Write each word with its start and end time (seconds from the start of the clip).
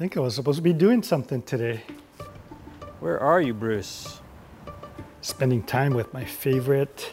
think 0.00 0.16
I 0.16 0.20
was 0.20 0.34
supposed 0.34 0.56
to 0.56 0.62
be 0.62 0.72
doing 0.72 1.02
something 1.02 1.42
today. 1.42 1.82
Where 3.00 3.20
are 3.20 3.38
you, 3.38 3.52
Bruce? 3.52 4.22
Spending 5.20 5.62
time 5.62 5.92
with 5.92 6.14
my 6.14 6.24
favorite 6.24 7.12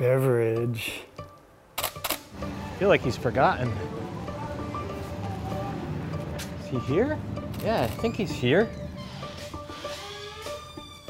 beverage. 0.00 1.02
I 1.78 2.74
feel 2.80 2.88
like 2.88 3.02
he's 3.02 3.16
forgotten. 3.16 3.72
Is 6.64 6.70
he 6.70 6.78
here? 6.92 7.16
Yeah, 7.62 7.82
I 7.82 7.86
think 7.86 8.16
he's 8.16 8.32
here. 8.32 8.68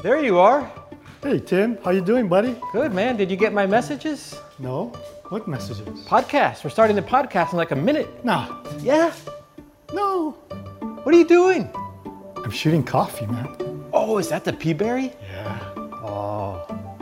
There 0.03 0.23
you 0.23 0.37
are. 0.37 0.71
Hey 1.23 1.39
Tim, 1.39 1.79
how 1.83 1.89
you 1.89 2.01
doing, 2.01 2.27
buddy? 2.27 2.55
Good, 2.71 2.93
man. 2.93 3.17
Did 3.17 3.31
you 3.31 3.35
get 3.35 3.51
my 3.51 3.65
messages? 3.65 4.39
No? 4.59 4.89
What 5.29 5.47
messages? 5.47 6.05
Podcast. 6.05 6.63
We're 6.63 6.69
starting 6.69 6.95
the 6.95 7.01
podcast 7.01 7.53
in 7.53 7.57
like 7.57 7.71
a 7.71 7.75
minute. 7.75 8.23
Nah. 8.23 8.63
Yeah? 8.77 9.11
No. 11.09 11.15
What 11.15 11.15
are 11.15 11.19
you 11.21 11.27
doing? 11.27 11.69
I'm 12.43 12.51
shooting 12.51 12.83
coffee, 12.83 13.25
man. 13.25 13.89
Oh, 13.91 14.19
is 14.19 14.29
that 14.29 14.45
the 14.45 14.53
Peaberry? 14.53 15.15
Yeah. 15.19 15.59
Oh, 16.05 16.61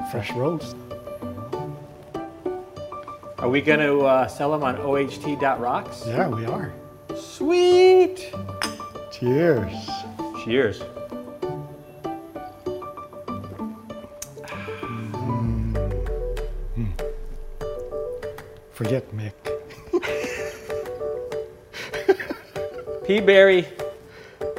fresh 0.10 0.32
roast. 0.32 0.78
Are 3.40 3.50
we 3.50 3.60
going 3.60 3.80
to 3.80 4.06
uh, 4.06 4.28
sell 4.30 4.52
them 4.52 4.64
on 4.64 4.78
oht.rocks? 4.78 6.04
Yeah, 6.08 6.30
we 6.30 6.46
are. 6.46 6.72
Sweet. 7.18 8.34
Cheers. 9.12 9.90
Cheers. 10.46 10.82
Forget 18.72 19.04
Mick. 19.12 19.34
Peaberry. 23.06 23.77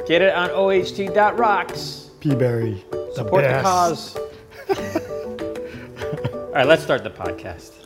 Get 0.09 0.23
it 0.23 0.33
on 0.33 0.49
oht.rocks. 0.49 2.09
Peaberry. 2.19 2.81
The 2.89 3.11
Support 3.13 3.43
the 3.43 3.49
best. 3.49 3.63
cause. 3.63 4.15
All 6.33 6.51
right, 6.51 6.65
let's 6.65 6.81
start 6.81 7.03
the 7.03 7.11
podcast. 7.11 7.85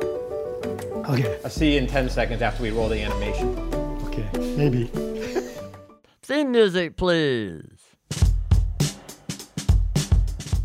Okay. 1.10 1.38
I'll 1.44 1.50
see 1.50 1.74
you 1.74 1.80
in 1.80 1.86
10 1.88 2.10
seconds 2.10 2.42
after 2.42 2.64
we 2.64 2.72
roll 2.72 2.88
the 2.88 3.02
animation. 3.02 3.50
Okay. 4.06 4.26
Maybe. 4.56 4.86
Theme 6.22 6.54
music, 6.54 6.96
please. 6.96 7.66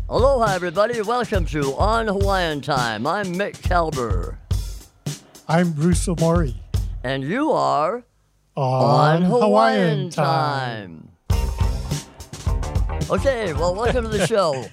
Aloha, 0.07 0.53
everybody. 0.55 1.01
Welcome 1.01 1.45
to 1.47 1.75
On 1.75 2.07
Hawaiian 2.07 2.61
Time. 2.61 3.05
I'm 3.05 3.33
Mick 3.35 3.57
Kalber, 3.57 4.37
I'm 5.49 5.73
Bruce 5.73 6.07
Omori. 6.07 6.55
and 7.03 7.21
you 7.25 7.51
are 7.51 8.05
On, 8.55 9.23
on 9.23 9.25
Hawaiian 9.25 10.09
Time. 10.09 11.08
Okay, 13.11 13.53
well, 13.53 13.73
welcome 13.73 14.03
to 14.03 14.09
the 14.09 14.27
show. 14.27 14.65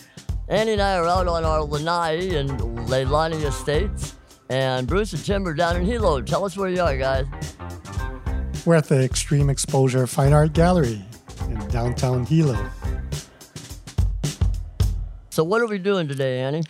Annie 0.48 0.72
and 0.72 0.82
I 0.82 0.98
are 0.98 1.06
out 1.06 1.26
on 1.26 1.42
our 1.42 1.62
Lanai 1.62 2.36
and 2.36 2.50
Leilani 2.86 3.42
estates, 3.42 4.14
and 4.50 4.86
Bruce 4.86 5.14
and 5.14 5.24
Tim 5.24 5.48
are 5.48 5.54
down 5.54 5.76
in 5.76 5.86
Hilo. 5.86 6.20
Tell 6.20 6.44
us 6.44 6.54
where 6.54 6.68
you 6.68 6.82
are, 6.82 6.98
guys. 6.98 7.24
We're 8.66 8.74
at 8.74 8.88
the 8.88 9.02
Extreme 9.02 9.48
Exposure 9.48 10.06
Fine 10.06 10.34
Art 10.34 10.52
Gallery 10.52 11.02
in 11.48 11.66
downtown 11.68 12.26
Hilo. 12.26 12.58
So, 15.30 15.42
what 15.42 15.62
are 15.62 15.66
we 15.66 15.78
doing 15.78 16.06
today, 16.06 16.40
Annie? 16.40 16.64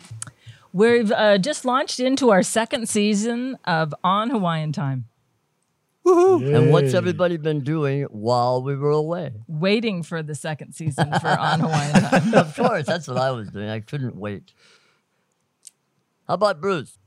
We've 0.72 1.10
uh, 1.10 1.38
just 1.38 1.64
launched 1.64 1.98
into 1.98 2.30
our 2.30 2.44
second 2.44 2.88
season 2.88 3.58
of 3.64 3.92
On 4.04 4.30
Hawaiian 4.30 4.70
Time, 4.70 5.06
And 6.06 6.70
what's 6.70 6.94
everybody 6.94 7.36
been 7.36 7.60
doing 7.64 8.04
while 8.04 8.62
we 8.62 8.76
were 8.76 8.90
away? 8.90 9.32
waiting 9.48 10.02
for 10.04 10.22
the 10.22 10.34
second 10.34 10.72
season 10.72 11.10
for 11.20 11.28
On 11.38 11.60
Hawaiian 11.60 11.92
Time. 12.10 12.34
of 12.34 12.54
course, 12.54 12.86
that's 12.86 13.08
what 13.08 13.16
I 13.18 13.32
was 13.32 13.50
doing. 13.50 13.68
I 13.68 13.80
couldn't 13.80 14.14
wait. 14.16 14.52
How 16.28 16.34
about 16.34 16.60
Bruce? 16.60 16.98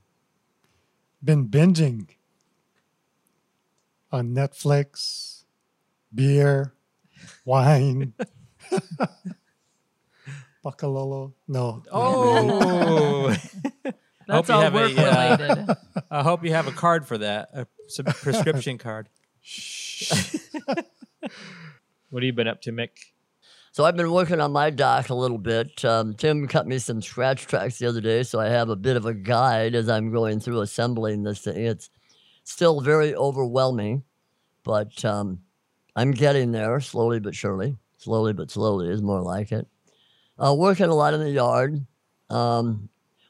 Been 1.24 1.48
binging 1.48 2.10
on 4.12 4.34
Netflix, 4.34 5.44
beer, 6.14 6.74
wine. 7.46 8.14
Pakalolo. 10.66 11.34
No. 11.48 11.84
Oh, 11.92 13.34
That's 14.30 14.48
you 14.48 14.56
all 14.56 14.62
have 14.62 14.76
a, 14.76 14.80
uh, 14.80 15.38
related. 15.38 15.78
I 16.12 16.24
hope 16.24 16.44
you 16.44 16.54
have 16.54 16.68
a 16.68 16.72
card 16.72 17.08
for 17.08 17.18
that, 17.18 17.50
a 17.54 17.68
sub- 17.88 18.08
prescription 18.08 18.78
card. 18.86 19.10
what 22.10 22.22
have 22.22 22.24
you 22.24 22.34
been 22.34 22.48
up 22.48 22.62
to, 22.62 22.72
Mick? 22.72 22.90
So 23.72 23.86
I've 23.86 23.96
been 23.98 24.12
working 24.12 24.40
on 24.42 24.52
my 24.52 24.70
doc 24.70 25.10
a 25.10 25.16
little 25.16 25.38
bit. 25.38 25.84
Um, 25.86 26.14
Tim 26.14 26.48
cut 26.48 26.68
me 26.68 26.80
some 26.80 27.02
scratch 27.02 27.48
tracks 27.48 27.80
the 27.80 27.88
other 27.88 28.02
day, 28.02 28.24
so 28.24 28.40
I 28.40 28.50
have 28.50 28.70
a 28.70 28.76
bit 28.76 28.98
of 28.98 29.06
a 29.06 29.14
guide 29.14 29.74
as 29.76 29.90
I'm 29.90 30.12
going 30.12 30.40
through 30.40 30.62
assembling 30.62 31.24
this 31.24 31.40
thing. 31.42 31.58
It's 31.58 31.90
still 32.44 32.82
very 32.82 33.16
overwhelming, 33.16 34.04
but 34.64 35.04
um, 35.06 35.40
I'm 35.96 36.12
getting 36.12 36.52
there 36.52 36.80
slowly 36.80 37.20
but 37.20 37.36
surely. 37.36 37.78
Slowly 37.98 38.34
but 38.34 38.50
slowly 38.52 38.90
is 38.90 39.02
more 39.02 39.22
like 39.22 39.52
it. 39.52 39.68
Uh, 40.38 40.56
working 40.58 40.86
a 40.86 40.96
lot 40.96 41.14
in 41.14 41.20
the 41.20 41.30
yard, 41.30 41.86
um, 42.30 42.90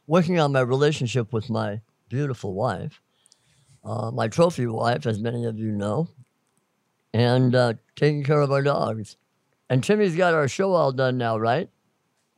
working 0.10 0.40
on 0.40 0.52
my 0.52 0.60
relationship 0.60 1.32
with 1.32 1.52
my 1.52 1.80
beautiful 2.10 2.56
wife, 2.56 3.00
uh, 3.86 4.10
my 4.10 4.28
trophy 4.28 4.66
wife, 4.66 5.06
as 5.06 5.20
many 5.20 5.46
of 5.46 5.60
you 5.60 5.72
know, 5.72 6.10
and 7.14 7.54
uh, 7.54 7.74
taking 7.96 8.24
care 8.24 8.42
of 8.42 8.52
our 8.52 8.64
dogs. 8.64 9.18
And 9.70 9.84
Timmy's 9.84 10.16
got 10.16 10.34
our 10.34 10.48
show 10.48 10.74
all 10.74 10.92
done 10.92 11.20
now, 11.20 11.38
right? 11.38 11.70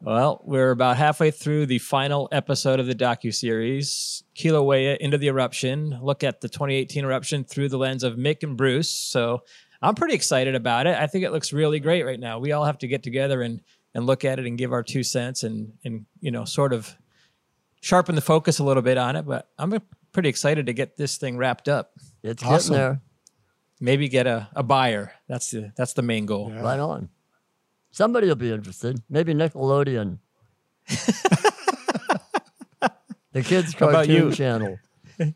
Well, 0.02 0.42
we're 0.44 0.72
about 0.72 0.98
halfway 0.98 1.32
through 1.32 1.68
the 1.68 1.78
final 1.78 2.28
episode 2.34 2.82
of 2.82 2.88
the 2.88 2.96
docu-series, 2.96 4.24
Kilauea 4.36 4.98
Into 4.98 5.18
the 5.18 5.28
Eruption. 5.28 5.98
Look 6.02 6.26
at 6.26 6.42
the 6.42 6.50
2018 6.50 7.06
eruption 7.06 7.46
through 7.46 7.70
the 7.70 7.78
lens 7.78 8.04
of 8.04 8.16
Mick 8.16 8.44
and 8.44 8.58
Bruce. 8.58 8.90
So 8.90 9.44
I'm 9.82 9.96
pretty 9.96 10.16
excited 10.16 10.56
about 10.56 10.88
it. 10.88 10.98
I 10.98 11.08
think 11.08 11.24
it 11.24 11.32
looks 11.32 11.54
really 11.54 11.80
great 11.80 12.04
right 12.04 12.20
now. 12.20 12.38
We 12.38 12.52
all 12.52 12.66
have 12.66 12.80
to 12.80 12.88
get 12.88 13.02
together 13.02 13.42
and 13.42 13.62
and 13.94 14.06
look 14.06 14.26
at 14.26 14.40
it 14.40 14.46
and 14.46 14.58
give 14.58 14.74
our 14.74 14.84
two 14.84 15.04
cents 15.04 15.44
and 15.44 15.74
and 15.86 16.06
you 16.20 16.32
know 16.32 16.44
sort 16.44 16.74
of 16.74 16.98
sharpen 17.82 18.16
the 18.16 18.22
focus 18.22 18.60
a 18.60 18.64
little 18.64 18.82
bit 18.84 18.98
on 18.98 19.16
it. 19.18 19.24
But 19.24 19.50
I'm 19.60 19.78
pretty 20.14 20.30
excited 20.30 20.68
to 20.68 20.74
get 20.74 20.96
this 20.98 21.18
thing 21.18 21.36
wrapped 21.38 21.68
up. 21.68 21.92
It's 22.24 22.42
Awesome. 22.44 22.74
getting 22.74 22.74
there. 22.88 23.02
Maybe 23.82 24.08
get 24.08 24.28
a, 24.28 24.48
a 24.56 24.64
buyer. 24.64 25.12
That's 25.28 25.52
the 25.52 25.74
that's 25.76 25.94
the 25.94 26.04
main 26.04 26.26
goal. 26.26 26.52
Yeah. 26.54 26.62
Right 26.62 26.80
on. 26.80 27.10
Somebody 27.92 28.28
will 28.28 28.36
be 28.36 28.52
interested. 28.52 29.02
Maybe 29.10 29.34
Nickelodeon. 29.34 30.20
the 33.34 33.42
kids' 33.44 33.74
How 33.74 33.90
about 33.90 34.06
cartoon 34.08 34.30
you? 34.30 34.32
channel. 34.34 34.80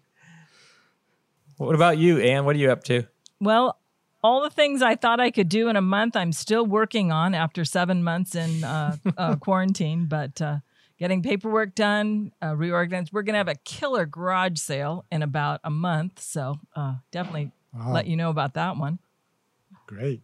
What 1.58 1.74
about 1.74 1.98
you, 1.98 2.20
Ann? 2.20 2.44
What 2.44 2.58
are 2.58 2.60
you 2.60 2.70
up 2.70 2.84
to? 2.86 3.08
Well, 3.40 3.80
all 4.22 4.42
the 4.44 4.50
things 4.50 4.82
I 4.82 4.96
thought 4.98 5.22
I 5.22 5.32
could 5.32 5.48
do 5.48 5.70
in 5.70 5.78
a 5.78 5.82
month, 5.82 6.18
I'm 6.18 6.34
still 6.34 6.66
working 6.66 7.14
on 7.14 7.34
after 7.34 7.64
seven 7.64 8.04
months 8.04 8.36
in 8.36 8.66
uh, 8.66 8.98
uh, 9.18 9.36
quarantine. 9.40 10.08
But 10.08 10.42
uh, 10.42 10.58
getting 10.98 11.22
paperwork 11.22 11.76
done, 11.76 12.32
uh, 12.44 12.56
reorganized. 12.56 13.12
We're 13.14 13.24
gonna 13.24 13.38
have 13.40 13.48
a 13.48 13.56
killer 13.56 14.06
garage 14.06 14.60
sale 14.60 15.06
in 15.12 15.22
about 15.24 15.60
a 15.64 15.70
month, 15.70 16.22
so 16.22 16.56
uh, 16.76 16.96
definitely 17.12 17.52
Wow. 17.74 17.92
let 17.94 18.08
you 18.08 18.16
know 18.16 18.30
about 18.30 18.54
that 18.54 18.78
one. 18.78 19.00
Great. 19.88 20.22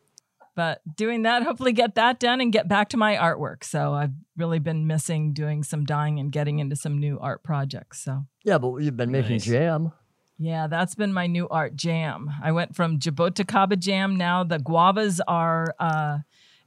but 0.55 0.81
doing 0.97 1.21
that 1.23 1.43
hopefully 1.43 1.71
get 1.73 1.95
that 1.95 2.19
done 2.19 2.41
and 2.41 2.51
get 2.51 2.67
back 2.67 2.89
to 2.89 2.97
my 2.97 3.15
artwork 3.15 3.63
so 3.63 3.93
i've 3.93 4.11
really 4.35 4.59
been 4.59 4.85
missing 4.87 5.33
doing 5.33 5.63
some 5.63 5.85
dyeing 5.85 6.19
and 6.19 6.31
getting 6.31 6.59
into 6.59 6.75
some 6.75 6.97
new 6.99 7.17
art 7.19 7.41
projects 7.43 8.03
so 8.03 8.25
Yeah, 8.43 8.57
but 8.57 8.75
you've 8.77 8.97
been 8.97 9.11
making 9.11 9.33
Nice. 9.33 9.45
jam. 9.45 9.91
yeah 10.37 10.67
that's 10.67 10.93
been 10.95 11.13
my 11.13 11.27
new 11.27 11.47
art 11.49 11.75
jam 11.75 12.29
i 12.43 12.51
went 12.51 12.75
from 12.75 12.99
jaboticaba 12.99 13.77
jam 13.79 14.15
now 14.17 14.43
the 14.43 14.57
guavas 14.59 15.19
are 15.27 15.73
uh 15.79 16.19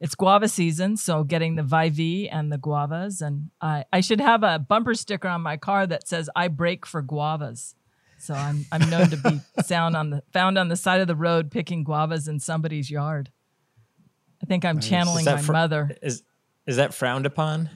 it's 0.05 0.15
guava 0.15 0.49
season 0.49 0.97
so 0.97 1.25
getting 1.25 1.55
the 1.57 1.63
vivi 1.63 2.29
and 2.29 2.53
the 2.53 2.59
guavas 2.59 3.23
and 3.23 3.51
i 3.61 3.85
i 3.93 4.01
should 4.01 4.21
have 4.21 4.43
a 4.43 4.59
bumper 4.59 4.95
sticker 4.95 5.29
on 5.29 5.41
my 5.41 5.57
car 5.57 5.87
that 5.87 6.07
says 6.07 6.29
i 6.37 6.47
break 6.47 6.85
for 6.85 7.03
guavas 7.03 7.75
so 8.19 8.35
i'm 8.35 8.67
i'm 8.71 8.89
known 8.91 9.09
to 9.09 9.17
be 9.17 9.41
sound 9.65 9.97
on 9.97 10.11
the 10.11 10.23
found 10.33 10.59
on 10.59 10.69
the 10.69 10.77
side 10.77 11.01
of 11.01 11.07
the 11.07 11.17
road 11.17 11.51
picking 11.51 11.85
guavas 11.85 12.29
in 12.29 12.39
somebody's 12.39 12.91
yard 12.91 13.31
i 14.43 14.47
think 14.47 14.65
i'm 14.65 14.79
channeling 14.79 15.25
my 15.25 15.39
fr- 15.39 15.53
mother 15.53 15.97
Is 16.03 16.23
is 16.67 16.77
that 16.77 16.95
frowned 16.95 17.27
upon? 17.27 17.69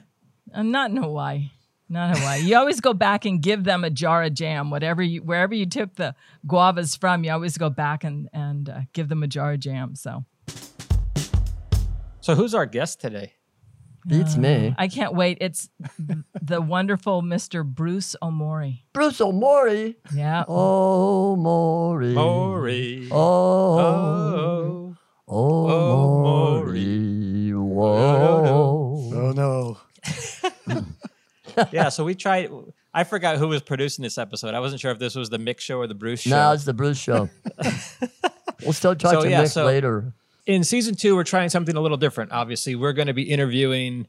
Uh, 0.53 0.63
not 0.63 0.89
in 0.89 0.97
Hawaii. 0.97 1.51
Not 1.89 2.09
in 2.09 2.21
Hawaii. 2.21 2.41
You 2.41 2.57
always 2.57 2.81
go 2.81 2.93
back 2.93 3.25
and 3.25 3.41
give 3.41 3.63
them 3.63 3.83
a 3.83 3.89
jar 3.89 4.23
of 4.23 4.33
jam. 4.33 4.71
Whatever 4.71 5.03
you, 5.03 5.21
wherever 5.21 5.53
you 5.53 5.67
took 5.67 5.93
the 5.95 6.15
guavas 6.47 6.97
from, 6.97 7.23
you 7.23 7.31
always 7.31 7.57
go 7.57 7.69
back 7.69 8.03
and 8.03 8.29
and 8.33 8.69
uh, 8.69 8.79
give 8.93 9.09
them 9.09 9.21
a 9.21 9.27
jar 9.27 9.53
of 9.53 9.59
jam. 9.59 9.95
So 9.95 10.25
so, 12.21 12.35
who's 12.35 12.53
our 12.53 12.65
guest 12.65 12.99
today? 12.99 13.33
Beats 14.07 14.35
uh, 14.35 14.39
me. 14.39 14.67
Um, 14.67 14.75
I 14.77 14.87
can't 14.87 15.13
wait. 15.13 15.37
It's 15.41 15.69
the 16.41 16.61
wonderful 16.61 17.21
Mr. 17.21 17.65
Bruce 17.65 18.15
Omori. 18.21 18.81
Bruce 18.93 19.19
Omori? 19.19 19.95
Yeah. 20.13 20.45
Omori. 20.47 22.15
Omori. 22.15 23.07
Oh. 23.11 24.95
Omori. 25.27 26.09
Oh, 27.81 29.31
no. 29.31 29.77
yeah, 31.71 31.89
so 31.89 32.03
we 32.03 32.15
tried. 32.15 32.49
I 32.93 33.03
forgot 33.03 33.37
who 33.37 33.47
was 33.47 33.61
producing 33.61 34.03
this 34.03 34.17
episode. 34.17 34.55
I 34.55 34.59
wasn't 34.59 34.81
sure 34.81 34.91
if 34.91 34.99
this 34.99 35.15
was 35.15 35.29
the 35.29 35.37
Mick 35.37 35.59
show 35.59 35.77
or 35.77 35.87
the 35.87 35.95
Bruce 35.95 36.21
show. 36.21 36.31
No, 36.31 36.51
it's 36.51 36.65
the 36.65 36.73
Bruce 36.73 36.97
show. 36.97 37.29
we'll 38.63 38.73
still 38.73 38.95
talk 38.95 39.11
so, 39.11 39.21
to 39.21 39.29
yeah, 39.29 39.43
Mick 39.43 39.51
so, 39.51 39.65
later 39.65 40.13
in 40.49 40.63
season 40.63 40.95
two, 40.95 41.15
we're 41.15 41.23
trying 41.23 41.49
something 41.49 41.75
a 41.75 41.79
little 41.79 41.95
different. 41.95 42.31
Obviously, 42.31 42.73
we're 42.73 42.93
going 42.93 43.07
to 43.07 43.13
be 43.13 43.21
interviewing 43.21 44.07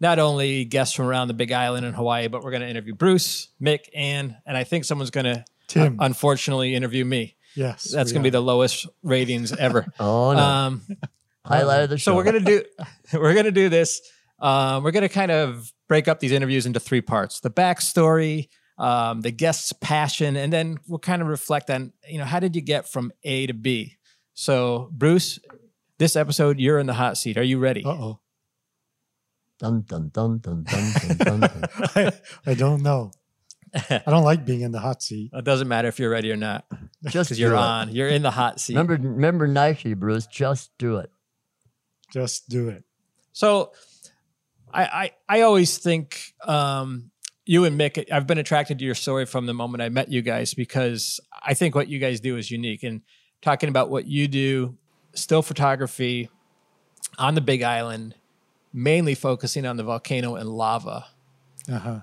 not 0.00 0.18
only 0.18 0.64
guests 0.64 0.94
from 0.94 1.04
around 1.04 1.28
the 1.28 1.34
Big 1.34 1.52
Island 1.52 1.84
in 1.84 1.92
Hawaii, 1.92 2.28
but 2.28 2.42
we're 2.42 2.50
going 2.50 2.62
to 2.62 2.68
interview 2.68 2.94
Bruce, 2.94 3.48
Mick, 3.60 3.80
and 3.94 4.34
and 4.46 4.56
I 4.56 4.64
think 4.64 4.86
someone's 4.86 5.10
going 5.10 5.26
to 5.26 5.44
Tim. 5.68 5.98
unfortunately 6.00 6.74
interview 6.74 7.04
me. 7.04 7.36
yes. 7.54 7.90
That's 7.90 8.10
going 8.10 8.22
to 8.22 8.26
be 8.26 8.30
the 8.30 8.40
lowest 8.40 8.86
ratings 9.02 9.52
ever. 9.52 9.86
Oh 10.00 10.32
no, 10.32 10.38
um, 10.38 10.82
highlight 11.44 11.82
of 11.82 11.90
the 11.90 11.98
show. 11.98 12.12
so 12.12 12.16
we're 12.16 12.24
gonna 12.24 12.40
do 12.40 12.62
we're 13.12 13.34
gonna 13.34 13.50
do 13.50 13.68
this. 13.68 14.00
Um, 14.38 14.82
we're 14.82 14.92
gonna 14.92 15.10
kind 15.10 15.30
of 15.30 15.70
break 15.88 16.08
up 16.08 16.20
these 16.20 16.32
interviews 16.32 16.64
into 16.64 16.80
three 16.80 17.02
parts: 17.02 17.40
the 17.40 17.50
backstory, 17.50 18.48
um, 18.78 19.20
the 19.20 19.30
guest's 19.30 19.74
passion, 19.74 20.36
and 20.36 20.50
then 20.50 20.78
we'll 20.88 21.00
kind 21.00 21.20
of 21.20 21.28
reflect 21.28 21.68
on 21.68 21.92
you 22.08 22.16
know 22.16 22.24
how 22.24 22.40
did 22.40 22.56
you 22.56 22.62
get 22.62 22.88
from 22.88 23.12
A 23.24 23.46
to 23.46 23.52
B. 23.52 23.98
So 24.34 24.88
Bruce, 24.92 25.38
this 25.98 26.16
episode 26.16 26.58
you're 26.58 26.78
in 26.78 26.86
the 26.86 26.94
hot 26.94 27.16
seat. 27.16 27.36
Are 27.38 27.42
you 27.42 27.58
ready? 27.58 27.84
Uh-oh. 27.84 28.20
Dun, 29.58 29.82
dun, 29.86 30.10
dun, 30.12 30.38
dun, 30.38 30.64
dun, 30.64 30.92
dun, 30.92 31.16
dun, 31.18 31.40
dun. 31.40 31.64
I, 31.94 32.12
I 32.46 32.54
don't 32.54 32.82
know. 32.82 33.12
I 33.74 34.02
don't 34.06 34.24
like 34.24 34.44
being 34.44 34.60
in 34.62 34.72
the 34.72 34.80
hot 34.80 35.02
seat. 35.02 35.30
It 35.32 35.44
doesn't 35.44 35.68
matter 35.68 35.88
if 35.88 35.98
you're 35.98 36.10
ready 36.10 36.30
or 36.30 36.36
not 36.36 36.66
Just 37.06 37.28
because 37.30 37.38
you're 37.38 37.54
it. 37.54 37.58
on. 37.58 37.94
You're 37.94 38.08
in 38.08 38.22
the 38.22 38.30
hot 38.30 38.60
seat. 38.60 38.74
Remember, 38.74 38.94
remember 39.08 39.46
Nike, 39.46 39.94
Bruce. 39.94 40.26
Just 40.26 40.70
do 40.78 40.96
it. 40.96 41.10
Just 42.12 42.48
do 42.48 42.68
it. 42.68 42.84
So 43.32 43.72
I 44.72 44.84
I, 44.84 45.10
I 45.28 45.40
always 45.42 45.78
think 45.78 46.34
um, 46.46 47.10
you 47.46 47.64
and 47.64 47.78
Mick, 47.80 48.10
I've 48.12 48.26
been 48.26 48.38
attracted 48.38 48.78
to 48.80 48.84
your 48.84 48.94
story 48.94 49.24
from 49.24 49.46
the 49.46 49.54
moment 49.54 49.82
I 49.82 49.88
met 49.88 50.10
you 50.10 50.22
guys 50.22 50.52
because 50.54 51.18
I 51.42 51.54
think 51.54 51.74
what 51.74 51.88
you 51.88 51.98
guys 51.98 52.20
do 52.20 52.36
is 52.36 52.50
unique. 52.50 52.82
And 52.82 53.00
talking 53.40 53.68
about 53.70 53.90
what 53.90 54.06
you 54.06 54.28
do, 54.28 54.76
still 55.14 55.42
photography 55.42 56.28
on 57.18 57.34
the 57.34 57.40
Big 57.40 57.62
Island, 57.62 58.14
mainly 58.72 59.14
focusing 59.14 59.66
on 59.66 59.76
the 59.76 59.82
volcano 59.82 60.36
and 60.36 60.48
lava. 60.48 61.06
Uh-huh. 61.70 62.00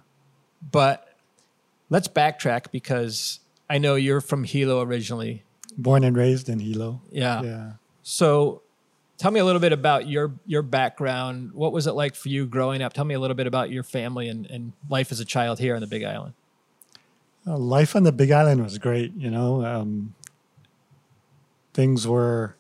But 0.72 1.08
let's 1.90 2.08
backtrack 2.08 2.72
because 2.72 3.40
I 3.70 3.78
know 3.78 3.96
you're 3.96 4.22
from 4.22 4.44
Hilo 4.44 4.82
originally. 4.82 5.44
Born 5.78 6.04
and 6.04 6.16
raised 6.16 6.50
in 6.50 6.60
Hilo. 6.60 7.02
Yeah. 7.12 7.42
Yeah. 7.42 7.72
So 8.04 8.62
tell 9.18 9.32
me 9.32 9.40
a 9.40 9.46
little 9.46 9.62
bit 9.62 9.74
about 9.74 10.08
your 10.08 10.34
your 10.46 10.62
background. 10.62 11.54
What 11.54 11.72
was 11.72 11.88
it 11.88 11.94
like 11.94 12.16
for 12.16 12.30
you 12.30 12.46
growing 12.46 12.82
up? 12.82 12.94
Tell 12.94 13.06
me 13.06 13.14
a 13.14 13.20
little 13.20 13.36
bit 13.36 13.48
about 13.48 13.70
your 13.70 13.84
family 13.84 14.28
and, 14.28 14.46
and 14.48 14.74
life 14.90 15.12
as 15.12 15.20
a 15.20 15.26
child 15.26 15.60
here 15.60 15.76
on 15.76 15.82
the 15.82 15.88
Big 15.88 16.04
Island. 16.04 16.34
Uh, 17.48 17.58
life 17.58 17.96
on 17.96 18.04
the 18.04 18.12
Big 18.12 18.32
Island 18.32 18.64
was 18.64 18.78
great. 18.78 19.14
You 19.16 19.30
know, 19.30 19.66
um, 19.66 20.16
things 21.74 22.08
were 22.08 22.56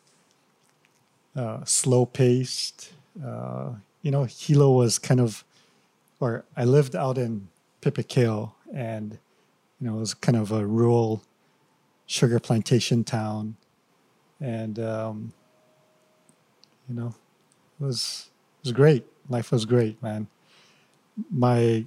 uh, 1.36 1.64
slow 1.66 2.06
paced. 2.06 2.92
Uh, 3.24 3.74
you 4.02 4.12
know, 4.12 4.24
Hilo 4.24 4.72
was 4.72 4.98
kind 5.00 5.20
of, 5.20 5.44
or 6.20 6.46
I 6.56 6.66
lived 6.66 6.96
out 6.96 7.18
in 7.18 7.50
Pipikale, 7.81 8.54
and 8.74 9.18
you 9.80 9.88
know, 9.88 9.98
it 9.98 10.00
was 10.00 10.14
kind 10.14 10.38
of 10.38 10.52
a 10.52 10.66
rural 10.66 11.24
sugar 12.06 12.40
plantation 12.40 13.04
town, 13.04 13.56
and 14.42 14.80
um, 14.80 15.34
you 16.88 16.96
know, 16.96 17.14
it 17.80 17.84
was 17.84 18.30
it 18.60 18.68
was 18.68 18.72
great. 18.74 19.06
Life 19.30 19.52
was 19.52 19.66
great, 19.66 20.02
man. 20.02 20.28
My 21.32 21.86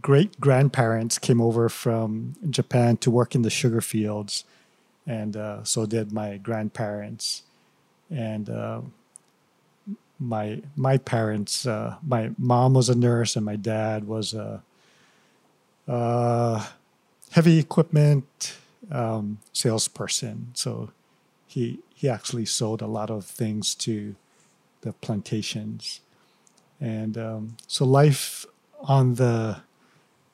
great 0.00 0.40
grandparents 0.40 1.18
came 1.18 1.40
over 1.40 1.68
from 1.68 2.36
Japan 2.48 2.96
to 2.98 3.10
work 3.10 3.34
in 3.34 3.42
the 3.42 3.50
sugar 3.50 3.80
fields, 3.80 4.44
and 5.06 5.36
uh, 5.36 5.64
so 5.64 5.86
did 5.86 6.12
my 6.12 6.36
grandparents, 6.36 7.42
and 8.10 8.50
uh, 8.50 8.80
my 10.18 10.62
my 10.76 10.98
parents. 10.98 11.66
Uh, 11.66 11.96
my 12.06 12.30
mom 12.38 12.74
was 12.74 12.88
a 12.88 12.94
nurse, 12.94 13.36
and 13.36 13.44
my 13.44 13.56
dad 13.56 14.06
was 14.06 14.34
a, 14.34 14.62
uh 15.88 16.66
heavy 17.32 17.58
equipment 17.58 18.56
um, 18.90 19.38
salesperson. 19.52 20.50
So 20.54 20.90
he 21.46 21.78
he 21.94 22.08
actually 22.08 22.46
sold 22.46 22.82
a 22.82 22.86
lot 22.86 23.10
of 23.10 23.24
things 23.24 23.74
to 23.76 24.14
the 24.82 24.92
plantations, 24.94 26.00
and 26.80 27.16
um, 27.16 27.56
so 27.66 27.84
life 27.84 28.46
on 28.82 29.14
the 29.14 29.62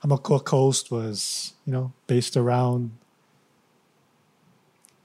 Hamakua 0.03 0.45
Coast 0.45 0.91
was, 0.91 1.55
you 1.67 1.73
know, 1.73 1.93
based 2.07 2.37
around 2.37 2.93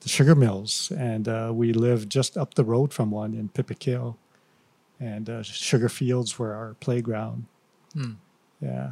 the 0.02 0.10
sugar 0.10 0.36
mills, 0.36 0.92
and 0.98 1.28
uh, 1.28 1.52
we 1.54 1.74
lived 1.74 2.10
just 2.10 2.38
up 2.38 2.56
the 2.56 2.64
road 2.64 2.94
from 2.94 3.12
one 3.12 3.34
in 3.34 3.50
Pipikale, 3.50 4.16
and 5.00 5.30
uh, 5.30 5.44
sugar 5.44 5.90
fields 5.90 6.38
were 6.38 6.54
our 6.54 6.76
playground. 6.80 7.46
Hmm. 7.94 8.14
Yeah, 8.62 8.92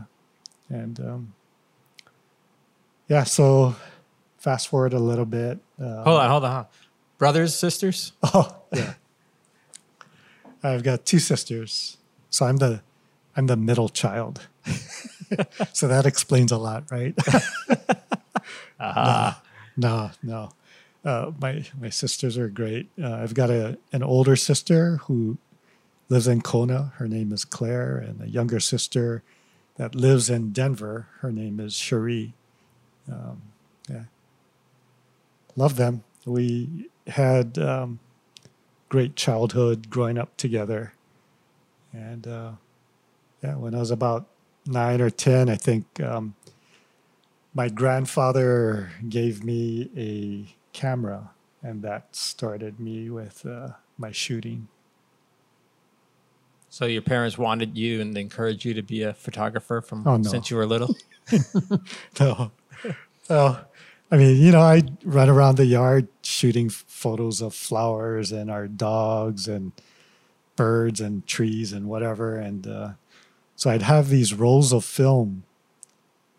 and 0.70 1.00
um, 1.00 1.34
yeah. 3.08 3.24
So 3.24 3.76
fast 4.38 4.68
forward 4.68 4.94
a 4.94 5.00
little 5.00 5.26
bit. 5.26 5.60
Uh, 5.80 6.04
Hold 6.04 6.20
on, 6.20 6.30
hold 6.30 6.44
on. 6.46 6.66
Brothers, 7.18 7.56
sisters? 7.56 8.14
Oh 8.24 8.56
yeah. 8.74 8.94
I've 10.64 10.84
got 10.84 11.06
two 11.06 11.20
sisters, 11.20 11.98
so 12.30 12.46
I'm 12.46 12.58
the 12.58 12.82
I'm 13.36 13.48
the 13.48 13.56
middle 13.58 13.90
child. 13.90 14.48
so 15.74 15.88
that 15.88 16.06
explains 16.06 16.52
a 16.52 16.58
lot, 16.58 16.84
right? 16.92 17.16
Aha. 18.80 19.42
No, 19.78 20.12
no. 20.22 20.52
Uh, 21.04 21.31
my 21.40 21.63
my 21.80 21.90
sisters 21.90 22.38
are 22.38 22.50
great. 22.50 22.90
Uh, 23.01 23.13
I've 23.13 23.34
got 23.34 23.50
a 23.50 23.78
an 23.92 24.04
older 24.04 24.36
sister 24.36 24.98
who 25.04 25.38
lives 26.10 26.28
in 26.28 26.42
Kona. 26.42 26.92
Her 26.98 27.07
name 27.07 27.31
is 27.31 27.46
Claire, 27.46 27.98
and 27.98 28.22
a 28.22 28.30
younger 28.30 28.60
sister 28.60 29.24
that 29.78 29.96
lives 29.96 30.30
in 30.30 30.51
Denver. 30.51 31.07
Her 31.19 31.31
name 31.31 31.60
is 31.60 31.75
Cherie. 31.75 32.34
Um, 33.10 33.42
yeah, 33.90 34.04
love 35.56 35.78
them. 35.78 36.04
We 36.25 36.90
had 37.07 37.57
um, 37.57 38.00
great 38.90 39.16
childhood 39.16 39.90
growing 39.90 40.18
up 40.18 40.36
together, 40.36 40.94
and 41.94 42.27
uh, 42.27 42.51
yeah, 43.41 43.56
when 43.56 43.74
I 43.74 43.79
was 43.79 43.91
about 43.91 44.27
nine 44.65 45.00
or 45.00 45.10
ten, 45.10 45.50
I 45.50 45.56
think 45.56 45.86
um, 46.01 46.36
my 47.53 47.70
grandfather 47.70 48.91
gave 49.08 49.46
me 49.46 49.89
a 49.96 50.59
camera, 50.74 51.32
and 51.64 51.82
that 51.84 52.16
started 52.16 52.80
me 52.80 53.10
with 53.10 53.46
uh, 53.46 53.70
my 53.98 54.12
shooting. 54.12 54.68
So 56.70 56.86
your 56.86 57.02
parents 57.02 57.38
wanted 57.38 57.78
you 57.78 58.00
and 58.00 58.16
encouraged 58.18 58.64
you 58.64 58.74
to 58.76 58.84
be 58.84 59.02
a 59.02 59.14
photographer 59.14 59.82
from 59.82 60.08
Oh, 60.08 60.18
no. 60.18 60.30
since 60.30 60.52
you 60.52 60.58
were 60.58 60.66
little? 60.66 60.96
No, 62.20 62.52
oh, 63.30 63.66
I 64.12 64.18
mean, 64.18 64.38
you 64.38 64.52
know, 64.52 64.62
I 64.62 64.82
run 65.04 65.30
around 65.30 65.58
the 65.58 65.66
yard 65.66 66.08
shooting 66.24 66.70
photos 66.70 67.42
of 67.42 67.54
flowers 67.54 68.32
and 68.32 68.50
our 68.50 68.68
dogs 68.68 69.48
and 69.48 69.72
birds 70.56 71.00
and 71.00 71.26
trees 71.28 71.72
and 71.72 71.88
whatever, 71.88 72.36
and 72.38 72.66
uh, 72.66 72.90
so 73.56 73.70
I'd 73.70 73.84
have 73.84 74.10
these 74.10 74.34
rolls 74.34 74.74
of 74.74 74.84
film 74.84 75.44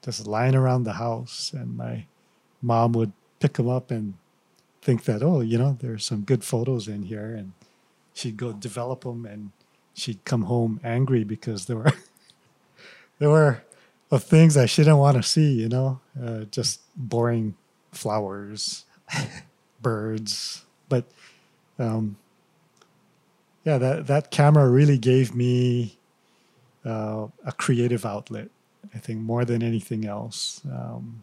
just 0.05 0.27
lying 0.27 0.55
around 0.57 0.83
the 0.85 0.95
house, 0.95 1.53
and 1.55 1.77
my 1.77 2.07
mom 2.61 2.93
would 2.93 3.13
pick 3.39 3.53
them 3.55 3.69
up 3.69 3.91
and 3.93 4.15
think 4.83 5.05
that, 5.05 5.23
oh, 5.23 5.41
you 5.41 5.59
know, 5.59 5.77
there's 5.81 6.05
some 6.05 6.23
good 6.23 6.45
photos 6.45 6.89
in 6.89 7.05
here, 7.05 7.35
and 7.35 7.53
she'd 8.15 8.37
go 8.37 8.53
develop 8.53 9.03
them, 9.03 9.27
and 9.27 9.51
she'd 9.95 10.25
come 10.25 10.43
home 10.43 10.81
angry 10.83 11.25
because 11.25 11.67
there 11.67 11.77
were 11.77 11.93
there 13.19 13.31
were 13.31 13.63
of 14.11 14.25
things 14.25 14.57
I 14.57 14.67
shouldn't 14.67 14.99
want 14.99 15.17
to 15.17 15.23
see, 15.23 15.53
you 15.53 15.69
know, 15.69 16.01
uh, 16.21 16.41
just 16.51 16.81
boring 16.97 17.55
flowers, 17.93 18.85
birds. 19.83 20.65
But 20.89 21.05
um, 21.79 22.17
yeah, 23.65 23.79
that, 23.79 24.07
that 24.09 24.31
camera 24.31 24.69
really 24.69 24.99
gave 24.99 25.35
me 25.35 25.97
uh, 26.85 27.29
a 27.45 27.53
creative 27.53 28.05
outlet, 28.05 28.49
I 28.95 28.99
think, 28.99 29.21
more 29.21 29.45
than 29.45 29.63
anything 29.63 30.07
else. 30.07 30.61
Um, 30.71 31.23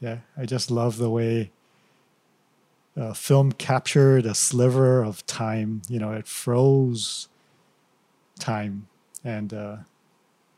yeah, 0.00 0.18
I 0.36 0.46
just 0.46 0.70
love 0.70 0.98
the 0.98 1.10
way 1.10 1.50
uh, 2.96 3.12
film 3.14 3.52
captured 3.52 4.26
a 4.26 4.34
sliver 4.34 5.02
of 5.02 5.24
time. 5.26 5.82
You 5.88 5.98
know, 5.98 6.12
it 6.12 6.26
froze 6.26 7.28
time. 8.38 8.88
And, 9.24 9.52
uh, 9.54 9.76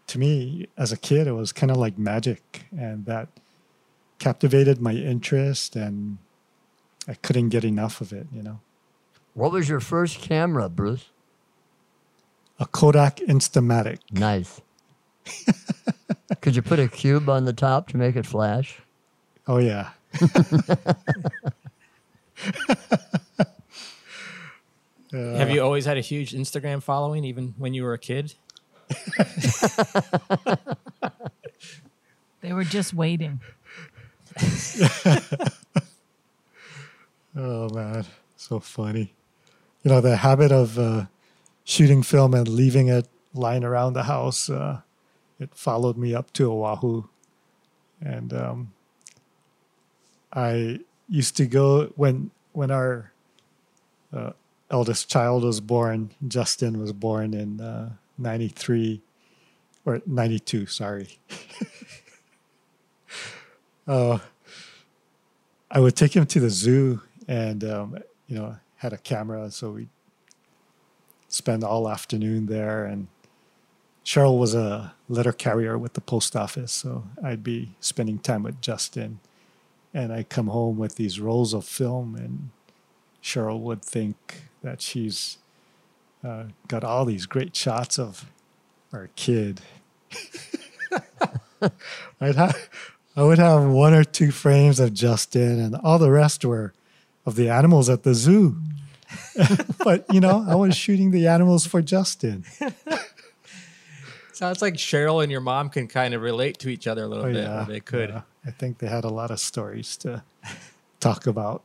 to 0.07 0.19
me 0.19 0.67
as 0.77 0.93
a 0.93 0.99
kid 0.99 1.27
it 1.27 1.33
was 1.33 1.51
kind 1.51 1.71
of 1.71 1.79
like 1.79 1.97
magic 1.99 2.67
and 2.79 3.07
that 3.07 3.29
captivated 4.19 4.79
my 4.79 4.93
interest 4.93 5.75
and 5.77 6.19
i 7.09 7.15
couldn't 7.15 7.49
get 7.49 7.65
enough 7.65 8.03
of 8.03 8.13
it 8.13 8.27
you 8.31 8.43
know 8.43 8.61
What 9.33 9.51
was 9.51 9.67
your 9.67 9.81
first 9.81 10.21
camera, 10.21 10.69
Bruce? 10.69 11.07
a 12.61 12.67
kodak 12.67 13.17
instamatic 13.17 14.01
Nice. 14.13 14.61
Could 16.43 16.55
you 16.55 16.61
put 16.61 16.79
a 16.79 16.87
cube 16.87 17.31
on 17.31 17.47
the 17.47 17.55
top 17.55 17.89
to 17.89 17.97
make 17.97 18.15
it 18.15 18.27
flash? 18.27 18.83
Oh 19.49 19.57
yeah. 19.59 19.93
Have 25.13 25.51
you 25.51 25.63
always 25.63 25.85
had 25.85 25.97
a 25.97 26.01
huge 26.01 26.33
Instagram 26.33 26.83
following, 26.83 27.25
even 27.25 27.55
when 27.59 27.73
you 27.75 27.85
were 27.85 27.93
a 27.95 27.99
kid? 27.99 28.35
They 32.41 32.53
were 32.53 32.65
just 32.65 32.93
waiting. 32.95 33.41
Oh 37.37 37.69
man, 37.75 38.05
so 38.37 38.61
funny. 38.61 39.13
You 39.83 39.91
know 39.91 40.01
the 40.01 40.17
habit 40.19 40.53
of 40.53 40.79
uh, 40.79 41.07
shooting 41.65 42.03
film 42.03 42.33
and 42.33 42.47
leaving 42.47 42.89
it 42.89 43.09
lying 43.33 43.65
around 43.65 43.95
the 43.95 44.05
house. 44.05 44.49
Uh, 44.49 44.83
it 45.41 45.55
followed 45.55 45.97
me 45.97 46.15
up 46.15 46.33
to 46.35 46.53
Oahu, 46.53 47.05
and 48.01 48.33
um, 48.33 48.73
I 50.33 50.81
used 51.09 51.37
to 51.37 51.47
go 51.47 51.93
when 51.97 52.31
when 52.53 52.71
our 52.71 53.13
uh, 54.13 54.31
eldest 54.71 55.11
child 55.11 55.45
was 55.45 55.61
born. 55.61 56.11
Justin 56.27 56.81
was 56.81 56.93
born 56.93 57.35
in 57.35 57.93
'93 58.19 59.03
or 59.85 60.01
'92. 60.07 60.67
Sorry. 60.67 61.19
uh, 63.87 64.19
I 65.71 65.81
would 65.81 65.97
take 65.97 66.15
him 66.15 66.27
to 66.27 66.41
the 66.41 66.51
zoo 66.51 67.01
and 67.27 67.65
um, 67.65 67.99
you 68.27 68.37
know 68.37 68.57
had 68.77 68.93
a 68.93 68.99
camera, 68.99 69.51
so 69.51 69.71
we 69.71 69.89
spend 71.29 71.65
all 71.65 71.89
afternoon 71.89 72.47
there. 72.47 72.85
And 72.85 73.09
Cheryl 74.05 74.39
was 74.39 74.55
a 74.55 74.95
letter 75.09 75.33
carrier 75.33 75.79
with 75.79 75.95
the 75.95 76.01
post 76.01 76.37
office, 76.37 76.73
so 76.73 77.05
I'd 77.23 77.43
be 77.43 77.75
spending 77.81 78.19
time 78.19 78.43
with 78.43 78.61
Justin, 78.61 79.21
and 79.95 80.13
I 80.13 80.25
come 80.25 80.49
home 80.49 80.77
with 80.77 80.97
these 80.97 81.19
rolls 81.21 81.55
of 81.55 81.65
film, 81.65 82.15
and 82.17 82.51
Cheryl 83.23 83.61
would 83.61 83.83
think 83.83 84.43
that 84.63 84.83
she's 84.83 85.39
uh, 86.23 86.45
got 86.69 86.85
all 86.85 87.05
these 87.05 87.25
great 87.27 87.55
shots 87.57 87.99
of 87.99 88.27
our 88.93 89.09
kid. 89.17 89.61
I'd 92.21 92.35
have, 92.37 92.69
I 93.17 93.23
would 93.23 93.39
have 93.39 93.65
one 93.65 93.95
or 93.95 94.05
two 94.05 94.31
frames 94.31 94.81
of 94.81 94.93
Justin, 94.93 95.59
and 95.61 95.77
all 95.77 95.99
the 95.99 96.11
rest 96.11 96.45
were 96.45 96.75
of 97.25 97.37
the 97.37 97.49
animals 97.49 97.89
at 97.89 98.03
the 98.03 98.15
zoo. 98.15 98.57
but 99.85 100.05
you 100.13 100.21
know, 100.21 100.45
I 100.49 100.55
was 100.57 100.77
shooting 100.77 101.11
the 101.11 101.27
animals 101.27 101.67
for 101.67 101.81
Justin. 101.83 102.45
Sounds 104.33 104.61
like 104.61 104.75
Cheryl 104.75 105.23
and 105.23 105.31
your 105.31 105.41
mom 105.41 105.69
can 105.71 105.87
kind 105.87 106.13
of 106.13 106.21
relate 106.21 106.59
to 106.59 106.69
each 106.69 106.87
other 106.89 107.05
a 107.05 107.07
little 107.07 107.27
Oh, 107.27 107.33
bit. 107.33 107.47
or 107.49 107.65
they 107.69 107.81
could. 107.81 108.11
yeah. 108.11 108.23
I 108.47 108.51
think 108.51 108.79
they 108.79 108.89
had 108.89 109.05
a 109.05 109.09
lot 109.09 109.31
of 109.31 109.41
stories 109.41 109.97
to 109.99 110.23
talk 111.01 111.27
about, 111.27 111.63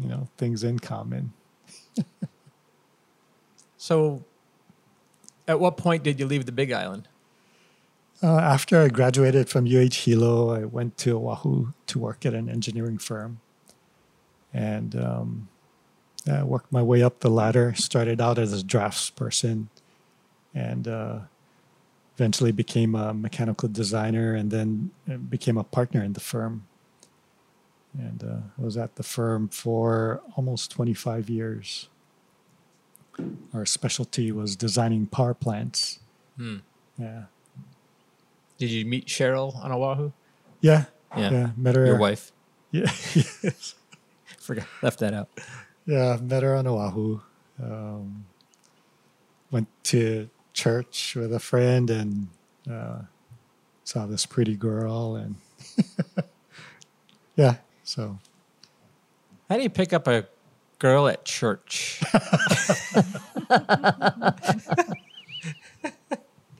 you 0.00 0.08
know, 0.08 0.28
things 0.36 0.64
in 0.64 0.78
common. 0.78 1.32
So, 3.86 4.24
at 5.46 5.60
what 5.60 5.76
point 5.76 6.02
did 6.02 6.18
you 6.18 6.26
leave 6.26 6.44
the 6.44 6.50
Big 6.50 6.72
Island? 6.72 7.06
Uh, 8.20 8.38
after 8.38 8.82
I 8.82 8.88
graduated 8.88 9.48
from 9.48 9.64
UH 9.64 9.94
Hilo, 9.94 10.50
I 10.50 10.64
went 10.64 10.96
to 10.98 11.16
Oahu 11.16 11.68
to 11.86 11.98
work 12.00 12.26
at 12.26 12.34
an 12.34 12.48
engineering 12.48 12.98
firm, 12.98 13.38
and 14.52 14.96
um, 14.96 15.48
I 16.28 16.42
worked 16.42 16.72
my 16.72 16.82
way 16.82 17.00
up 17.00 17.20
the 17.20 17.30
ladder. 17.30 17.74
Started 17.76 18.20
out 18.20 18.40
as 18.40 18.52
a 18.60 18.64
draftsperson, 18.64 19.66
and 20.52 20.88
uh, 20.88 21.18
eventually 22.16 22.52
became 22.52 22.94
a 22.94 23.12
mechanical 23.12 23.68
designer, 23.68 24.34
and 24.34 24.50
then 24.50 24.90
uh, 25.10 25.16
became 25.16 25.58
a 25.58 25.64
partner 25.64 26.02
in 26.02 26.14
the 26.14 26.20
firm. 26.20 26.66
And 27.98 28.24
uh, 28.24 28.60
I 28.60 28.64
was 28.64 28.76
at 28.76 28.96
the 28.96 29.02
firm 29.02 29.48
for 29.48 30.22
almost 30.34 30.70
25 30.70 31.28
years. 31.28 31.88
Our 33.54 33.64
specialty 33.64 34.32
was 34.32 34.56
designing 34.56 35.06
power 35.06 35.34
plants. 35.34 36.00
Hmm. 36.36 36.58
Yeah. 36.98 37.24
Did 38.58 38.70
you 38.70 38.84
meet 38.84 39.06
Cheryl 39.06 39.56
on 39.62 39.72
Oahu? 39.72 40.12
Yeah. 40.60 40.84
Yeah. 41.16 41.30
Yeah. 41.30 41.50
Met 41.56 41.76
her. 41.76 41.86
Your 41.86 41.98
wife. 41.98 42.32
Yeah. 42.70 42.82
yes. 43.14 43.74
Forgot 44.38 44.66
left 44.82 44.98
that 45.00 45.14
out. 45.14 45.28
Yeah. 45.86 46.18
Met 46.20 46.42
her 46.42 46.56
on 46.56 46.66
Oahu. 46.66 47.20
Um, 47.62 48.26
went 49.50 49.68
to 49.84 50.28
church 50.56 51.14
with 51.14 51.32
a 51.32 51.38
friend 51.38 51.90
and 51.90 52.28
uh, 52.68 53.00
saw 53.84 54.06
this 54.06 54.26
pretty 54.26 54.56
girl. 54.56 55.14
And 55.16 55.36
yeah. 57.36 57.56
So 57.84 58.18
How 59.48 59.56
do 59.56 59.62
you 59.62 59.70
pick 59.70 59.92
up 59.92 60.08
a 60.08 60.26
girl 60.78 61.06
at 61.06 61.24
church? 61.24 62.02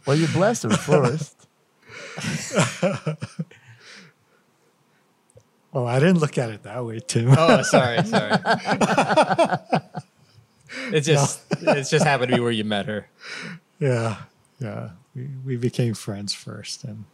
Well, 0.06 0.16
you 0.16 0.28
bless 0.28 0.62
her 0.62 0.70
first. 0.70 1.48
well, 5.72 5.86
I 5.88 5.98
didn't 5.98 6.18
look 6.18 6.38
at 6.38 6.50
it 6.50 6.62
that 6.62 6.84
way, 6.84 7.00
Tim. 7.00 7.34
oh, 7.36 7.62
sorry, 7.62 8.04
sorry. 8.04 8.38
it 10.92 11.00
just 11.00 11.40
it's 11.60 11.90
just 11.90 12.04
happened 12.04 12.30
to 12.30 12.36
be 12.36 12.40
where 12.40 12.52
you 12.52 12.62
met 12.62 12.86
her. 12.86 13.08
Yeah. 13.78 14.16
Yeah. 14.58 14.90
We, 15.14 15.28
we 15.44 15.56
became 15.56 15.94
friends 15.94 16.32
first. 16.32 16.84
And 16.84 17.04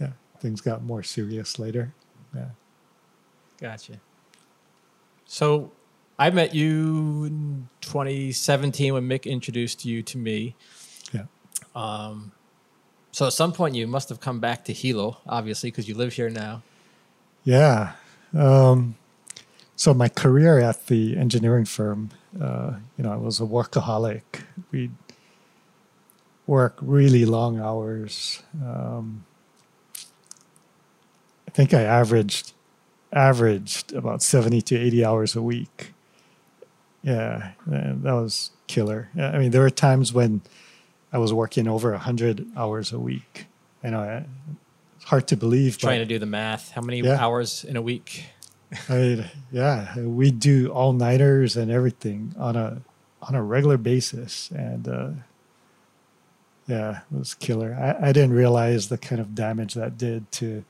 yeah, 0.00 0.12
things 0.40 0.60
got 0.60 0.82
more 0.82 1.02
serious 1.02 1.58
later. 1.58 1.92
Yeah. 2.34 2.48
Gotcha. 3.58 4.00
So 5.24 5.72
I 6.18 6.30
met 6.30 6.54
you 6.54 7.24
in 7.24 7.68
2017 7.80 8.94
when 8.94 9.08
Mick 9.08 9.24
introduced 9.24 9.84
you 9.84 10.02
to 10.02 10.18
me. 10.18 10.54
Yeah. 11.12 11.24
Um, 11.74 12.32
so 13.12 13.26
at 13.26 13.32
some 13.32 13.52
point 13.52 13.74
you 13.74 13.86
must 13.86 14.08
have 14.08 14.20
come 14.20 14.40
back 14.40 14.64
to 14.66 14.72
Hilo, 14.72 15.18
obviously, 15.26 15.70
because 15.70 15.88
you 15.88 15.94
live 15.94 16.12
here 16.12 16.30
now. 16.30 16.62
Yeah. 17.44 17.92
Um, 18.34 18.96
so 19.74 19.94
my 19.94 20.08
career 20.08 20.58
at 20.58 20.86
the 20.86 21.16
engineering 21.16 21.64
firm, 21.64 22.10
uh, 22.40 22.74
you 22.96 23.04
know, 23.04 23.12
I 23.12 23.16
was 23.16 23.40
a 23.40 23.44
workaholic. 23.44 24.22
We'd 24.70 24.92
work 26.46 26.78
really 26.80 27.24
long 27.24 27.58
hours. 27.60 28.42
Um, 28.64 29.24
I 31.46 31.50
think 31.52 31.72
I 31.74 31.82
averaged 31.82 32.52
averaged 33.12 33.92
about 33.94 34.22
seventy 34.22 34.60
to 34.62 34.76
eighty 34.76 35.04
hours 35.04 35.34
a 35.36 35.42
week. 35.42 35.92
Yeah, 37.02 37.52
that 37.66 38.12
was 38.12 38.50
killer. 38.66 39.08
I 39.18 39.38
mean, 39.38 39.50
there 39.52 39.60
were 39.62 39.70
times 39.70 40.12
when 40.12 40.42
I 41.12 41.18
was 41.18 41.32
working 41.32 41.68
over 41.68 41.96
hundred 41.96 42.46
hours 42.56 42.92
a 42.92 42.98
week. 42.98 43.46
I 43.84 43.90
know 43.90 44.24
it's 44.96 45.04
hard 45.04 45.28
to 45.28 45.36
believe, 45.36 45.78
Trying 45.78 46.00
to 46.00 46.04
do 46.04 46.18
the 46.18 46.26
math. 46.26 46.72
How 46.72 46.80
many 46.82 47.00
Yeah. 47.00 47.16
hours 47.24 47.64
in 47.64 47.76
a 47.76 47.82
week? 47.82 48.26
I 48.88 48.92
mean, 48.94 49.24
yeah, 49.52 49.96
we 50.00 50.32
do 50.32 50.68
all 50.72 50.92
nighters 50.92 51.56
and 51.56 51.70
everything 51.70 52.34
on 52.36 52.56
a 52.56 52.82
on 53.22 53.34
a 53.36 53.42
regular 53.42 53.76
basis, 53.78 54.50
and 54.50 54.88
uh, 54.88 55.10
yeah, 56.66 57.00
it 57.12 57.18
was 57.18 57.34
killer. 57.34 57.74
I, 57.74 58.08
I 58.08 58.12
didn't 58.12 58.32
realize 58.32 58.88
the 58.88 58.98
kind 58.98 59.20
of 59.20 59.34
damage 59.34 59.74
that 59.74 59.96
did 59.96 60.30
to, 60.32 60.64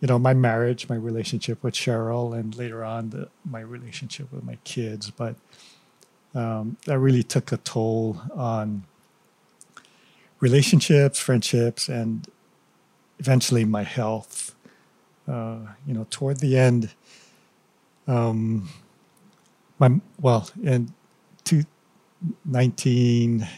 you 0.00 0.08
know, 0.08 0.18
my 0.18 0.34
marriage, 0.34 0.88
my 0.88 0.96
relationship 0.96 1.62
with 1.62 1.74
Cheryl, 1.74 2.38
and 2.38 2.54
later 2.56 2.84
on 2.84 3.10
the, 3.10 3.28
my 3.44 3.60
relationship 3.60 4.30
with 4.32 4.44
my 4.44 4.58
kids. 4.64 5.10
But 5.10 5.36
um, 6.34 6.76
that 6.84 6.98
really 6.98 7.22
took 7.22 7.50
a 7.50 7.56
toll 7.56 8.20
on 8.34 8.84
relationships, 10.40 11.18
friendships, 11.18 11.88
and 11.88 12.28
eventually 13.18 13.64
my 13.64 13.82
health. 13.82 14.54
Uh, 15.26 15.58
you 15.86 15.92
know, 15.92 16.06
toward 16.10 16.38
the 16.38 16.56
end, 16.56 16.90
um, 18.06 18.68
my 19.78 20.00
well, 20.20 20.48
in 20.62 20.92
two, 21.42 21.64
19, 22.44 23.40
it's 23.42 23.50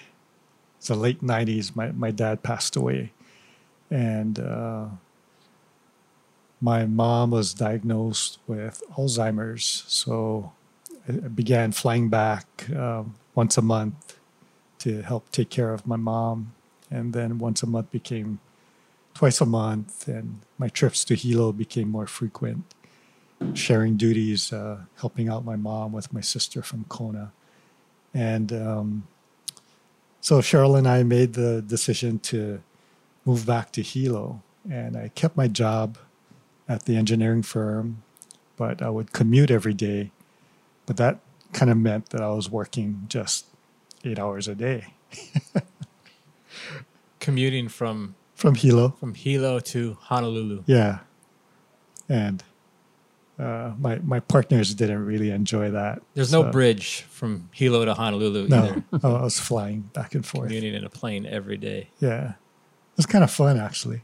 the 0.88 0.97
late 0.97 1.23
nineties. 1.23 1.76
My 1.76 1.92
my 1.92 2.11
dad 2.11 2.42
passed 2.42 2.76
away, 2.76 3.12
and 3.90 4.38
uh, 4.38 4.87
my 6.61 6.87
mom 6.87 7.30
was 7.30 7.54
diagnosed 7.54 8.40
with 8.47 8.83
Alzheimer's. 8.97 9.85
So 9.87 10.52
I 11.09 11.12
began 11.28 11.73
flying 11.73 12.09
back 12.09 12.47
um, 12.75 13.14
once 13.35 13.57
a 13.57 13.62
month 13.62 14.18
to 14.78 15.02
help 15.02 15.30
take 15.30 15.50
care 15.50 15.73
of 15.73 15.87
my 15.87 15.97
mom, 15.97 16.52
and 16.90 17.12
then 17.12 17.38
once 17.38 17.62
a 17.62 17.66
month 17.66 17.90
became 17.90 18.40
twice 19.14 19.40
a 19.40 19.47
month, 19.47 20.09
and 20.09 20.40
my 20.59 20.68
trips 20.68 21.04
to 21.04 21.14
Hilo 21.14 21.52
became 21.52 21.88
more 21.88 22.07
frequent, 22.07 22.62
sharing 23.54 23.97
duties, 23.97 24.52
uh, 24.52 24.78
helping 25.00 25.28
out 25.28 25.45
my 25.45 25.57
mom 25.57 25.92
with 25.92 26.12
my 26.12 26.21
sister 26.21 26.62
from 26.62 26.85
Kona. 26.88 27.33
And 28.14 28.52
um, 28.52 29.09
so 30.21 30.41
Cheryl 30.41 30.77
and 30.77 30.87
I 30.89 31.03
made 31.03 31.35
the 31.35 31.63
decision 31.63 32.19
to 32.21 32.61
move 33.25 33.47
back 33.47 33.73
to 33.73 33.83
Hilo. 33.83 34.43
and 34.71 34.97
I 34.97 35.09
kept 35.15 35.37
my 35.37 35.49
job 35.49 35.97
at 36.69 36.85
the 36.85 36.97
engineering 36.97 37.43
firm, 37.43 38.03
but 38.57 38.83
I 38.83 38.91
would 38.91 39.13
commute 39.13 39.51
every 39.51 39.73
day. 39.75 40.11
But 40.87 40.97
that 40.99 41.21
kind 41.53 41.71
of 41.71 41.77
meant 41.79 42.11
that 42.11 42.21
I 42.21 42.29
was 42.31 42.51
working 42.51 43.05
just 43.09 43.47
eight 44.05 44.19
hours 44.19 44.47
a 44.49 44.55
day 44.55 44.93
Commuting 47.21 47.69
from 47.69 48.15
from 48.35 48.55
Hilo. 48.55 48.91
from 49.01 49.15
Hilo 49.15 49.59
to 49.61 49.97
Honolulu. 50.03 50.63
Yeah, 50.67 51.01
and 52.09 52.43
uh, 53.38 53.73
my 53.78 53.99
my 54.00 54.18
partners 54.18 54.75
didn't 54.75 55.04
really 55.04 55.30
enjoy 55.30 55.71
that. 55.71 56.02
There's 56.14 56.33
no 56.33 56.50
bridge 56.50 57.02
from 57.02 57.49
Hilo 57.52 57.85
to 57.85 57.95
Honolulu 57.95 58.49
No, 58.49 58.64
either. 58.64 58.85
I 59.07 59.23
was 59.23 59.38
flying 59.38 59.83
back 59.92 60.14
and 60.14 60.26
forth. 60.26 60.49
Commuting 60.49 60.75
in 60.75 60.85
a 60.85 60.90
plane 60.90 61.25
every 61.25 61.57
day. 61.57 61.90
Yeah, 62.00 62.30
it 62.30 62.97
was 62.97 63.07
kind 63.07 63.23
of 63.23 63.30
fun 63.30 63.57
actually. 63.59 64.02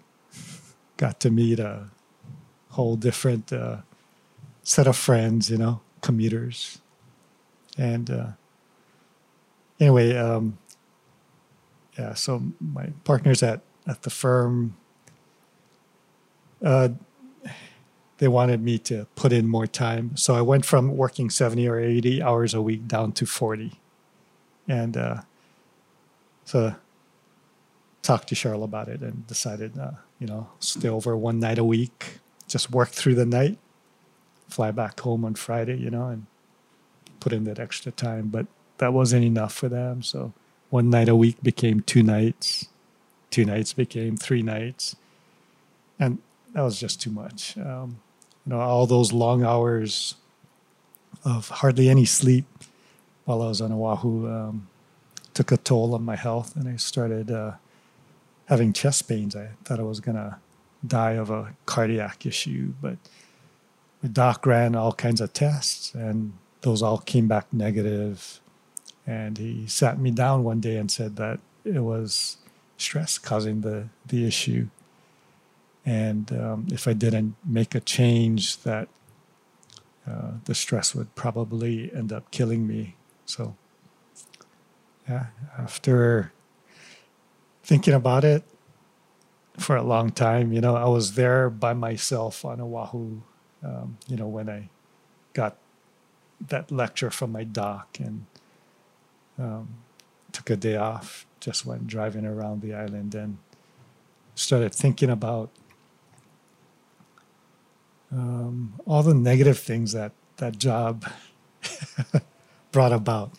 Got 0.97 1.19
to 1.21 1.31
meet 1.31 1.59
a 1.59 1.89
whole 2.71 2.95
different 2.95 3.53
uh, 3.53 3.79
set 4.63 4.87
of 4.87 4.97
friends, 4.97 5.51
you 5.51 5.59
know, 5.59 5.81
commuters, 6.01 6.81
and 7.77 8.09
uh, 8.11 8.27
anyway, 9.81 10.17
um, 10.17 10.59
yeah. 11.99 12.15
So 12.15 12.41
my 12.61 12.91
partners 13.03 13.43
at 13.43 13.63
at 13.85 14.03
the 14.03 14.11
firm, 14.11 14.77
uh, 16.65 16.91
they 18.19 18.29
wanted 18.29 18.63
me 18.63 18.79
to 18.79 19.07
put 19.17 19.33
in 19.33 19.49
more 19.49 19.67
time, 19.67 20.17
so 20.17 20.35
I 20.35 20.41
went 20.41 20.65
from 20.65 20.97
working 20.97 21.31
seventy 21.31 21.69
or 21.69 21.79
eighty 21.79 22.23
hours 22.23 22.55
a 22.55 22.63
week 22.63 22.87
down 22.87 23.13
to 23.13 23.27
forty, 23.27 23.73
and 24.69 24.97
uh, 24.97 25.21
so 26.45 26.75
talked 28.03 28.29
to 28.29 28.35
Cheryl 28.35 28.63
about 28.63 28.89
it 28.89 29.01
and 29.01 29.27
decided, 29.27 29.79
uh, 29.79 29.93
you 30.21 30.27
know, 30.27 30.49
stay 30.61 30.89
over 30.91 31.17
one 31.17 31.41
night 31.41 31.59
a 31.59 31.65
week, 31.65 32.21
just 32.47 32.71
work 32.71 32.91
through 32.91 33.15
the 33.15 33.25
night, 33.25 33.57
fly 34.49 34.71
back 34.71 35.01
home 35.01 35.25
on 35.25 35.35
Friday, 35.35 35.79
you 35.79 35.91
know, 35.91 36.09
and 36.09 36.27
put 37.19 37.33
in 37.33 37.45
that 37.45 37.59
extra 37.59 37.91
time. 37.91 38.29
But 38.29 38.47
that 38.77 38.93
wasn't 38.93 39.25
enough 39.25 39.55
for 39.55 39.71
them. 39.71 40.03
So 40.03 40.35
one 40.69 40.91
night 40.91 41.09
a 41.09 41.17
week 41.17 41.43
became 41.43 41.81
two 41.81 42.03
nights, 42.03 42.69
two 43.31 43.47
nights 43.47 43.73
became 43.73 44.19
three 44.19 44.43
nights. 44.43 44.97
And 45.99 46.19
that 46.53 46.61
was 46.61 46.79
just 46.79 47.01
too 47.01 47.11
much. 47.11 47.57
Um, 47.57 48.01
you 48.47 48.53
know, 48.53 48.61
all 48.61 48.87
those 48.87 49.13
long 49.13 49.45
hours 49.45 50.17
of 51.25 51.49
hardly 51.49 51.89
any 51.89 52.05
sleep 52.05 52.47
while 53.25 53.43
I 53.43 53.49
was 53.49 53.61
on 53.61 53.73
Oahu 53.73 54.29
um, 54.29 54.69
took 55.33 55.51
a 55.51 55.57
toll 55.57 55.95
on 55.95 56.05
my 56.05 56.17
health, 56.17 56.55
and 56.57 56.69
I 56.69 56.77
started 56.77 57.31
uh, 57.31 57.53
having 58.47 58.73
chest 58.73 59.09
pains. 59.09 59.35
I 59.35 59.51
thought 59.65 59.81
I 59.81 59.85
was 59.85 60.01
gonna 60.01 60.39
die 60.87 61.13
of 61.13 61.31
a 61.31 61.55
cardiac 61.67 62.27
issue, 62.27 62.75
but 62.81 62.99
the 64.03 64.09
doc 64.09 64.47
ran 64.47 64.75
all 64.75 64.93
kinds 64.93 65.21
of 65.21 65.33
tests, 65.33 65.95
and 65.95 66.35
those 66.61 66.83
all 66.83 66.99
came 66.99 67.27
back 67.27 67.47
negative. 67.53 68.41
And 69.07 69.37
he 69.39 69.67
sat 69.67 69.99
me 69.99 70.11
down 70.11 70.45
one 70.45 70.61
day 70.61 70.77
and 70.77 70.91
said 70.91 71.17
that 71.17 71.41
it 71.65 71.81
was 71.81 72.39
stress 72.77 73.19
causing 73.19 73.63
the 73.63 73.89
the 74.07 74.27
issue, 74.27 74.69
and 75.87 76.33
um, 76.33 76.67
if 76.73 76.89
I 76.89 76.93
didn't 76.93 77.37
make 77.45 77.75
a 77.75 77.81
change, 77.81 78.59
that 78.63 78.89
uh, 80.07 80.33
the 80.45 80.55
stress 80.55 80.95
would 80.95 81.15
probably 81.15 81.93
end 81.95 82.13
up 82.13 82.31
killing 82.31 82.67
me. 82.67 82.97
So, 83.27 83.57
yeah, 85.09 85.27
after 85.59 86.33
thinking 87.63 87.95
about 87.95 88.25
it 88.25 88.45
for 89.59 89.77
a 89.77 89.83
long 89.83 90.11
time, 90.11 90.53
you 90.53 90.61
know, 90.61 90.77
I 90.77 90.87
was 90.87 91.15
there 91.15 91.51
by 91.51 91.75
myself 91.75 92.45
on 92.45 92.61
Oahu, 92.61 93.21
um, 93.63 93.99
you 94.07 94.17
know, 94.17 94.27
when 94.27 94.49
I 94.49 94.69
got 95.33 95.57
that 96.49 96.71
lecture 96.71 97.11
from 97.11 97.33
my 97.33 97.45
doc 97.45 97.99
and 97.99 98.27
um, 99.39 99.69
took 100.33 100.51
a 100.51 100.57
day 100.57 100.77
off, 100.77 101.27
just 101.41 101.65
went 101.65 101.87
driving 101.87 102.27
around 102.27 102.63
the 102.63 102.75
island 102.75 103.15
and 103.15 103.39
started 104.35 104.75
thinking 104.75 105.11
about 105.11 105.51
um, 108.15 108.75
all 108.87 109.03
the 109.03 109.15
negative 109.15 109.59
things 109.59 109.93
that 109.93 110.13
that 110.37 110.59
job 110.59 111.05
brought 112.73 112.93
about. 112.93 113.33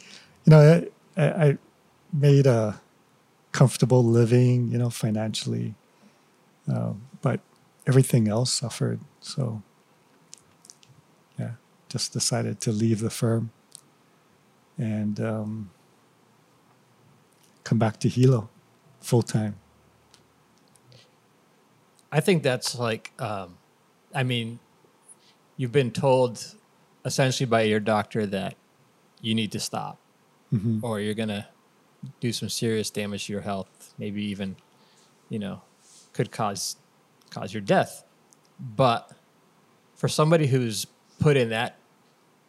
You 0.46 0.52
know, 0.52 0.86
I, 1.18 1.24
I 1.24 1.58
made 2.12 2.46
a 2.46 2.80
comfortable 3.52 4.04
living, 4.04 4.70
you 4.72 4.78
know, 4.78 4.90
financially, 4.90 5.76
uh, 6.72 6.94
but 7.22 7.40
everything 7.88 8.28
else 8.28 8.52
suffered. 8.52 9.00
So, 9.22 9.62
yeah, 11.40 11.52
just 11.90 12.14
decided 12.14 12.60
to 12.62 12.72
leave 12.72 13.00
the 13.00 13.10
firm 13.10 13.52
and 14.78 15.20
um, 15.20 15.70
come 17.64 17.80
back 17.80 18.00
to 18.02 18.10
Hilo 18.10 18.50
full 19.00 19.22
time. 19.22 19.56
I 22.12 22.20
think 22.20 22.44
that's 22.44 22.78
like, 22.78 23.12
um, 23.20 23.58
I 24.14 24.24
mean, 24.24 24.60
you've 25.58 25.72
been 25.72 25.92
told 25.92 26.56
essentially 27.06 27.46
by 27.48 27.62
your 27.64 27.80
doctor 27.80 28.26
that 28.26 28.56
you 29.22 29.34
need 29.36 29.52
to 29.52 29.60
stop 29.60 29.98
Mhm. 30.54 30.82
or 30.84 31.00
you're 31.00 31.14
going 31.14 31.30
to 31.30 31.48
do 32.20 32.32
some 32.32 32.50
serious 32.50 32.90
damage 32.90 33.26
to 33.28 33.34
your 33.34 33.42
health, 33.42 33.94
maybe 33.98 34.24
even, 34.24 34.56
you 35.30 35.40
know, 35.40 35.62
could 36.14 36.32
cause 36.32 36.76
cause 37.32 37.54
your 37.54 37.62
death. 37.62 38.04
But 38.60 39.12
for 39.96 40.08
somebody 40.08 40.48
who's 40.48 40.86
put 41.20 41.36
in 41.36 41.50
that 41.50 41.78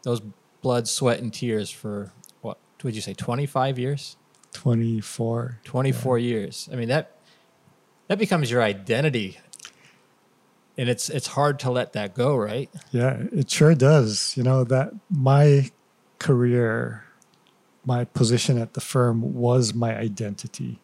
those 0.02 0.20
blood, 0.62 0.86
sweat 0.86 1.20
and 1.20 1.32
tears 1.32 1.70
for 1.70 2.12
what 2.42 2.58
would 2.82 2.94
you 2.94 3.00
say 3.00 3.14
25 3.14 3.78
years? 3.78 4.16
24. 4.52 5.58
24 5.64 6.18
years. 6.18 6.68
I 6.72 6.76
mean 6.76 6.88
that 6.88 7.16
that 8.08 8.18
becomes 8.18 8.50
your 8.50 8.62
identity. 8.62 9.38
And 10.78 10.88
it's 10.88 11.08
it's 11.08 11.28
hard 11.28 11.58
to 11.60 11.70
let 11.70 11.94
that 11.94 12.14
go, 12.14 12.36
right? 12.36 12.68
Yeah, 12.90 13.22
it 13.32 13.50
sure 13.50 13.74
does. 13.74 14.36
You 14.36 14.42
know, 14.42 14.62
that 14.64 14.92
my 15.10 15.70
career, 16.18 17.04
my 17.84 18.04
position 18.04 18.58
at 18.58 18.74
the 18.74 18.80
firm 18.80 19.34
was 19.34 19.74
my 19.74 19.96
identity. 19.96 20.80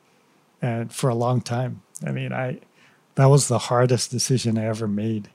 And 0.61 0.92
for 0.92 1.11
a 1.11 1.14
long 1.14 1.40
time, 1.40 1.83
I 2.07 2.12
mean, 2.12 2.33
I, 2.33 2.61
that 3.16 3.26
was 3.26 3.48
the 3.48 3.59
hardest 3.59 4.11
decision 4.11 4.57
I 4.57 4.66
ever 4.66 4.87
made. 4.87 5.28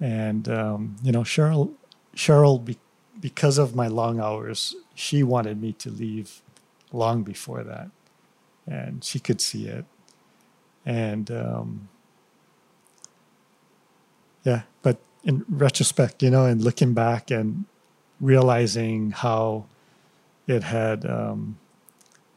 And, 0.00 0.48
um, 0.48 0.96
you 1.02 1.10
know, 1.12 1.22
Cheryl, 1.22 1.72
Cheryl, 2.14 2.64
be, 2.64 2.78
because 3.20 3.58
of 3.58 3.74
my 3.74 3.88
long 3.88 4.20
hours, 4.20 4.76
she 4.94 5.22
wanted 5.22 5.60
me 5.60 5.72
to 5.72 5.90
leave 5.90 6.42
long 6.92 7.22
before 7.24 7.64
that. 7.64 7.90
And 8.66 9.02
she 9.02 9.18
could 9.18 9.40
see 9.40 9.66
it. 9.66 9.84
And, 10.84 11.30
um, 11.30 11.88
yeah, 14.46 14.62
but 14.82 14.98
in 15.24 15.44
retrospect, 15.48 16.22
you 16.22 16.30
know, 16.30 16.46
and 16.46 16.62
looking 16.62 16.94
back 16.94 17.32
and 17.32 17.64
realizing 18.20 19.10
how 19.10 19.66
it 20.46 20.62
had 20.62 21.04
um, 21.04 21.58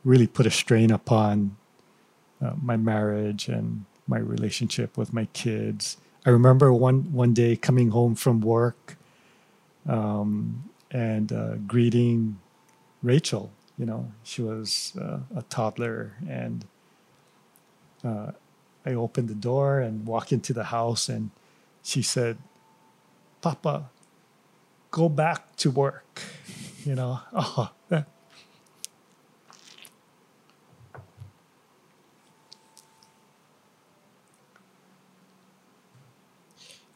really 0.04 0.26
put 0.26 0.48
a 0.48 0.52
strain 0.52 0.90
upon 0.90 1.56
uh, 2.44 2.54
my 2.60 2.76
marriage 2.76 3.48
and 3.48 3.86
my 4.08 4.18
relationship 4.18 4.98
with 4.98 5.14
my 5.14 5.26
kids. 5.34 5.98
I 6.26 6.32
remember 6.32 6.74
one 6.74 7.14
one 7.14 7.34
day 7.34 7.56
coming 7.56 7.92
home 7.92 8.16
from 8.16 8.42
work 8.42 8.98
um, 9.88 10.64
and 10.90 11.32
uh, 11.32 11.56
greeting 11.68 12.40
Rachel. 13.04 13.52
You 13.78 13.86
know, 13.86 14.12
she 14.24 14.42
was 14.42 14.98
uh, 15.00 15.20
a 15.36 15.44
toddler, 15.44 16.14
and 16.28 16.66
uh, 18.04 18.32
I 18.84 18.94
opened 18.94 19.30
the 19.30 19.36
door 19.36 19.80
and 19.80 20.08
walked 20.08 20.32
into 20.34 20.54
the 20.54 20.66
house, 20.66 21.08
and 21.08 21.30
she 21.84 22.02
said, 22.02 22.38
Papa, 23.42 23.90
go 24.92 25.10
back 25.10 25.56
to 25.58 25.72
work. 25.72 26.22
You 26.86 26.96
know, 26.96 27.20
oh, 27.34 27.72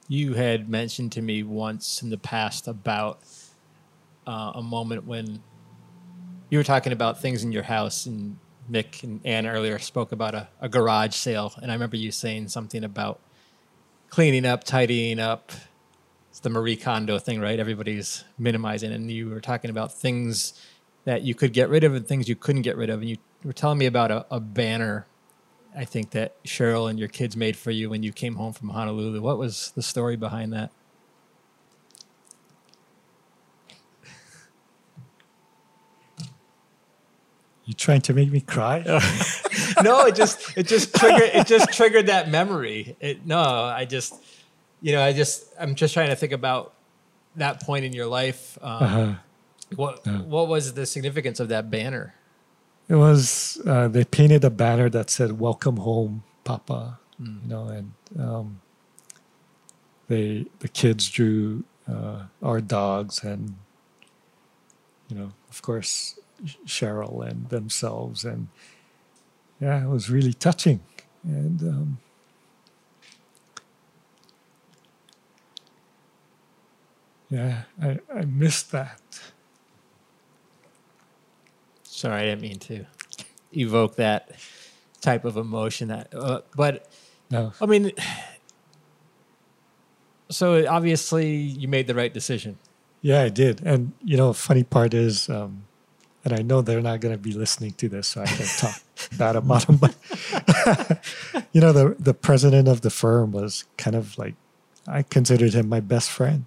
You 0.07 0.33
had 0.33 0.69
mentioned 0.69 1.11
to 1.13 1.21
me 1.21 1.43
once 1.43 2.01
in 2.03 2.09
the 2.09 2.17
past 2.17 2.67
about 2.67 3.19
uh, 4.27 4.51
a 4.55 4.61
moment 4.61 5.05
when 5.05 5.41
you 6.49 6.59
were 6.59 6.63
talking 6.63 6.93
about 6.93 7.19
things 7.21 7.43
in 7.43 7.51
your 7.51 7.63
house, 7.63 8.05
and 8.05 8.37
Mick 8.69 9.03
and 9.03 9.25
Ann 9.25 9.47
earlier 9.47 9.79
spoke 9.79 10.11
about 10.11 10.35
a, 10.35 10.49
a 10.61 10.69
garage 10.69 11.15
sale, 11.15 11.53
and 11.61 11.71
I 11.71 11.73
remember 11.73 11.97
you 11.97 12.11
saying 12.11 12.49
something 12.49 12.83
about 12.83 13.21
cleaning 14.13 14.45
up, 14.45 14.63
tidying 14.63 15.17
up. 15.17 15.51
It's 16.29 16.39
the 16.39 16.51
Marie 16.51 16.75
Kondo 16.75 17.17
thing, 17.17 17.41
right? 17.41 17.59
Everybody's 17.59 18.23
minimizing, 18.37 18.91
and 18.91 19.09
you 19.09 19.27
were 19.27 19.41
talking 19.41 19.71
about 19.71 19.91
things 19.91 20.53
that 21.03 21.23
you 21.23 21.33
could 21.33 21.51
get 21.51 21.67
rid 21.67 21.83
of 21.83 21.95
and 21.95 22.07
things 22.07 22.29
you 22.29 22.35
couldn't 22.35 22.61
get 22.61 22.77
rid 22.77 22.91
of, 22.91 22.99
and 22.99 23.09
you 23.09 23.17
were 23.43 23.53
telling 23.53 23.79
me 23.79 23.87
about 23.87 24.11
a, 24.11 24.23
a 24.29 24.39
banner 24.39 25.07
I 25.75 25.83
think 25.83 26.11
that 26.11 26.41
Cheryl 26.43 26.87
and 26.87 26.99
your 26.99 27.07
kids 27.07 27.35
made 27.35 27.57
for 27.57 27.71
you 27.71 27.89
when 27.89 28.03
you 28.03 28.11
came 28.11 28.35
home 28.35 28.53
from 28.53 28.69
Honolulu. 28.69 29.19
What 29.19 29.39
was 29.39 29.71
the 29.71 29.81
story 29.81 30.15
behind 30.15 30.53
that? 30.53 30.69
You're 37.65 37.73
trying 37.75 38.01
to 38.01 38.13
make 38.13 38.29
me 38.31 38.41
cry? 38.41 38.83
no, 39.83 40.05
it 40.05 40.15
just 40.15 40.57
it 40.57 40.67
just 40.67 40.95
triggered 40.95 41.29
it 41.33 41.47
just 41.47 41.71
triggered 41.73 42.07
that 42.07 42.29
memory. 42.29 42.95
It 42.99 43.25
no, 43.25 43.41
I 43.41 43.85
just 43.85 44.21
you 44.81 44.91
know 44.93 45.01
I 45.01 45.13
just 45.13 45.45
I'm 45.59 45.75
just 45.75 45.93
trying 45.93 46.09
to 46.09 46.15
think 46.15 46.31
about 46.33 46.73
that 47.35 47.61
point 47.61 47.85
in 47.85 47.93
your 47.93 48.07
life. 48.07 48.57
Um, 48.61 48.83
Uh-huh. 48.83 49.13
What 49.75 50.05
what 50.07 50.47
was 50.47 50.73
the 50.73 50.85
significance 50.85 51.39
of 51.39 51.47
that 51.49 51.71
banner? 51.71 52.13
It 52.89 52.95
was 52.95 53.59
uh, 53.65 53.87
they 53.87 54.03
painted 54.03 54.43
a 54.43 54.49
banner 54.51 54.89
that 54.89 55.09
said 55.09 55.39
"Welcome 55.39 55.77
home, 55.77 56.23
Papa," 56.43 56.99
you 57.19 57.47
know, 57.47 57.67
and 57.67 57.93
um, 58.19 58.61
they 60.09 60.45
the 60.59 60.67
kids 60.67 61.09
drew 61.09 61.63
uh, 61.87 62.23
our 62.43 62.61
dogs 62.61 63.23
and 63.23 63.55
you 65.09 65.17
know, 65.17 65.31
of 65.49 65.61
course, 65.61 66.19
Cheryl 66.65 67.27
and 67.27 67.49
themselves, 67.49 68.25
and 68.25 68.47
yeah, 69.59 69.83
it 69.83 69.87
was 69.89 70.09
really 70.09 70.33
touching, 70.33 70.81
and 71.23 71.61
um, 71.61 71.97
yeah, 77.29 77.63
I 77.81 77.99
I 78.13 78.25
missed 78.25 78.71
that. 78.71 79.01
Sorry, 81.83 82.21
I 82.21 82.25
didn't 82.25 82.41
mean 82.41 82.59
to 82.59 82.85
evoke 83.53 83.95
that 83.95 84.31
type 85.01 85.25
of 85.25 85.37
emotion. 85.37 85.87
That, 85.89 86.13
uh, 86.13 86.41
but 86.55 86.89
No, 87.29 87.53
I 87.61 87.65
mean, 87.65 87.91
so 90.29 90.67
obviously 90.67 91.35
you 91.35 91.67
made 91.67 91.87
the 91.87 91.95
right 91.95 92.13
decision. 92.13 92.57
Yeah, 93.01 93.21
I 93.21 93.29
did. 93.29 93.61
And 93.65 93.93
you 94.03 94.17
know, 94.17 94.33
funny 94.33 94.63
part 94.63 94.93
is, 94.93 95.29
um, 95.29 95.65
and 96.23 96.33
I 96.33 96.41
know 96.41 96.61
they're 96.61 96.81
not 96.81 97.01
going 97.01 97.13
to 97.13 97.21
be 97.21 97.33
listening 97.33 97.73
to 97.73 97.89
this, 97.89 98.07
so 98.07 98.21
I 98.21 98.25
can 98.25 98.45
talk 98.45 98.81
bad 99.17 99.35
about 99.35 99.67
them. 99.67 99.77
But 99.77 99.95
you 101.51 101.61
know, 101.61 101.73
the 101.73 101.95
the 101.99 102.13
president 102.13 102.67
of 102.67 102.81
the 102.81 102.89
firm 102.89 103.31
was 103.31 103.65
kind 103.77 103.95
of 103.95 104.17
like 104.17 104.35
I 104.87 105.03
considered 105.03 105.53
him 105.53 105.69
my 105.69 105.79
best 105.79 106.09
friend. 106.09 106.45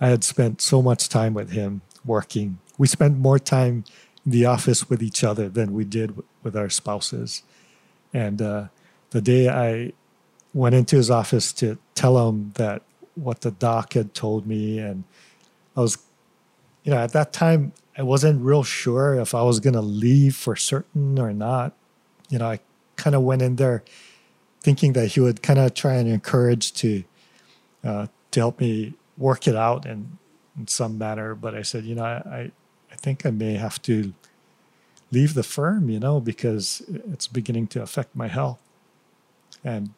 I 0.00 0.08
had 0.08 0.24
spent 0.24 0.60
so 0.60 0.82
much 0.82 1.08
time 1.08 1.34
with 1.34 1.50
him 1.52 1.82
working. 2.04 2.58
We 2.76 2.86
spent 2.86 3.18
more 3.18 3.38
time 3.38 3.84
in 4.24 4.32
the 4.32 4.44
office 4.46 4.88
with 4.90 5.02
each 5.02 5.22
other 5.22 5.48
than 5.48 5.72
we 5.72 5.84
did 5.84 6.20
with 6.42 6.56
our 6.56 6.68
spouses. 6.68 7.42
And 8.12 8.42
uh, 8.42 8.66
the 9.10 9.20
day 9.20 9.48
I 9.48 9.92
went 10.52 10.74
into 10.74 10.96
his 10.96 11.10
office 11.10 11.52
to 11.54 11.78
tell 11.94 12.28
him 12.28 12.52
that 12.56 12.82
what 13.14 13.42
the 13.42 13.50
doc 13.52 13.92
had 13.92 14.14
told 14.14 14.46
me 14.46 14.78
and 14.78 15.04
I 15.76 15.80
was, 15.80 15.98
you 16.84 16.92
know, 16.92 16.98
at 16.98 17.12
that 17.12 17.32
time, 17.32 17.72
I 17.96 18.02
wasn't 18.02 18.42
real 18.42 18.64
sure 18.64 19.14
if 19.14 19.34
I 19.34 19.42
was 19.42 19.60
going 19.60 19.74
to 19.74 19.80
leave 19.82 20.34
for 20.34 20.56
certain 20.56 21.18
or 21.18 21.32
not. 21.32 21.76
You 22.28 22.38
know, 22.38 22.46
I 22.46 22.60
kind 22.96 23.14
of 23.14 23.22
went 23.22 23.42
in 23.42 23.56
there 23.56 23.84
thinking 24.60 24.94
that 24.94 25.08
he 25.08 25.20
would 25.20 25.42
kind 25.42 25.58
of 25.58 25.74
try 25.74 25.94
and 25.94 26.08
encourage 26.08 26.72
to, 26.74 27.04
uh, 27.84 28.06
to 28.30 28.40
help 28.40 28.60
me 28.60 28.94
work 29.16 29.46
it 29.46 29.54
out 29.54 29.86
in, 29.86 30.18
in 30.58 30.66
some 30.66 30.98
manner. 30.98 31.34
But 31.34 31.54
I 31.54 31.62
said, 31.62 31.84
you 31.84 31.94
know, 31.94 32.04
I, 32.04 32.14
I, 32.14 32.50
I 32.90 32.96
think 32.96 33.24
I 33.24 33.30
may 33.30 33.54
have 33.54 33.80
to 33.82 34.12
leave 35.12 35.34
the 35.34 35.42
firm, 35.42 35.88
you 35.88 36.00
know, 36.00 36.20
because 36.20 36.82
it's 36.88 37.28
beginning 37.28 37.68
to 37.68 37.82
affect 37.82 38.16
my 38.16 38.26
health. 38.26 38.60
And 39.62 39.90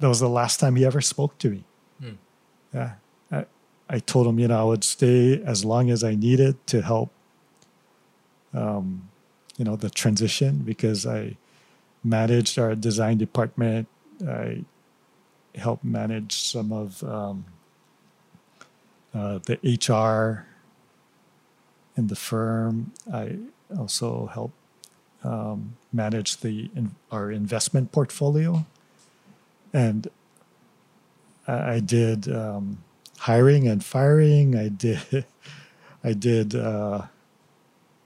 that 0.00 0.08
was 0.08 0.20
the 0.20 0.28
last 0.28 0.60
time 0.60 0.76
he 0.76 0.84
ever 0.86 1.00
spoke 1.00 1.36
to 1.38 1.50
me. 1.50 1.64
Yeah. 2.72 2.92
I, 3.92 3.98
told 3.98 4.26
him, 4.26 4.38
you 4.38 4.48
know, 4.48 4.60
I 4.60 4.64
would 4.64 4.84
stay 4.84 5.42
as 5.42 5.64
long 5.64 5.90
as 5.90 6.02
I 6.02 6.14
needed 6.14 6.66
to 6.68 6.82
help, 6.82 7.10
um, 8.54 9.08
you 9.56 9.64
know, 9.64 9.76
the 9.76 9.90
transition 9.90 10.62
because 10.64 11.06
I 11.06 11.36
managed 12.02 12.58
our 12.58 12.74
design 12.74 13.18
department. 13.18 13.88
I 14.26 14.64
helped 15.54 15.84
manage 15.84 16.32
some 16.32 16.72
of 16.72 17.04
um, 17.04 17.44
uh, 19.14 19.40
the 19.44 19.58
HR 19.62 20.46
in 21.96 22.06
the 22.06 22.16
firm. 22.16 22.92
I 23.12 23.36
also 23.78 24.26
helped 24.26 24.54
um, 25.22 25.76
manage 25.92 26.38
the 26.38 26.70
our 27.10 27.30
investment 27.30 27.92
portfolio, 27.92 28.64
and 29.72 30.08
I, 31.46 31.74
I 31.74 31.80
did 31.80 32.32
um, 32.32 32.78
hiring 33.22 33.68
and 33.68 33.84
firing. 33.84 34.56
I 34.56 34.68
did, 34.68 35.24
I 36.04 36.12
did. 36.12 36.54
Uh, 36.54 37.02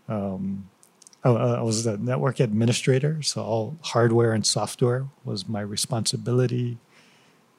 um, 0.09 0.69
I, 1.25 1.31
I 1.31 1.63
was 1.63 1.87
a 1.87 1.97
network 1.97 2.39
administrator, 2.39 3.23
so 3.23 3.43
all 3.43 3.77
hardware 3.83 4.33
and 4.33 4.45
software 4.45 5.07
was 5.25 5.49
my 5.49 5.61
responsibility. 5.61 6.77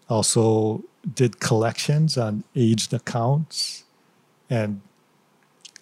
Also, 0.07 0.83
did 1.15 1.39
collections 1.39 2.17
on 2.17 2.43
aged 2.55 2.93
accounts, 2.93 3.83
and 4.49 4.81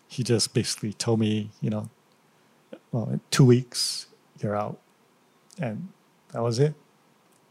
he 0.08 0.24
just 0.24 0.54
basically 0.54 0.94
told 0.94 1.20
me, 1.20 1.52
you 1.62 1.70
know, 1.70 1.90
well, 2.92 3.10
in 3.10 3.20
two 3.32 3.46
weeks 3.46 4.08
you're 4.40 4.56
out, 4.56 4.80
and 5.60 5.90
that 6.32 6.42
was 6.42 6.58
it. 6.58 6.74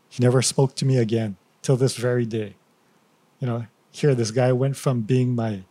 He 0.09 0.23
never 0.23 0.41
spoke 0.41 0.75
to 0.77 0.87
me 0.87 0.97
again 0.97 1.37
till 1.61 1.77
this 1.77 1.97
very 1.97 2.25
day. 2.25 2.55
You 3.39 3.47
know, 3.47 3.67
here 3.95 4.13
this 4.13 4.33
guy 4.33 4.51
went 4.51 4.77
from 4.77 5.03
being 5.03 5.37
my 5.37 5.63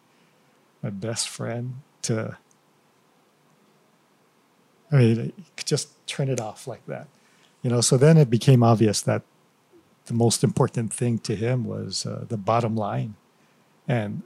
my 0.82 0.90
best 0.90 1.28
friend 1.28 1.76
to 2.04 2.38
I 4.92 4.96
mean, 4.96 5.34
just 5.66 5.90
turn 6.08 6.30
it 6.30 6.40
off 6.40 6.68
like 6.68 6.86
that. 6.86 7.08
You 7.64 7.72
know, 7.72 7.82
so 7.82 7.98
then 7.98 8.16
it 8.16 8.30
became 8.30 8.62
obvious 8.62 9.02
that 9.02 9.24
the 10.06 10.14
most 10.14 10.44
important 10.44 10.94
thing 10.94 11.18
to 11.20 11.36
him 11.36 11.66
was 11.66 12.06
uh, 12.06 12.26
the 12.30 12.38
bottom 12.38 12.76
line. 12.76 13.16
And 13.88 14.22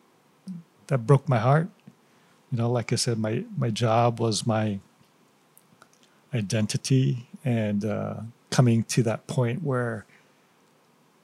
that 0.88 1.07
broke 1.07 1.29
my 1.29 1.38
heart. 1.39 1.69
You 2.51 2.57
know, 2.57 2.69
like 2.69 2.91
I 2.91 2.97
said, 2.97 3.17
my, 3.17 3.45
my 3.55 3.69
job 3.69 4.19
was 4.19 4.45
my 4.45 4.79
identity 6.33 7.27
and 7.45 7.86
uh, 7.86 8.15
coming 8.49 8.83
to 8.83 9.03
that 9.03 9.25
point 9.27 9.63
where 9.63 10.05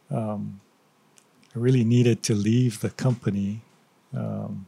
um, 0.10 0.62
I 1.56 1.60
really 1.60 1.84
needed 1.84 2.24
to 2.24 2.34
leave 2.36 2.80
the 2.80 2.90
company. 2.90 3.62
Um, 4.16 4.68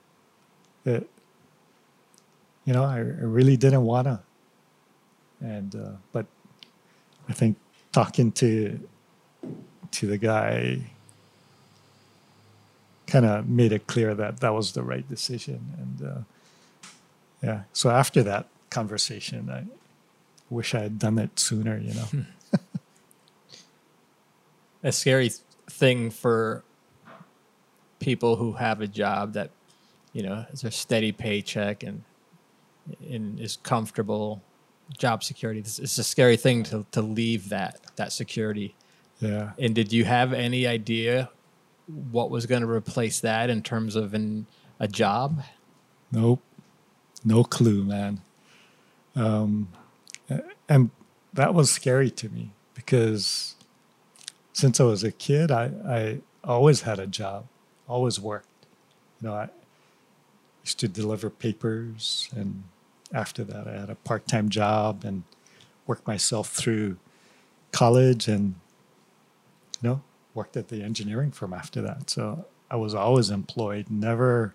you 2.66 2.74
know, 2.74 2.84
I, 2.84 2.98
I 2.98 3.00
really 3.00 3.58
didn't 3.58 3.84
want 3.84 4.08
to. 4.08 4.20
And, 5.40 5.76
uh, 5.76 5.92
but 6.12 6.26
I 7.30 7.34
think 7.34 7.58
talking 7.92 8.32
to, 8.34 8.80
to 9.92 10.08
the 10.08 10.18
guy 10.18 10.80
kind 13.08 13.26
of 13.26 13.48
made 13.48 13.72
it 13.72 13.88
clear 13.88 14.16
that 14.16 14.40
that 14.40 14.54
was 14.54 14.74
the 14.74 14.84
right 14.84 15.08
decision. 15.08 15.62
And, 15.78 16.10
uh, 16.10 16.22
yeah, 17.44 17.64
so 17.74 17.92
after 17.92 18.24
that 18.24 18.48
conversation, 18.72 19.50
I 19.50 19.66
wish 20.50 20.74
I 20.74 20.82
had 20.82 21.00
done 21.00 21.20
it 21.20 21.40
sooner, 21.40 21.78
you 21.78 21.94
know. 21.94 22.08
a 24.84 24.92
scary 24.92 25.32
thing 25.68 26.10
for 26.10 26.64
people 28.06 28.36
who 28.36 28.54
have 28.54 28.82
a 28.82 28.88
job 28.88 29.34
that 29.34 29.50
you 30.14 30.24
know 30.24 30.46
is 30.54 30.64
a 30.64 30.72
steady 30.72 31.12
paycheck 31.12 31.84
and 31.84 32.04
and 33.10 33.40
is 33.40 33.58
comfortable 33.58 34.42
job 34.98 35.24
security 35.24 35.60
it's, 35.60 35.80
it's 35.80 35.98
a 35.98 36.04
scary 36.04 36.38
thing 36.38 36.62
to, 36.64 36.86
to 36.92 37.02
leave 37.02 37.50
that 37.50 37.80
that 37.96 38.12
security 38.12 38.76
yeah. 39.20 39.52
and 39.58 39.74
did 39.74 39.92
you 39.92 40.06
have 40.06 40.34
any 40.34 40.68
idea 40.68 41.30
what 42.12 42.30
was 42.30 42.46
going 42.46 42.62
to 42.62 42.70
replace 42.70 43.20
that 43.20 43.50
in 43.50 43.64
terms 43.64 43.96
of 43.96 44.14
an, 44.14 44.46
a 44.80 44.88
job 44.88 45.42
Nope. 46.16 46.42
No 47.24 47.44
clue, 47.44 47.84
man. 47.84 48.22
Um, 49.16 49.68
and 50.70 50.92
that 51.34 51.54
was 51.54 51.72
scary 51.72 52.10
to 52.12 52.30
me 52.30 52.52
because 52.74 53.56
since 54.54 54.80
I 54.80 54.84
was 54.84 55.04
a 55.04 55.12
kid, 55.12 55.52
I, 55.52 55.72
I 55.86 56.20
always 56.44 56.82
had 56.82 57.00
a 57.00 57.08
job, 57.08 57.48
always 57.88 58.20
worked. 58.20 58.48
You 59.22 59.30
know, 59.30 59.36
I 59.36 59.50
used 60.64 60.80
to 60.80 60.88
deliver 60.88 61.30
papers, 61.30 62.30
and 62.36 62.64
after 63.14 63.44
that, 63.44 63.68
I 63.68 63.74
had 63.74 63.90
a 63.90 63.96
part 63.96 64.28
time 64.28 64.50
job 64.50 65.04
and 65.04 65.24
worked 65.88 66.08
myself 66.08 66.50
through 66.50 66.98
college 67.72 68.28
and, 68.28 68.56
you 69.82 69.90
know, 69.90 70.02
worked 70.34 70.58
at 70.58 70.70
the 70.70 70.82
engineering 70.84 71.32
firm 71.32 71.54
after 71.54 71.82
that. 71.82 72.10
So 72.10 72.46
I 72.70 72.76
was 72.76 72.96
always 72.96 73.30
employed, 73.30 73.88
never 73.90 74.54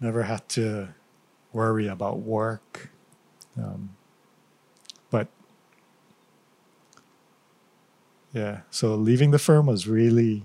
never 0.00 0.24
had 0.24 0.46
to 0.50 0.88
worry 1.52 1.86
about 1.86 2.18
work. 2.18 2.90
Um, 3.56 3.96
but 5.10 5.28
Yeah. 8.34 8.62
So 8.70 8.96
leaving 8.96 9.30
the 9.30 9.38
firm 9.38 9.66
was 9.66 9.86
really 9.86 10.44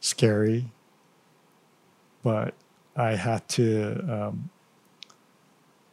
scary, 0.00 0.70
but 2.22 2.54
I 2.96 3.14
had 3.14 3.48
to 3.50 4.00
um, 4.08 4.50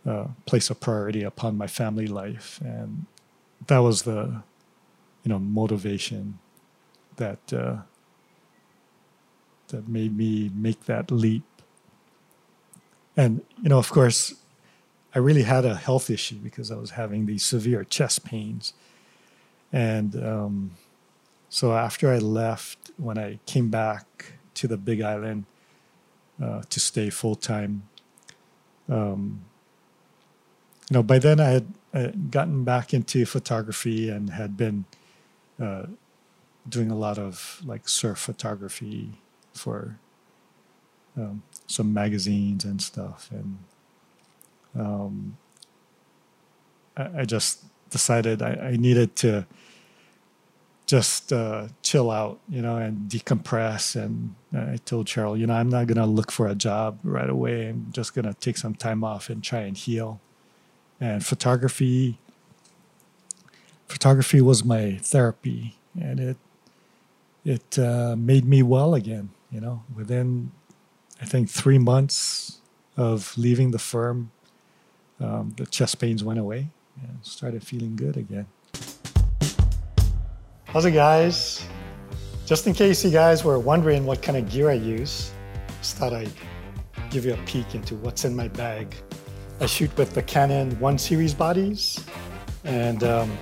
uh, 0.06 0.28
place 0.46 0.70
a 0.70 0.76
priority 0.76 1.24
upon 1.24 1.58
my 1.58 1.68
family 1.68 2.08
life, 2.08 2.60
and 2.64 3.06
that 3.68 3.80
was 3.80 4.04
the, 4.04 4.42
you 5.24 5.30
know, 5.30 5.40
motivation 5.40 6.40
that 7.18 7.54
uh, 7.54 7.78
that 9.68 9.88
made 9.88 10.16
me 10.18 10.50
make 10.56 10.86
that 10.86 11.12
leap. 11.12 11.44
And 13.16 13.42
you 13.62 13.70
know, 13.70 13.80
of 13.80 13.92
course, 13.92 14.36
I 15.14 15.20
really 15.20 15.44
had 15.44 15.66
a 15.66 15.76
health 15.76 16.10
issue 16.10 16.38
because 16.38 16.72
I 16.72 16.76
was 16.76 16.92
having 16.92 17.26
these 17.26 17.44
severe 17.44 17.84
chest 17.84 18.24
pains, 18.24 18.74
and 19.74 20.16
um, 20.24 20.72
so 21.50 21.74
after 21.74 22.12
I 22.12 22.20
left, 22.20 22.87
when 22.98 23.18
I 23.18 23.40
came 23.46 23.70
back 23.70 24.34
to 24.56 24.68
the 24.68 24.78
Big 24.78 25.02
Island 25.02 25.46
uh, 26.42 26.62
to 26.70 26.80
stay 26.80 27.10
full 27.10 27.36
time, 27.36 27.88
um, 28.90 29.42
you 30.90 30.96
know, 30.96 31.04
by 31.04 31.20
then 31.20 31.40
I 31.40 31.50
had, 31.50 31.74
gotten 32.30 32.64
back 32.64 32.94
into 32.94 33.26
photography 33.26 34.08
and 34.08 34.30
had 34.30 34.56
been 34.56 34.86
uh, 35.60 35.88
doing 36.70 36.92
a 36.92 36.96
lot 36.96 37.18
of 37.18 37.60
like 37.66 37.90
surf 37.90 38.20
photography 38.20 39.14
for 39.54 39.98
um, 41.18 41.42
some 41.66 41.92
magazines 41.94 42.64
and 42.66 42.80
stuff, 42.80 43.30
and 43.32 43.58
um, 44.78 45.38
I, 46.96 47.22
I 47.22 47.26
just 47.26 47.64
decided 47.90 48.44
I, 48.44 48.54
I 48.74 48.76
needed 48.76 49.16
to 49.18 49.48
just 50.88 51.34
uh, 51.34 51.68
chill 51.84 52.10
out, 52.10 52.40
you 52.48 52.62
know, 52.62 52.78
and 52.78 53.10
decompress. 53.10 54.02
And 54.02 54.36
I 54.56 54.78
told 54.78 55.08
Cheryl, 55.08 55.38
you 55.38 55.46
know, 55.46 55.54
I'm 55.54 55.70
not 55.70 55.86
going 55.86 55.98
to 55.98 56.06
look 56.06 56.32
for 56.32 56.48
a 56.48 56.56
job 56.56 57.00
right 57.04 57.30
away. 57.30 57.70
I'm 57.70 57.88
just 57.92 58.16
going 58.16 58.26
to 58.26 58.34
take 58.34 58.58
some 58.58 58.74
time 58.74 59.04
off 59.04 59.30
and 59.30 59.44
try 59.44 59.60
and 59.60 59.76
heal. 59.76 60.22
And 61.00 61.24
photography, 61.24 62.18
photography 63.88 64.42
was 64.42 64.64
my 64.64 64.98
therapy, 65.04 65.78
and 66.00 66.20
it 66.20 66.38
it 67.46 67.78
uh, 67.78 68.16
made 68.18 68.46
me 68.46 68.64
well 68.64 68.96
again. 68.96 69.30
You 69.52 69.62
know, 69.62 69.84
within 69.94 70.52
I 71.22 71.26
think 71.26 71.50
three 71.50 71.78
months 71.78 72.62
of 72.96 73.38
leaving 73.38 73.70
the 73.72 73.80
firm, 73.80 74.32
um, 75.20 75.54
the 75.58 75.68
chest 75.68 76.00
pains 76.00 76.24
went 76.24 76.40
away 76.40 76.70
and 77.00 77.20
started 77.22 77.64
feeling 77.64 77.96
good 77.96 78.18
again. 78.18 78.48
How's 80.78 80.86
it, 80.86 80.92
guys? 80.92 81.66
Just 82.46 82.68
in 82.68 82.74
case 82.76 83.04
you 83.04 83.10
guys 83.10 83.44
were 83.44 83.58
wondering 83.58 84.06
what 84.06 84.22
kind 84.22 84.38
of 84.38 84.48
gear 84.48 84.70
I 84.70 84.74
use, 84.74 85.32
just 85.80 85.98
thought 85.98 86.14
I'd 86.14 86.32
give 87.10 87.26
you 87.26 87.34
a 87.34 87.38
peek 87.48 87.74
into 87.74 87.96
what's 87.96 88.26
in 88.26 88.36
my 88.36 88.48
bag. 88.48 88.94
I 89.60 89.66
shoot 89.66 89.90
with 89.98 90.14
the 90.14 90.22
Canon 90.22 90.80
1 90.80 90.98
series 91.00 91.34
bodies, 91.34 92.06
and 92.64 93.04
um, 93.04 93.36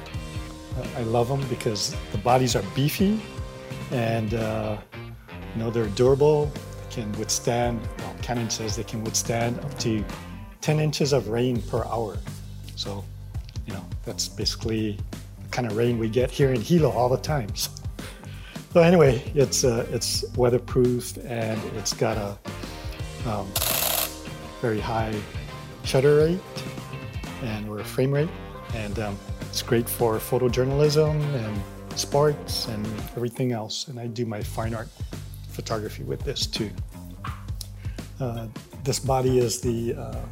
I 0.96 1.02
love 1.02 1.28
them 1.28 1.46
because 1.50 1.94
the 2.14 2.20
bodies 2.20 2.56
are 2.56 2.64
beefy 2.74 3.20
and 3.92 4.34
uh, 4.34 4.78
you 4.94 5.60
know 5.62 5.70
they're 5.70 5.88
durable. 5.88 6.46
They 6.90 7.02
can 7.02 7.12
withstand. 7.20 7.82
Well, 7.98 8.16
Canon 8.22 8.50
says 8.50 8.78
they 8.78 8.86
can 8.86 9.04
withstand 9.04 9.60
up 9.60 9.78
to 9.80 10.06
10 10.62 10.80
inches 10.80 11.12
of 11.12 11.28
rain 11.28 11.62
per 11.64 11.84
hour. 11.84 12.18
So, 12.78 13.04
you 13.68 13.74
know, 13.74 13.86
that's 14.06 14.30
basically 14.30 14.98
kind 15.56 15.72
of 15.72 15.78
rain 15.78 15.98
we 15.98 16.10
get 16.10 16.30
here 16.30 16.52
in 16.52 16.60
Hilo 16.60 16.92
all 16.92 17.08
the 17.08 17.18
time. 17.18 17.56
So, 17.56 17.72
so 18.74 18.82
anyway, 18.82 19.24
it's 19.34 19.64
uh, 19.64 19.88
it's 19.90 20.26
weatherproof 20.36 21.18
and 21.26 21.60
it's 21.78 21.94
got 21.94 22.18
a 22.18 22.38
um, 23.26 23.48
very 24.62 24.82
high 24.82 25.16
shutter 25.86 26.18
rate 26.18 26.40
and 27.42 27.70
or 27.70 27.80
frame 27.86 28.12
rate, 28.12 28.30
and 28.74 29.00
um, 29.00 29.18
it's 29.42 29.62
great 29.62 29.88
for 29.88 30.18
photojournalism 30.18 31.16
and 31.36 31.64
sports 31.98 32.68
and 32.68 32.86
everything 33.16 33.54
else. 33.54 33.88
And 33.88 33.98
I 33.98 34.08
do 34.08 34.26
my 34.26 34.42
fine 34.44 34.74
art 34.74 34.90
photography 35.48 36.04
with 36.04 36.20
this 36.26 36.46
too. 36.46 36.70
Uh, 38.20 38.48
this 38.84 39.00
body 39.00 39.40
is 39.40 39.62
the 39.62 39.96
uh, 39.96 40.26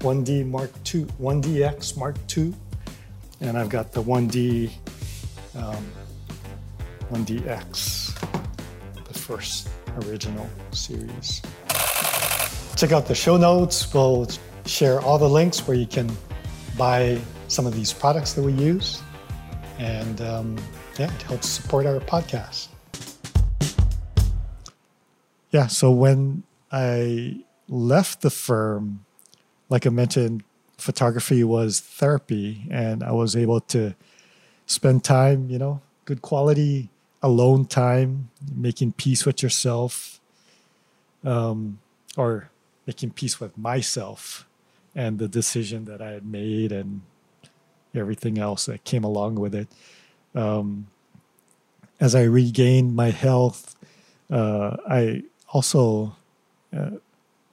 1D 0.00 0.46
Mark 0.46 0.70
II, 0.94 1.04
1DX 1.20 1.96
Mark 1.98 2.16
II, 2.34 2.54
and 3.42 3.58
I've 3.58 3.68
got 3.68 3.92
the 3.92 4.02
1D, 4.02 4.70
um, 5.56 5.84
1DX, 7.10 8.14
the 9.04 9.14
first 9.14 9.68
original 10.04 10.48
series. 10.70 11.42
Check 12.76 12.92
out 12.92 13.06
the 13.06 13.14
show 13.14 13.36
notes. 13.36 13.92
We'll 13.92 14.28
share 14.64 15.00
all 15.00 15.18
the 15.18 15.28
links 15.28 15.66
where 15.66 15.76
you 15.76 15.86
can 15.86 16.10
buy 16.78 17.20
some 17.48 17.66
of 17.66 17.74
these 17.74 17.92
products 17.92 18.32
that 18.34 18.42
we 18.42 18.52
use. 18.52 19.02
And 19.78 20.20
um, 20.20 20.56
yeah, 20.98 21.12
it 21.12 21.22
helps 21.22 21.48
support 21.48 21.84
our 21.84 21.98
podcast. 21.98 22.68
Yeah, 25.50 25.66
so 25.66 25.90
when 25.90 26.44
I 26.70 27.44
left 27.68 28.22
the 28.22 28.30
firm, 28.30 29.04
like 29.68 29.86
I 29.86 29.90
mentioned, 29.90 30.44
photography 30.82 31.44
was 31.44 31.80
therapy, 31.80 32.66
and 32.70 33.02
I 33.02 33.12
was 33.12 33.36
able 33.36 33.60
to 33.60 33.94
spend 34.66 35.04
time, 35.04 35.48
you 35.48 35.58
know, 35.58 35.80
good 36.04 36.22
quality 36.22 36.90
alone 37.22 37.64
time, 37.64 38.30
making 38.54 38.92
peace 38.92 39.24
with 39.24 39.42
yourself, 39.42 40.20
um, 41.24 41.78
or 42.16 42.50
making 42.86 43.10
peace 43.10 43.40
with 43.40 43.56
myself 43.56 44.46
and 44.94 45.18
the 45.18 45.28
decision 45.28 45.84
that 45.84 46.02
I 46.02 46.10
had 46.10 46.26
made 46.26 46.72
and 46.72 47.02
everything 47.94 48.38
else 48.38 48.66
that 48.66 48.84
came 48.84 49.04
along 49.04 49.36
with 49.36 49.54
it. 49.54 49.68
Um, 50.34 50.88
as 52.00 52.14
I 52.14 52.24
regained 52.24 52.96
my 52.96 53.10
health, 53.10 53.76
uh, 54.30 54.76
I 54.88 55.22
also, 55.48 56.16
uh, 56.76 56.90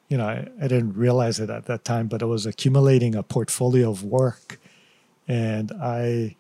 you 0.10 0.18
know, 0.18 0.28
I, 0.28 0.48
I, 0.60 0.68
didn't 0.68 0.94
realize 0.94 1.40
it 1.40 1.50
at 1.52 1.66
that 1.66 1.86
time, 1.86 2.08
but 2.08 2.24
I 2.24 2.26
was 2.26 2.48
accumulating 2.48 3.16
a 3.16 3.24
portfolio 3.24 3.92
of 3.92 4.04
work. 4.04 4.60
And 5.28 5.72
I, 5.72 6.36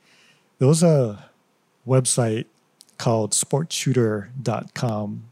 there 0.57 0.67
was 0.67 0.81
a 0.81 1.29
website 1.87 2.45
called 2.97 3.31
sportshooter.com. 3.31 5.23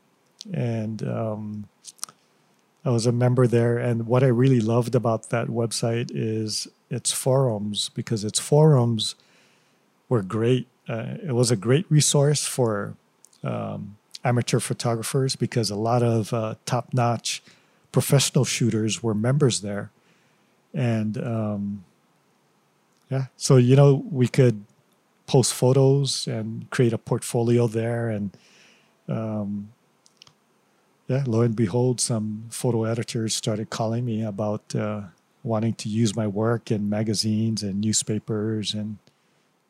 And 0.53 1.03
um, 1.03 1.67
I 2.85 2.91
was 2.91 3.07
a 3.07 3.11
member 3.11 3.47
there. 3.47 3.79
And 3.79 4.05
what 4.05 4.23
I 4.23 4.27
really 4.27 4.61
loved 4.61 4.93
about 4.93 5.29
that 5.31 5.47
website 5.47 6.11
is 6.13 6.67
its 6.91 7.11
forums, 7.11 7.89
because 7.89 8.23
its 8.23 8.39
forums 8.39 9.15
were 10.09 10.21
great. 10.21 10.67
Uh, 10.87 11.15
it 11.23 11.33
was 11.33 11.49
a 11.49 11.57
great 11.57 11.85
resource 11.89 12.45
for 12.45 12.93
um, 13.43 13.97
amateur 14.23 14.59
photographers 14.59 15.35
because 15.35 15.69
a 15.69 15.75
lot 15.75 16.03
of 16.03 16.33
uh, 16.33 16.55
top 16.65 16.93
notch 16.93 17.41
professional 17.97 18.45
shooters 18.45 19.01
were 19.01 19.15
members 19.15 19.61
there. 19.61 19.89
And 20.71 21.17
um, 21.17 21.83
yeah, 23.09 23.25
so, 23.37 23.57
you 23.57 23.75
know, 23.75 24.05
we 24.11 24.27
could 24.27 24.65
post 25.25 25.51
photos 25.51 26.27
and 26.27 26.69
create 26.69 26.93
a 26.93 26.99
portfolio 26.99 27.65
there. 27.65 28.07
And 28.09 28.37
um, 29.09 29.69
yeah, 31.07 31.23
lo 31.25 31.41
and 31.41 31.55
behold, 31.55 31.99
some 31.99 32.43
photo 32.51 32.83
editors 32.83 33.35
started 33.35 33.71
calling 33.71 34.05
me 34.05 34.23
about 34.23 34.75
uh, 34.75 35.01
wanting 35.41 35.73
to 35.73 35.89
use 35.89 36.15
my 36.15 36.27
work 36.27 36.69
in 36.69 36.87
magazines 36.87 37.63
and 37.63 37.81
newspapers 37.81 38.75
and 38.75 38.99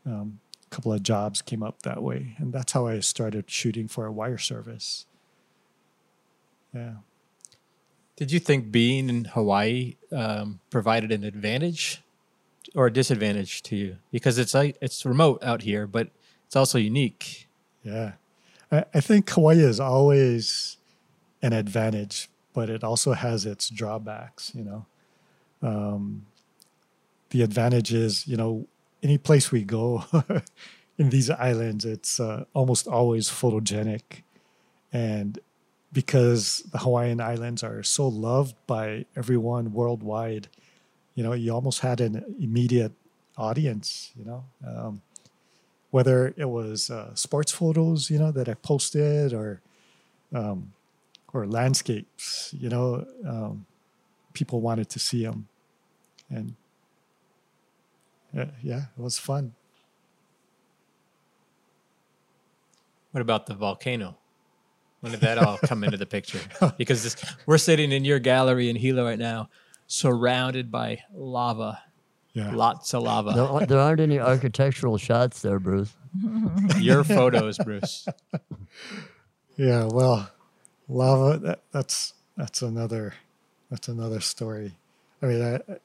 um, 0.05 0.41
a 0.69 0.75
couple 0.75 0.91
of 0.91 1.01
jobs 1.01 1.41
came 1.41 1.63
up 1.63 1.81
that 1.83 2.03
way 2.03 2.35
and 2.39 2.51
that's 2.51 2.71
how 2.71 2.87
i 2.87 2.99
started 2.99 3.49
shooting 3.49 3.87
for 3.87 4.05
a 4.05 4.11
wire 4.11 4.37
service 4.37 5.05
yeah 6.73 6.95
did 8.17 8.31
you 8.31 8.39
think 8.39 8.71
being 8.71 9.09
in 9.09 9.25
hawaii 9.25 9.95
um, 10.11 10.59
provided 10.69 11.11
an 11.11 11.23
advantage 11.23 12.03
or 12.75 12.87
a 12.87 12.93
disadvantage 12.93 13.63
to 13.63 13.75
you? 13.77 13.97
Because 14.11 14.37
it's 14.37 14.53
like 14.53 14.77
it's 14.81 15.05
remote 15.05 15.41
out 15.41 15.61
here 15.61 15.87
but 15.87 16.09
it's 16.45 16.55
also 16.55 16.77
unique. 16.77 17.47
Yeah. 17.83 18.13
I, 18.71 18.83
I 18.93 18.99
think 18.99 19.29
hawaii 19.29 19.59
is 19.59 19.79
always 19.79 20.77
an 21.41 21.53
advantage 21.53 22.29
but 22.53 22.69
it 22.69 22.83
also 22.83 23.13
has 23.13 23.45
its 23.45 23.69
drawbacks 23.69 24.51
you 24.53 24.63
know? 24.65 24.85
Um, 25.61 26.25
the 27.29 27.41
advantage 27.41 27.93
is 27.93 28.27
you 28.27 28.35
know 28.35 28.67
any 29.01 29.17
place 29.17 29.51
we 29.51 29.63
go 29.63 30.03
in 30.97 31.09
these 31.09 31.29
islands, 31.29 31.85
it's 31.85 32.19
uh, 32.19 32.45
almost 32.53 32.87
always 32.87 33.29
photogenic. 33.29 34.23
And 34.91 35.39
because 35.91 36.63
the 36.71 36.79
Hawaiian 36.79 37.21
Islands 37.21 37.63
are 37.63 37.81
so 37.83 38.07
loved 38.07 38.55
by 38.67 39.05
everyone 39.15 39.73
worldwide, 39.73 40.47
you 41.15 41.23
know, 41.23 41.33
you 41.33 41.53
almost 41.53 41.79
had 41.79 42.01
an 42.01 42.35
immediate 42.39 42.91
audience, 43.37 44.11
you 44.15 44.25
know. 44.25 44.45
Um, 44.65 45.01
whether 45.91 46.33
it 46.35 46.49
was 46.49 46.89
uh, 46.89 47.15
sports 47.15 47.51
photos, 47.51 48.09
you 48.09 48.19
know, 48.19 48.31
that 48.31 48.49
I 48.49 48.53
posted, 48.55 49.33
or 49.33 49.61
um, 50.33 50.73
or 51.33 51.47
landscapes, 51.47 52.53
you 52.57 52.69
know, 52.69 53.05
um, 53.25 53.65
people 54.33 54.59
wanted 54.59 54.89
to 54.89 54.99
see 54.99 55.23
them, 55.23 55.47
and 56.29 56.55
yeah, 58.61 58.81
it 58.97 59.01
was 59.01 59.17
fun. 59.17 59.53
What 63.11 63.21
about 63.21 63.47
the 63.47 63.55
volcano? 63.55 64.17
When 65.01 65.11
did 65.11 65.21
that 65.21 65.37
all 65.37 65.57
come 65.63 65.83
into 65.83 65.97
the 65.97 66.05
picture? 66.05 66.39
Because 66.77 67.03
this, 67.03 67.15
we're 67.45 67.57
sitting 67.59 67.91
in 67.91 68.03
your 68.05 68.19
gallery 68.19 68.69
in 68.69 68.75
Hilo 68.75 69.05
right 69.05 69.19
now, 69.19 69.49
surrounded 69.85 70.71
by 70.71 71.03
lava, 71.13 71.79
Yeah, 72.33 72.51
lots 72.53 72.93
of 72.93 73.03
lava. 73.03 73.31
There, 73.33 73.43
aren't- 73.45 73.69
there 73.69 73.79
aren't 73.79 73.99
any 74.01 74.19
architectural 74.19 74.97
shots 74.97 75.41
there, 75.41 75.59
Bruce. 75.59 75.93
Your 76.79 77.03
photos, 77.03 77.57
Bruce. 77.59 78.07
yeah. 79.55 79.85
Well, 79.85 80.29
lava. 80.87 81.37
That, 81.39 81.61
that's 81.71 82.13
that's 82.35 82.61
another 82.61 83.13
that's 83.69 83.87
another 83.87 84.19
story. 84.19 84.73
I 85.21 85.25
mean, 85.27 85.41
I, 85.43 85.55
I- 85.55 85.77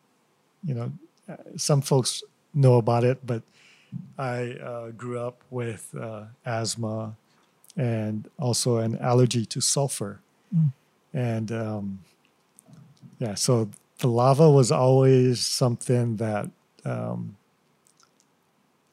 you 0.65 0.75
know, 0.75 0.93
uh, 1.29 1.37
some 1.57 1.81
folks 1.83 2.23
know 2.55 2.77
about 2.77 3.03
it, 3.05 3.27
but 3.27 3.43
I 4.17 4.53
uh, 4.53 4.91
grew 4.93 5.19
up 5.19 5.43
with 5.51 5.93
uh, 6.01 6.25
asthma 6.47 7.17
and 7.77 8.29
also 8.39 8.79
an 8.79 8.99
allergy 8.99 9.47
to 9.47 9.61
sulfur, 9.61 10.21
and 11.13 11.51
um, 11.53 12.01
yeah, 13.19 13.35
so 13.35 13.71
the 13.99 14.09
lava 14.09 14.51
was 14.51 14.73
always 14.73 15.41
something 15.41 16.17
that 16.17 16.51
um, 16.85 17.37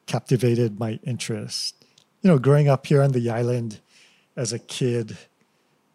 captivated 0.06 0.80
my 0.80 1.00
interest. 1.04 1.76
You 2.22 2.30
know, 2.30 2.38
growing 2.38 2.68
up 2.68 2.86
here 2.88 3.02
on 3.02 3.12
the 3.12 3.30
island 3.30 3.80
as 4.36 4.54
a 4.54 4.60
kid, 4.60 5.18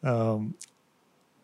um, 0.02 0.54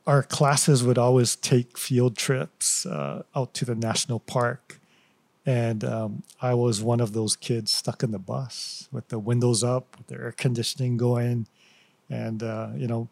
our 0.07 0.23
classes 0.23 0.83
would 0.83 0.99
always 0.99 1.37
take 1.37 1.79
field 1.79 2.17
trips 2.17 2.85
uh, 2.87 3.23
out 3.37 3.55
to 3.55 3.65
the 3.65 3.75
national 3.75 4.19
park. 4.21 4.80
And 5.47 5.85
um, 5.85 6.23
I 6.41 6.55
was 6.55 6.83
one 6.83 7.01
of 7.01 7.13
those 7.13 7.35
kids 7.35 7.73
stuck 7.73 8.03
in 8.03 8.11
the 8.11 8.19
bus 8.19 8.89
with 8.93 9.09
the 9.09 9.19
windows 9.19 9.65
up, 9.65 9.97
with 9.97 10.09
the 10.09 10.17
air 10.17 10.33
conditioning 10.33 10.97
going. 10.97 11.47
And, 12.11 12.43
uh, 12.43 12.69
you 12.77 12.87
know, 12.87 13.09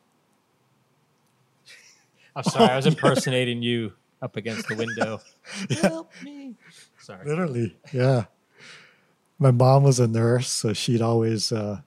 I'm 2.36 2.44
sorry, 2.44 2.70
I 2.70 2.76
was 2.76 2.86
impersonating 2.94 3.62
you 3.62 3.92
up 4.20 4.36
against 4.36 4.68
the 4.68 4.76
window. 4.76 5.20
Help 5.80 6.12
me. 6.22 6.54
Sorry. 7.00 7.26
Literally, 7.26 7.76
yeah. 7.92 8.24
My 9.38 9.50
mom 9.50 9.84
was 9.84 10.00
a 10.00 10.08
nurse, 10.08 10.48
so 10.48 10.72
she'd 10.72 11.00
always 11.00 11.52
uh, 11.52 11.80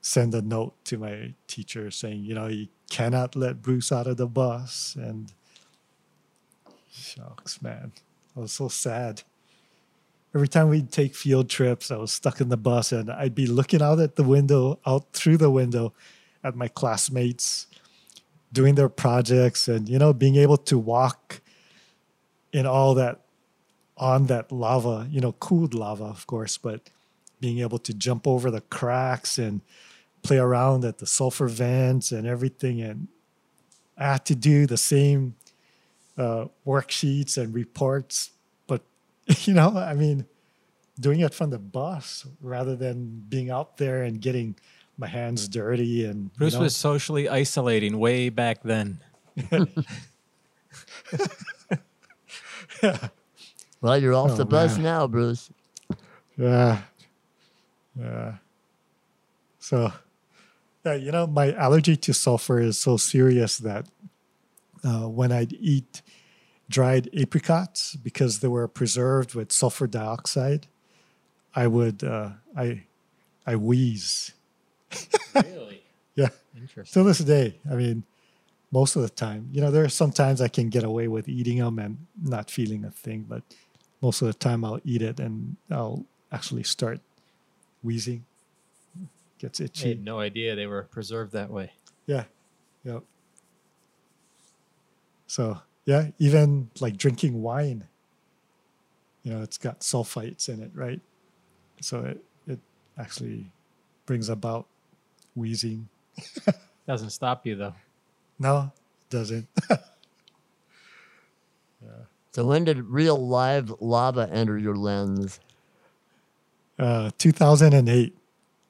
send 0.00 0.34
a 0.34 0.42
note 0.42 0.74
to 0.86 0.98
my 0.98 1.34
teacher 1.46 1.90
saying, 1.90 2.24
you 2.24 2.34
know, 2.34 2.48
you 2.48 2.68
cannot 2.90 3.36
let 3.36 3.62
Bruce 3.62 3.92
out 3.92 4.06
of 4.06 4.16
the 4.16 4.26
bus. 4.26 4.96
And 5.00 5.32
shucks, 6.92 7.62
man, 7.62 7.92
I 8.36 8.40
was 8.40 8.52
so 8.52 8.68
sad. 8.68 9.22
Every 10.34 10.48
time 10.48 10.68
we'd 10.68 10.92
take 10.92 11.14
field 11.14 11.48
trips, 11.48 11.90
I 11.90 11.96
was 11.96 12.12
stuck 12.12 12.40
in 12.40 12.50
the 12.50 12.56
bus 12.56 12.92
and 12.92 13.10
I'd 13.10 13.34
be 13.34 13.46
looking 13.46 13.82
out 13.82 13.98
at 13.98 14.16
the 14.16 14.22
window, 14.22 14.78
out 14.86 15.12
through 15.12 15.38
the 15.38 15.50
window 15.50 15.92
at 16.44 16.54
my 16.54 16.68
classmates 16.68 17.66
doing 18.52 18.74
their 18.74 18.88
projects 18.88 19.68
and, 19.68 19.88
you 19.88 19.98
know, 19.98 20.12
being 20.12 20.36
able 20.36 20.56
to 20.56 20.78
walk 20.78 21.40
in 22.52 22.66
all 22.66 22.94
that 22.94 23.20
on 23.96 24.26
that 24.26 24.50
lava, 24.50 25.06
you 25.10 25.20
know, 25.20 25.32
cooled 25.32 25.74
lava, 25.74 26.04
of 26.04 26.26
course, 26.26 26.56
but 26.56 26.88
being 27.40 27.58
able 27.58 27.78
to 27.78 27.92
jump 27.92 28.26
over 28.26 28.50
the 28.50 28.62
cracks 28.62 29.38
and 29.38 29.60
play 30.22 30.38
around 30.38 30.84
at 30.84 30.98
the 30.98 31.06
sulfur 31.06 31.48
vents 31.48 32.10
and 32.10 32.26
everything. 32.26 32.80
And 32.80 33.08
I 33.98 34.12
had 34.12 34.24
to 34.26 34.34
do 34.34 34.66
the 34.66 34.76
same 34.76 35.36
uh, 36.16 36.46
worksheets 36.66 37.36
and 37.36 37.54
reports, 37.54 38.30
you 39.44 39.54
know, 39.54 39.76
I 39.76 39.94
mean, 39.94 40.26
doing 40.98 41.20
it 41.20 41.32
from 41.34 41.50
the 41.50 41.58
bus 41.58 42.26
rather 42.40 42.76
than 42.76 43.24
being 43.28 43.50
out 43.50 43.76
there 43.76 44.02
and 44.02 44.20
getting 44.20 44.56
my 44.98 45.06
hands 45.06 45.48
dirty 45.48 46.04
and 46.04 46.32
Bruce 46.34 46.52
you 46.52 46.58
know, 46.58 46.64
was 46.64 46.76
socially 46.76 47.28
isolating 47.28 47.98
way 47.98 48.28
back 48.28 48.62
then. 48.62 49.00
Well, 53.82 53.96
you're 53.98 54.12
off 54.14 54.32
Oh, 54.32 54.36
the 54.36 54.44
bus 54.44 54.74
man. 54.74 54.82
now, 54.82 55.06
Bruce. 55.06 55.50
Yeah. 56.36 56.82
Yeah. 57.98 58.34
So, 59.58 59.92
yeah, 60.84 60.94
you 60.94 61.12
know, 61.12 61.26
my 61.26 61.52
allergy 61.54 61.96
to 61.96 62.12
sulfur 62.12 62.60
is 62.60 62.76
so 62.78 62.98
serious 62.98 63.56
that 63.58 63.86
uh, 64.84 65.08
when 65.08 65.32
I'd 65.32 65.54
eat 65.54 66.02
dried 66.70 67.10
apricots 67.12 67.96
because 67.96 68.38
they 68.40 68.48
were 68.48 68.68
preserved 68.68 69.34
with 69.34 69.50
sulfur 69.52 69.86
dioxide, 69.88 70.68
I 71.54 71.66
would, 71.66 72.04
uh, 72.04 72.30
I, 72.56 72.84
I 73.46 73.56
wheeze. 73.56 74.32
Really? 75.34 75.82
Yeah. 76.16 76.28
Interesting. 76.58 77.02
To 77.02 77.06
this 77.08 77.18
day, 77.18 77.56
I 77.70 77.74
mean, 77.76 78.02
most 78.72 78.96
of 78.96 79.02
the 79.02 79.08
time, 79.08 79.48
you 79.52 79.60
know, 79.60 79.70
there 79.70 79.84
are 79.84 79.88
sometimes 79.88 80.40
I 80.40 80.48
can 80.48 80.68
get 80.68 80.82
away 80.84 81.08
with 81.08 81.28
eating 81.28 81.58
them 81.58 81.78
and 81.78 82.06
not 82.20 82.50
feeling 82.50 82.84
a 82.84 82.90
thing, 82.90 83.24
but 83.28 83.42
most 84.02 84.20
of 84.20 84.26
the 84.26 84.34
time 84.34 84.64
I'll 84.64 84.80
eat 84.84 85.02
it 85.02 85.18
and 85.20 85.56
I'll 85.70 86.04
actually 86.32 86.64
start 86.64 87.00
wheezing. 87.82 88.24
Gets 89.38 89.60
I 89.60 89.64
itchy. 89.64 89.88
had 89.90 90.04
no 90.04 90.18
idea 90.18 90.54
they 90.56 90.66
were 90.66 90.82
preserved 90.82 91.32
that 91.32 91.48
way. 91.50 91.72
Yeah. 92.06 92.24
Yep. 92.84 93.02
So 95.26 95.62
yeah, 95.84 96.08
even 96.18 96.70
like 96.80 96.96
drinking 96.96 97.42
wine, 97.42 97.86
you 99.22 99.32
know, 99.32 99.42
it's 99.42 99.58
got 99.58 99.80
sulfites 99.80 100.48
in 100.48 100.62
it, 100.62 100.70
right? 100.74 101.00
So 101.80 102.00
it, 102.00 102.24
it 102.46 102.58
actually 102.98 103.50
brings 104.06 104.28
about 104.28 104.66
wheezing. 105.34 105.88
Doesn't 106.86 107.10
stop 107.10 107.46
you 107.46 107.56
though. 107.56 107.74
No, 108.38 108.72
doesn't. 109.10 109.46
So 112.32 112.46
when 112.46 112.64
did 112.64 112.84
real 112.84 113.16
live 113.16 113.74
lava 113.80 114.28
enter 114.30 114.56
your 114.56 114.76
lens? 114.76 115.40
uh, 116.78 117.10
2008, 117.18 118.16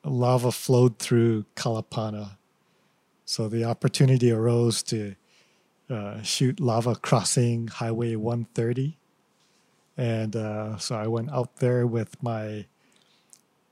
lava 0.05 0.51
flowed 0.53 0.99
through 0.99 1.44
Kalapana. 1.55 2.33
So 3.25 3.49
the 3.49 3.64
opportunity 3.64 4.33
arose 4.33 4.83
to 4.85 5.14
uh, 5.90 6.22
shoot 6.22 6.61
lava 6.61 6.94
crossing 6.94 7.68
Highway 7.68 8.14
130. 8.16 8.96
And 9.96 10.37
uh, 10.37 10.79
so 10.79 10.94
I 10.94 11.07
went 11.07 11.31
out 11.31 11.57
there 11.57 11.87
with 11.87 12.22
my 12.22 12.66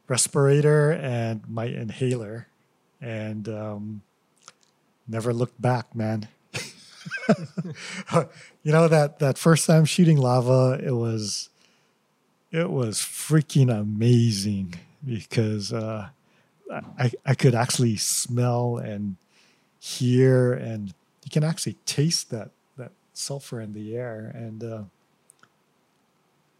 respirator 0.08 0.92
and 0.92 1.48
my 1.48 1.66
inhaler 1.66 2.48
and 3.00 3.48
um, 3.48 4.02
never 5.06 5.32
looked 5.32 5.60
back, 5.60 5.94
man. 5.94 6.28
you 8.62 8.72
know 8.72 8.88
that 8.88 9.18
that 9.18 9.38
first 9.38 9.66
time 9.66 9.84
shooting 9.84 10.18
lava, 10.18 10.78
it 10.82 10.92
was 10.92 11.48
it 12.50 12.70
was 12.70 12.98
freaking 12.98 13.74
amazing 13.74 14.74
because 15.04 15.72
uh, 15.72 16.08
I 16.98 17.12
I 17.24 17.34
could 17.34 17.54
actually 17.54 17.96
smell 17.96 18.76
and 18.76 19.16
hear 19.78 20.52
and 20.52 20.92
you 21.28 21.30
can 21.30 21.44
actually 21.44 21.76
taste 21.84 22.30
that 22.30 22.52
that 22.78 22.92
sulfur 23.12 23.60
in 23.60 23.74
the 23.74 23.94
air 23.94 24.32
and 24.34 24.64
uh, 24.64 24.82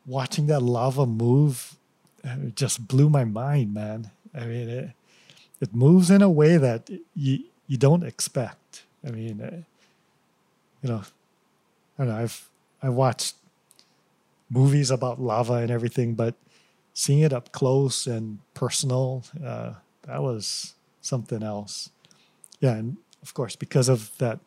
watching 0.04 0.46
that 0.46 0.60
lava 0.60 1.06
move 1.06 1.76
uh, 2.22 2.36
just 2.54 2.86
blew 2.86 3.08
my 3.08 3.24
mind, 3.24 3.72
man. 3.72 4.10
I 4.34 4.44
mean 4.44 4.68
it 4.68 4.90
it 5.58 5.74
moves 5.74 6.10
in 6.10 6.20
a 6.20 6.28
way 6.28 6.58
that 6.58 6.90
you 7.16 7.44
you 7.66 7.78
don't 7.78 8.04
expect. 8.04 8.84
I 9.06 9.10
mean, 9.10 9.40
uh, 9.40 9.62
you 10.82 10.90
know, 10.90 11.02
I 11.98 12.04
don't 12.04 12.08
know. 12.08 12.20
I've 12.20 12.50
I 12.82 12.90
watched 12.90 13.36
movies 14.50 14.90
about 14.90 15.18
lava 15.18 15.54
and 15.54 15.70
everything, 15.70 16.14
but 16.14 16.34
seeing 16.92 17.20
it 17.20 17.32
up 17.32 17.52
close 17.52 18.06
and 18.06 18.40
personal, 18.52 19.24
uh, 19.42 19.72
that 20.02 20.22
was 20.22 20.74
something 21.00 21.42
else. 21.42 21.88
Yeah, 22.60 22.74
and 22.74 22.98
of 23.22 23.32
course, 23.32 23.56
because 23.56 23.88
of 23.88 24.12
that 24.18 24.40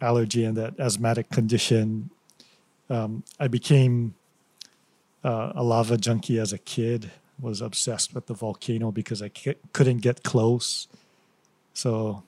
allergy 0.00 0.44
and 0.44 0.56
that 0.56 0.78
asthmatic 0.78 1.30
condition, 1.30 2.10
um, 2.90 3.24
I 3.38 3.48
became 3.48 4.14
uh, 5.24 5.52
a 5.54 5.62
lava 5.62 5.96
junkie 5.96 6.38
as 6.38 6.52
a 6.52 6.58
kid. 6.58 7.10
Was 7.40 7.60
obsessed 7.60 8.14
with 8.14 8.26
the 8.26 8.34
volcano 8.34 8.90
because 8.90 9.22
I 9.22 9.30
c- 9.32 9.54
couldn't 9.72 9.98
get 9.98 10.24
close. 10.24 10.88
So, 11.72 12.24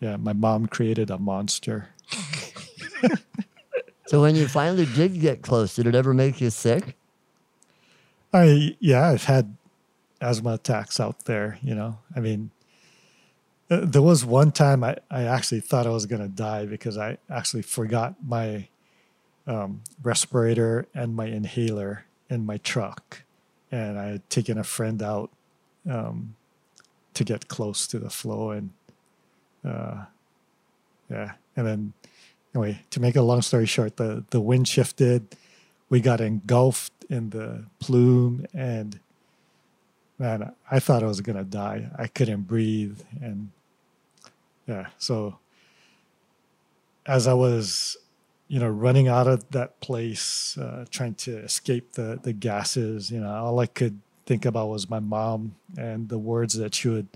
yeah, 0.00 0.16
my 0.16 0.34
mom 0.34 0.66
created 0.66 1.08
a 1.08 1.16
monster. 1.16 1.88
So 4.06 4.20
when 4.20 4.36
you 4.36 4.46
finally 4.46 4.86
did 4.86 5.20
get 5.20 5.42
close, 5.42 5.74
did 5.74 5.86
it 5.86 5.94
ever 5.96 6.14
make 6.14 6.40
you 6.40 6.50
sick? 6.50 6.96
I 8.32 8.76
yeah, 8.78 9.08
I've 9.08 9.24
had 9.24 9.56
asthma 10.20 10.54
attacks 10.54 11.00
out 11.00 11.24
there. 11.24 11.58
You 11.60 11.74
know, 11.74 11.98
I 12.14 12.20
mean, 12.20 12.50
there 13.68 14.02
was 14.02 14.24
one 14.24 14.52
time 14.52 14.84
I, 14.84 14.96
I 15.10 15.24
actually 15.24 15.60
thought 15.60 15.86
I 15.86 15.90
was 15.90 16.06
going 16.06 16.22
to 16.22 16.28
die 16.28 16.66
because 16.66 16.96
I 16.96 17.18
actually 17.28 17.62
forgot 17.62 18.14
my 18.24 18.68
um, 19.46 19.82
respirator 20.02 20.86
and 20.94 21.14
my 21.14 21.26
inhaler 21.26 22.04
in 22.28 22.46
my 22.46 22.58
truck. 22.58 23.22
And 23.72 23.98
I 23.98 24.06
had 24.06 24.30
taken 24.30 24.58
a 24.58 24.64
friend 24.64 25.02
out 25.02 25.30
um, 25.88 26.36
to 27.14 27.24
get 27.24 27.48
close 27.48 27.86
to 27.88 27.98
the 27.98 28.10
flow. 28.10 28.50
And 28.50 28.70
uh, 29.64 30.04
yeah. 31.10 31.32
And 31.56 31.66
then, 31.66 31.92
anyway, 32.54 32.82
to 32.90 33.00
make 33.00 33.16
a 33.16 33.22
long 33.22 33.42
story 33.42 33.66
short, 33.66 33.96
the, 33.96 34.24
the 34.30 34.40
wind 34.40 34.68
shifted. 34.68 35.36
We 35.88 36.00
got 36.00 36.20
engulfed 36.20 36.92
in 37.08 37.30
the 37.30 37.64
plume. 37.80 38.46
And 38.54 39.00
man, 40.18 40.52
I 40.70 40.78
thought 40.78 41.02
I 41.02 41.06
was 41.06 41.20
going 41.20 41.38
to 41.38 41.44
die. 41.44 41.90
I 41.98 42.06
couldn't 42.06 42.42
breathe. 42.42 43.00
And 43.20 43.50
yeah, 44.66 44.88
so 44.98 45.38
as 47.06 47.26
I 47.26 47.34
was, 47.34 47.96
you 48.48 48.58
know, 48.58 48.68
running 48.68 49.08
out 49.08 49.26
of 49.26 49.48
that 49.50 49.80
place, 49.80 50.58
uh, 50.58 50.84
trying 50.90 51.14
to 51.14 51.38
escape 51.38 51.92
the 51.92 52.18
the 52.22 52.32
gases, 52.32 53.10
you 53.10 53.20
know, 53.20 53.30
all 53.30 53.60
I 53.60 53.66
could 53.66 54.00
think 54.26 54.44
about 54.44 54.68
was 54.68 54.90
my 54.90 54.98
mom 54.98 55.54
and 55.78 56.08
the 56.08 56.18
words 56.18 56.54
that 56.54 56.74
she 56.74 56.88
would 56.88 57.08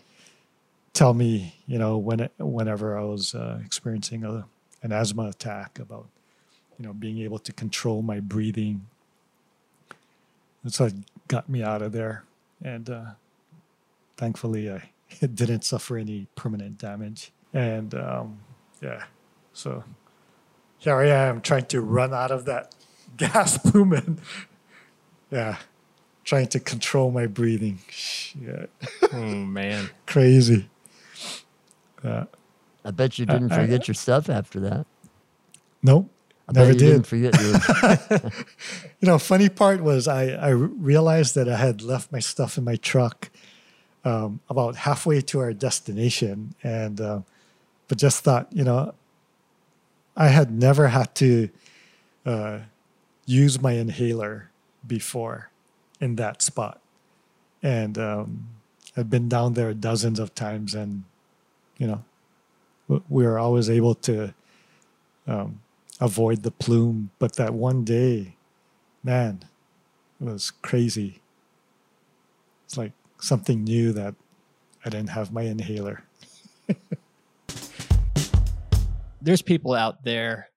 tell 0.92 1.14
me, 1.14 1.56
you 1.66 1.78
know, 1.78 1.98
when 1.98 2.28
whenever 2.38 2.98
I 2.98 3.04
was 3.04 3.34
uh, 3.34 3.60
experiencing 3.64 4.24
a, 4.24 4.46
an 4.82 4.92
asthma 4.92 5.28
attack, 5.28 5.78
about 5.78 6.06
you 6.78 6.86
know 6.86 6.92
being 6.92 7.18
able 7.18 7.38
to 7.40 7.52
control 7.52 8.02
my 8.02 8.20
breathing. 8.20 8.86
That's 10.62 10.78
what 10.78 10.92
got 11.28 11.48
me 11.48 11.62
out 11.62 11.82
of 11.82 11.92
there, 11.92 12.24
and 12.62 12.88
uh, 12.88 13.10
thankfully 14.16 14.70
I 14.70 14.90
didn't 15.20 15.64
suffer 15.64 15.96
any 15.96 16.26
permanent 16.36 16.78
damage. 16.78 17.32
And 17.52 17.94
um, 17.94 18.38
yeah, 18.80 19.04
so 19.52 19.82
here 20.78 20.96
I 20.96 21.06
am 21.08 21.40
trying 21.40 21.66
to 21.66 21.80
run 21.80 22.14
out 22.14 22.30
of 22.30 22.44
that 22.44 22.74
gas 23.16 23.58
plume 23.58 23.92
and 23.92 24.20
yeah, 25.30 25.56
trying 26.24 26.46
to 26.48 26.60
control 26.60 27.10
my 27.10 27.26
breathing. 27.26 27.78
Shit. 27.90 28.70
Oh 29.12 29.16
man, 29.34 29.90
crazy. 30.06 30.68
Yeah. 32.04 32.24
I 32.84 32.90
bet 32.92 33.18
you 33.18 33.26
didn't 33.26 33.52
I- 33.52 33.56
forget 33.62 33.88
your 33.88 33.94
stuff 33.94 34.28
after 34.30 34.60
that. 34.60 34.86
Nope, 35.82 36.10
I 36.48 36.52
never 36.52 36.72
bet 36.72 36.80
you 36.80 36.86
didn't 36.88 37.06
forget 37.06 37.34
your. 37.40 38.30
You 39.00 39.08
know, 39.08 39.18
funny 39.18 39.48
part 39.48 39.80
was 39.82 40.06
I 40.06 40.28
I 40.32 40.50
realized 40.50 41.34
that 41.34 41.48
I 41.48 41.56
had 41.56 41.80
left 41.82 42.12
my 42.12 42.18
stuff 42.18 42.58
in 42.58 42.64
my 42.64 42.76
truck 42.76 43.30
um, 44.04 44.40
about 44.50 44.76
halfway 44.76 45.22
to 45.22 45.38
our 45.40 45.52
destination, 45.54 46.54
and 46.62 47.00
uh, 47.00 47.20
but 47.90 47.98
just 47.98 48.22
thought, 48.22 48.46
you 48.52 48.62
know, 48.62 48.94
I 50.16 50.28
had 50.28 50.52
never 50.52 50.86
had 50.86 51.12
to 51.16 51.48
uh, 52.24 52.60
use 53.26 53.60
my 53.60 53.72
inhaler 53.72 54.52
before 54.86 55.50
in 56.00 56.14
that 56.14 56.40
spot, 56.40 56.80
and 57.64 57.98
um, 57.98 58.48
I've 58.96 59.10
been 59.10 59.28
down 59.28 59.54
there 59.54 59.74
dozens 59.74 60.20
of 60.20 60.36
times, 60.36 60.72
and 60.72 61.02
you 61.78 61.88
know, 61.88 62.04
we 63.08 63.24
were 63.24 63.40
always 63.40 63.68
able 63.68 63.96
to 63.96 64.34
um, 65.26 65.60
avoid 66.00 66.44
the 66.44 66.52
plume, 66.52 67.10
but 67.18 67.34
that 67.34 67.54
one 67.54 67.82
day 67.82 68.36
man, 69.02 69.40
it 70.20 70.24
was 70.24 70.52
crazy. 70.62 71.20
It's 72.66 72.78
like 72.78 72.92
something 73.18 73.64
new 73.64 73.92
that 73.92 74.14
I 74.84 74.90
didn't 74.90 75.10
have 75.10 75.32
my 75.32 75.42
inhaler. 75.42 76.04
There's 79.20 79.42
people 79.42 79.74
out 79.74 80.04
there 80.04 80.48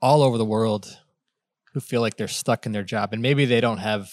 all 0.00 0.22
over 0.22 0.38
the 0.38 0.44
world 0.44 0.98
who 1.72 1.80
feel 1.80 2.00
like 2.00 2.16
they're 2.16 2.28
stuck 2.28 2.66
in 2.66 2.72
their 2.72 2.82
job 2.82 3.12
and 3.12 3.22
maybe 3.22 3.44
they 3.44 3.60
don't 3.60 3.78
have 3.78 4.10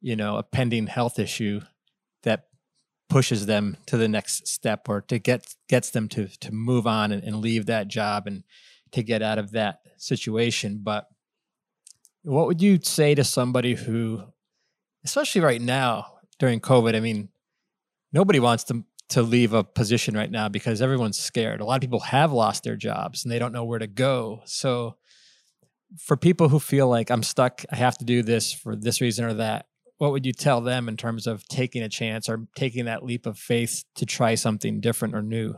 you 0.00 0.16
know 0.16 0.36
a 0.36 0.42
pending 0.42 0.86
health 0.86 1.18
issue 1.18 1.60
that 2.22 2.44
pushes 3.08 3.46
them 3.46 3.76
to 3.86 3.96
the 3.96 4.08
next 4.08 4.46
step 4.46 4.88
or 4.88 5.00
to 5.00 5.18
get 5.18 5.54
gets 5.68 5.90
them 5.90 6.08
to 6.08 6.28
to 6.38 6.52
move 6.52 6.86
on 6.86 7.12
and, 7.12 7.22
and 7.24 7.36
leave 7.36 7.66
that 7.66 7.88
job 7.88 8.26
and 8.26 8.44
to 8.92 9.02
get 9.02 9.22
out 9.22 9.38
of 9.38 9.50
that 9.50 9.80
situation. 9.96 10.80
But 10.82 11.08
what 12.22 12.46
would 12.46 12.62
you 12.62 12.78
say 12.82 13.14
to 13.14 13.24
somebody 13.24 13.74
who 13.74 14.22
especially 15.04 15.42
right 15.42 15.60
now 15.60 16.06
during 16.38 16.58
covid 16.58 16.96
i 16.96 17.00
mean 17.00 17.28
nobody 18.12 18.40
wants 18.40 18.64
to 18.64 18.82
to 19.14 19.22
leave 19.22 19.52
a 19.52 19.62
position 19.62 20.16
right 20.16 20.30
now 20.30 20.48
because 20.48 20.82
everyone's 20.82 21.16
scared. 21.16 21.60
A 21.60 21.64
lot 21.64 21.76
of 21.76 21.80
people 21.80 22.00
have 22.00 22.32
lost 22.32 22.64
their 22.64 22.74
jobs 22.74 23.24
and 23.24 23.30
they 23.30 23.38
don't 23.38 23.52
know 23.52 23.64
where 23.64 23.78
to 23.78 23.86
go. 23.86 24.42
So 24.44 24.96
for 25.96 26.16
people 26.16 26.48
who 26.48 26.58
feel 26.58 26.88
like 26.88 27.10
I'm 27.10 27.22
stuck, 27.22 27.64
I 27.70 27.76
have 27.76 27.96
to 27.98 28.04
do 28.04 28.24
this 28.24 28.52
for 28.52 28.74
this 28.74 29.00
reason 29.00 29.24
or 29.24 29.34
that, 29.34 29.66
what 29.98 30.10
would 30.10 30.26
you 30.26 30.32
tell 30.32 30.60
them 30.60 30.88
in 30.88 30.96
terms 30.96 31.28
of 31.28 31.46
taking 31.46 31.80
a 31.80 31.88
chance 31.88 32.28
or 32.28 32.48
taking 32.56 32.86
that 32.86 33.04
leap 33.04 33.24
of 33.24 33.38
faith 33.38 33.84
to 33.94 34.04
try 34.04 34.34
something 34.34 34.80
different 34.80 35.14
or 35.14 35.22
new? 35.22 35.54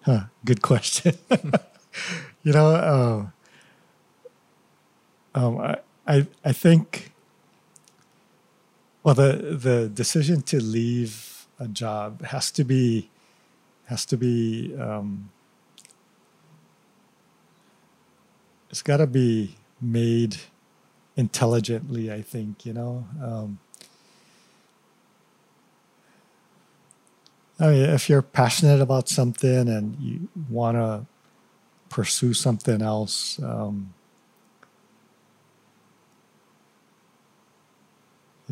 Huh, 0.00 0.24
good 0.44 0.62
question. 0.62 1.16
you 2.42 2.52
know, 2.52 2.66
uh, 2.74 3.26
um, 5.36 5.58
I, 5.58 5.78
I 6.08 6.26
I 6.44 6.52
think 6.52 7.11
well 9.02 9.14
the 9.14 9.56
the 9.60 9.88
decision 9.88 10.42
to 10.42 10.62
leave 10.62 11.46
a 11.58 11.68
job 11.68 12.22
has 12.24 12.50
to 12.50 12.64
be 12.64 13.10
has 13.86 14.04
to 14.06 14.16
be 14.16 14.74
um, 14.78 15.30
it's 18.70 18.82
got 18.82 18.96
to 18.96 19.06
be 19.06 19.56
made 19.80 20.36
intelligently. 21.16 22.10
I 22.12 22.22
think 22.22 22.64
you 22.66 22.72
know. 22.72 23.06
Um, 23.22 23.58
I 27.60 27.66
mean, 27.66 27.90
if 27.90 28.08
you're 28.08 28.22
passionate 28.22 28.80
about 28.80 29.08
something 29.08 29.68
and 29.68 29.96
you 30.00 30.28
want 30.50 30.76
to 30.78 31.06
pursue 31.90 32.34
something 32.34 32.82
else, 32.82 33.40
um, 33.40 33.94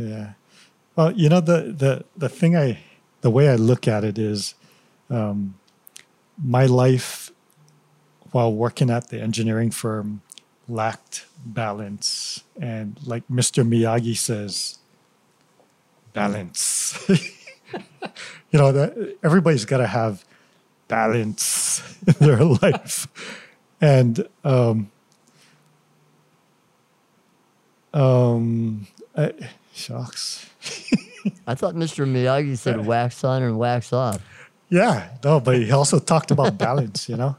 yeah. 0.01 0.33
Well, 0.97 1.13
you 1.13 1.29
know 1.29 1.41
the 1.41 1.75
the 1.77 2.05
the 2.17 2.29
thing 2.29 2.57
I 2.57 2.79
the 3.21 3.31
way 3.31 3.49
I 3.49 3.57
look 3.57 3.87
at 3.87 4.05
it 4.05 4.19
is, 4.19 4.55
um, 5.09 5.55
my 6.43 6.67
life 6.67 7.31
while 8.33 8.53
working 8.53 8.91
at 8.91 9.09
the 9.09 9.21
engineering 9.21 9.71
firm 9.71 10.23
lacked 10.69 11.27
balance, 11.45 12.45
and 12.61 12.99
like 13.05 13.27
Mr. 13.29 13.67
Miyagi 13.67 14.17
says, 14.17 14.79
balance. 16.13 16.99
you 17.09 18.59
know 18.59 18.73
that 18.73 19.17
everybody's 19.23 19.65
got 19.65 19.79
to 19.79 19.87
have 19.87 20.25
balance 20.89 21.83
in 22.07 22.15
their 22.19 22.45
life 22.63 23.07
and 23.81 24.27
um 24.45 24.91
um 27.95 28.87
I, 29.17 29.33
shucks 29.73 30.47
I 31.47 31.55
thought 31.55 31.75
Mr. 31.75 32.07
Miyagi 32.07 32.57
said 32.57 32.87
wax 32.87 33.25
on 33.25 33.43
and 33.43 33.59
wax 33.59 33.93
off. 33.93 34.21
yeah 34.69 35.09
no 35.25 35.41
but 35.41 35.57
he 35.57 35.71
also 35.73 35.99
talked 35.99 36.31
about 36.31 36.57
balance 36.67 37.09
you 37.09 37.17
know 37.17 37.37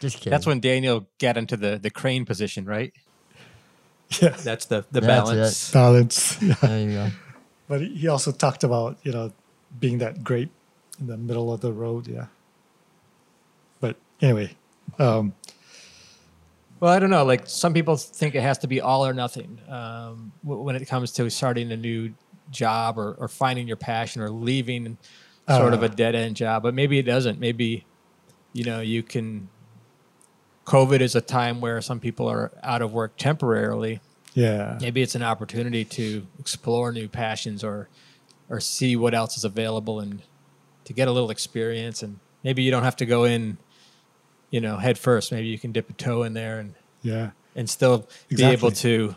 Just 0.00 0.18
kidding. 0.18 0.30
That's 0.30 0.46
when 0.46 0.60
Daniel 0.60 1.06
got 1.18 1.36
into 1.38 1.56
the 1.56 1.78
the 1.78 1.88
crane 1.90 2.24
position, 2.26 2.64
right? 2.66 2.92
yeah 4.20 4.28
That's 4.36 4.66
the 4.66 4.84
the 4.92 5.00
That's 5.00 5.70
balance. 5.70 5.70
balance 5.72 6.42
yeah. 6.42 6.54
There 6.60 6.80
you 6.80 6.92
go. 6.92 7.08
but 7.68 7.80
he 7.80 7.94
he 7.96 8.08
also 8.08 8.30
talked 8.32 8.62
about 8.64 8.98
you 9.04 9.12
know 9.12 9.32
being 9.80 9.98
that 9.98 10.22
great 10.22 10.50
in 11.00 11.06
the 11.06 11.16
middle 11.16 11.52
of 11.52 11.60
the 11.60 11.72
road 11.72 12.06
yeah 12.08 12.26
but 13.80 13.96
anyway 14.20 14.54
um 14.98 15.32
Well, 16.80 16.92
I 16.92 16.98
don't 16.98 17.10
know. 17.10 17.24
Like 17.24 17.46
some 17.46 17.72
people 17.72 17.96
think 17.96 18.34
it 18.34 18.42
has 18.42 18.58
to 18.58 18.66
be 18.66 18.80
all 18.80 19.06
or 19.06 19.14
nothing 19.14 19.58
um, 19.68 20.32
w- 20.44 20.62
when 20.62 20.76
it 20.76 20.86
comes 20.86 21.12
to 21.12 21.30
starting 21.30 21.72
a 21.72 21.76
new 21.76 22.12
job 22.50 22.98
or, 22.98 23.14
or 23.14 23.28
finding 23.28 23.66
your 23.66 23.76
passion 23.78 24.20
or 24.22 24.28
leaving 24.30 24.98
sort 25.48 25.72
of 25.74 25.82
a 25.82 25.88
dead 25.88 26.14
end 26.14 26.36
job. 26.36 26.62
But 26.62 26.74
maybe 26.74 26.98
it 26.98 27.04
doesn't. 27.04 27.38
Maybe 27.40 27.86
you 28.52 28.64
know 28.64 28.80
you 28.80 29.02
can. 29.02 29.48
COVID 30.66 31.00
is 31.00 31.14
a 31.14 31.20
time 31.20 31.60
where 31.60 31.80
some 31.80 32.00
people 32.00 32.28
are 32.28 32.50
out 32.62 32.82
of 32.82 32.92
work 32.92 33.16
temporarily. 33.16 34.00
yeah 34.34 34.76
Maybe 34.80 35.00
it's 35.00 35.14
an 35.14 35.22
opportunity 35.22 35.84
to 35.84 36.26
explore 36.40 36.90
new 36.92 37.08
passions 37.08 37.62
or 37.62 37.88
or 38.50 38.60
see 38.60 38.96
what 38.96 39.14
else 39.14 39.36
is 39.36 39.44
available 39.44 40.00
and 40.00 40.22
to 40.84 40.92
get 40.92 41.08
a 41.08 41.12
little 41.12 41.30
experience. 41.30 42.02
And 42.02 42.18
maybe 42.44 42.62
you 42.62 42.70
don't 42.70 42.82
have 42.82 42.96
to 42.96 43.06
go 43.06 43.24
in, 43.24 43.58
you 44.50 44.60
know, 44.60 44.76
head 44.78 44.98
first. 44.98 45.32
Maybe 45.32 45.48
you 45.48 45.58
can 45.58 45.72
dip 45.72 45.90
a 45.90 45.92
toe 45.92 46.22
in 46.22 46.32
there 46.34 46.58
and 46.58 46.74
Yeah. 47.02 47.30
and 47.54 47.68
still 47.70 48.06
be 48.28 48.44
able 48.44 48.70
to 48.70 49.14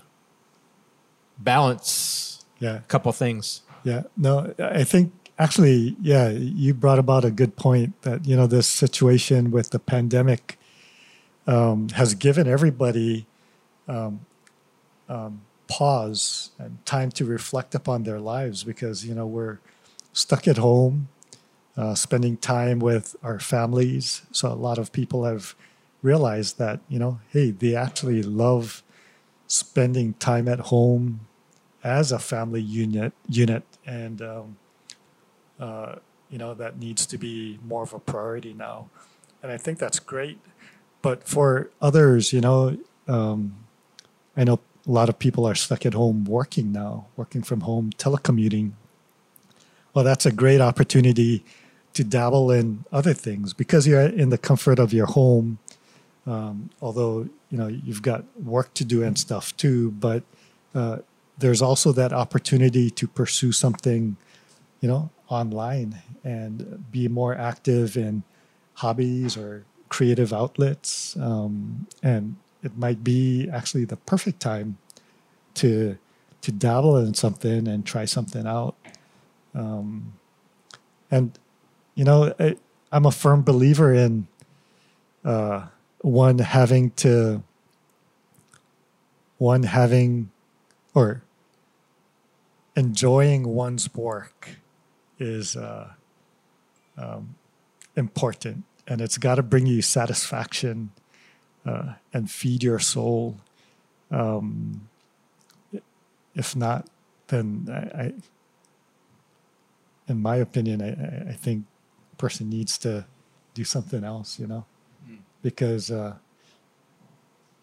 balance 1.37 2.43
Yeah. 2.59 2.75
a 2.77 2.81
couple 2.81 3.11
things. 3.11 3.61
Yeah, 3.83 4.03
no, 4.17 4.53
I 4.59 4.83
think 4.83 5.13
actually, 5.37 5.95
yeah, 6.01 6.29
you 6.29 6.73
brought 6.73 6.99
about 6.99 7.23
a 7.23 7.31
good 7.31 7.55
point 7.55 7.99
that 8.01 8.25
you 8.25 8.35
know 8.35 8.45
this 8.47 8.67
situation 8.67 9.51
with 9.51 9.69
the 9.71 9.79
pandemic 9.79 10.57
um, 11.47 11.89
has 11.89 12.13
given 12.13 12.47
everybody 12.47 13.25
um, 13.87 14.19
um, 15.07 15.41
pause 15.67 16.51
and 16.59 16.83
time 16.85 17.09
to 17.11 17.25
reflect 17.25 17.73
upon 17.73 18.03
their 18.03 18.19
lives 18.19 18.63
because 18.63 19.05
you 19.05 19.15
know 19.15 19.25
we're 19.25 19.59
stuck 20.13 20.47
at 20.47 20.57
home, 20.57 21.07
uh, 21.77 21.95
spending 21.95 22.37
time 22.37 22.79
with 22.79 23.15
our 23.23 23.39
families. 23.39 24.23
So 24.31 24.51
a 24.51 24.55
lot 24.55 24.77
of 24.77 24.91
people 24.91 25.25
have 25.25 25.55
realized 26.01 26.57
that 26.57 26.79
you 26.89 26.99
know, 26.99 27.19
hey, 27.31 27.51
they 27.51 27.75
actually 27.75 28.23
love 28.23 28.83
spending 29.47 30.13
time 30.13 30.47
at 30.47 30.59
home 30.59 31.21
as 31.83 32.11
a 32.11 32.19
family 32.19 32.61
unit 32.61 33.13
unit. 33.27 33.63
And 33.85 34.21
um, 34.21 34.57
uh, 35.59 35.95
you 36.29 36.37
know 36.37 36.53
that 36.53 36.77
needs 36.77 37.05
to 37.07 37.17
be 37.17 37.59
more 37.65 37.83
of 37.83 37.93
a 37.93 37.99
priority 37.99 38.53
now. 38.53 38.89
And 39.41 39.51
i 39.51 39.57
think 39.57 39.79
that's 39.79 39.99
great. 39.99 40.39
But 41.01 41.27
for 41.27 41.71
others 41.81 42.33
you 42.33 42.41
know 42.41 42.77
um, 43.07 43.55
i 44.37 44.43
know 44.43 44.59
a 44.87 44.91
lot 44.91 45.09
of 45.09 45.19
people 45.19 45.45
are 45.45 45.55
stuck 45.55 45.85
at 45.85 45.93
home 45.93 46.25
working 46.25 46.71
now 46.71 47.07
working 47.15 47.41
from 47.41 47.61
home 47.61 47.91
telecommuting. 47.97 48.73
Well 49.93 50.05
that's 50.05 50.25
a 50.25 50.31
great 50.31 50.61
opportunity 50.61 51.43
to 51.99 52.03
dabble 52.03 52.47
in 52.59 52.83
other 52.91 53.13
things 53.13 53.53
because 53.53 53.85
you're 53.87 54.09
in 54.23 54.29
the 54.29 54.37
comfort 54.37 54.79
of 54.79 54.89
your 54.93 55.05
home 55.05 55.59
um, 56.25 56.69
although 56.81 57.27
you 57.51 57.57
know 57.59 57.67
you've 57.67 58.01
got 58.01 58.23
work 58.55 58.73
to 58.73 58.83
do 58.83 59.03
and 59.03 59.17
stuff 59.17 59.45
too 59.57 59.91
but 59.91 60.23
uh, 60.75 60.97
there's 61.39 61.61
also 61.61 61.91
that 61.93 62.13
opportunity 62.13 62.89
to 62.91 63.07
pursue 63.07 63.51
something, 63.51 64.17
you 64.81 64.89
know, 64.89 65.09
online 65.29 66.01
and 66.23 66.83
be 66.91 67.07
more 67.07 67.35
active 67.35 67.95
in 67.95 68.23
hobbies 68.75 69.37
or 69.37 69.63
creative 69.87 70.33
outlets. 70.33 71.15
Um, 71.17 71.87
and 72.03 72.35
it 72.61 72.77
might 72.77 73.03
be 73.03 73.49
actually 73.51 73.85
the 73.85 73.97
perfect 73.97 74.39
time 74.39 74.77
to 75.55 75.97
to 76.41 76.53
dabble 76.53 76.95
in 76.95 77.13
something 77.13 77.67
and 77.67 77.85
try 77.85 78.05
something 78.05 78.47
out. 78.47 78.75
Um, 79.53 80.13
and 81.11 81.37
you 81.99 82.05
know, 82.05 82.33
I, 82.39 82.55
I'm 82.93 83.05
a 83.05 83.11
firm 83.11 83.43
believer 83.43 83.93
in 83.93 84.25
uh, 85.25 85.67
one 85.99 86.39
having 86.39 86.91
to 86.91 87.43
one 89.37 89.63
having 89.63 90.31
or 90.93 91.23
enjoying 92.77 93.49
one's 93.49 93.93
work 93.93 94.51
is 95.19 95.57
uh, 95.57 95.89
um, 96.97 97.35
important. 97.97 98.63
And 98.87 99.01
it's 99.01 99.17
got 99.17 99.35
to 99.35 99.43
bring 99.43 99.65
you 99.65 99.81
satisfaction 99.81 100.91
uh, 101.65 101.95
and 102.13 102.31
feed 102.31 102.63
your 102.63 102.79
soul. 102.79 103.35
Um, 104.09 104.87
if 106.33 106.55
not 106.55 106.87
then 107.27 107.67
I, 107.69 108.01
I 108.03 108.13
in 110.07 110.21
my 110.21 110.37
opinion 110.37 110.81
I, 110.81 111.31
I- 111.31 111.33
think 111.33 111.65
person 112.19 112.49
needs 112.49 112.77
to 112.77 113.05
do 113.55 113.63
something 113.63 114.03
else 114.03 114.39
you 114.39 114.45
know 114.45 114.65
because 115.41 115.89
uh, 115.89 116.13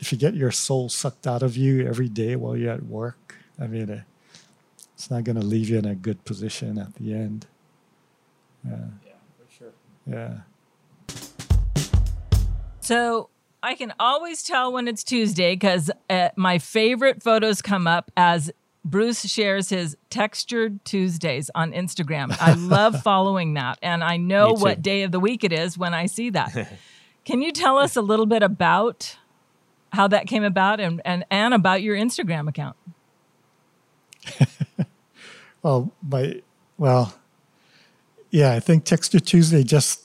if 0.01 0.11
you 0.11 0.19
get 0.19 0.35
your 0.35 0.51
soul 0.51 0.89
sucked 0.89 1.27
out 1.27 1.43
of 1.43 1.57
you 1.57 1.87
every 1.87 2.09
day 2.09 2.35
while 2.35 2.57
you're 2.57 2.73
at 2.73 2.83
work 2.83 3.37
i 3.61 3.67
mean 3.69 3.89
uh, 3.91 4.01
it's 4.97 5.11
not 5.11 5.25
going 5.25 5.37
to 5.37 5.45
leave 5.45 5.69
you 5.69 5.79
in 5.79 5.85
a 5.85 5.95
good 5.95 6.25
position 6.25 6.79
at 6.79 6.95
the 6.95 7.13
end. 7.13 7.47
Yeah. 8.65 8.77
Yeah, 9.05 9.13
for 9.37 9.53
sure. 9.53 9.73
Yeah. 10.07 10.39
So 12.81 13.29
I 13.63 13.75
can 13.75 13.93
always 14.01 14.43
tell 14.43 14.73
when 14.73 14.89
it's 14.89 15.05
Tuesday 15.05 15.55
because 15.55 15.91
uh, 16.09 16.31
my 16.35 16.59
favorite 16.59 17.23
photos 17.23 17.61
come 17.61 17.87
up 17.87 18.11
as 18.17 18.51
Bruce 18.87 19.27
shares 19.27 19.69
his 19.69 19.97
textured 20.11 20.85
Tuesdays 20.85 21.51
on 21.55 21.73
Instagram. 21.73 22.37
I 22.41 22.55
love 22.55 23.03
following 23.05 23.55
that. 23.55 23.79
And 23.83 24.03
I 24.05 24.17
know 24.17 24.53
what 24.53 24.81
day 24.81 25.03
of 25.03 25.13
the 25.13 25.21
week 25.21 25.45
it 25.45 25.53
is 25.53 25.77
when 25.77 25.93
I 25.93 26.07
see 26.07 26.31
that. 26.31 26.73
can 27.25 27.43
you 27.43 27.53
tell 27.53 27.79
us 27.79 27.97
a 27.97 28.03
little 28.03 28.27
bit 28.27 28.43
about 28.43 29.19
how 29.93 30.09
that 30.09 30.27
came 30.27 30.45
about 30.45 30.81
and, 30.81 31.03
and, 31.05 31.25
and 31.31 31.53
about 31.53 31.83
your 31.83 31.97
Instagram 31.97 32.49
account? 32.49 32.77
Well, 35.67 35.93
my 36.01 36.43
well, 36.79 37.13
yeah, 38.31 38.53
I 38.53 38.61
think 38.61 38.85
Texture 38.85 39.19
Tuesday 39.19 39.65
just 39.65 40.01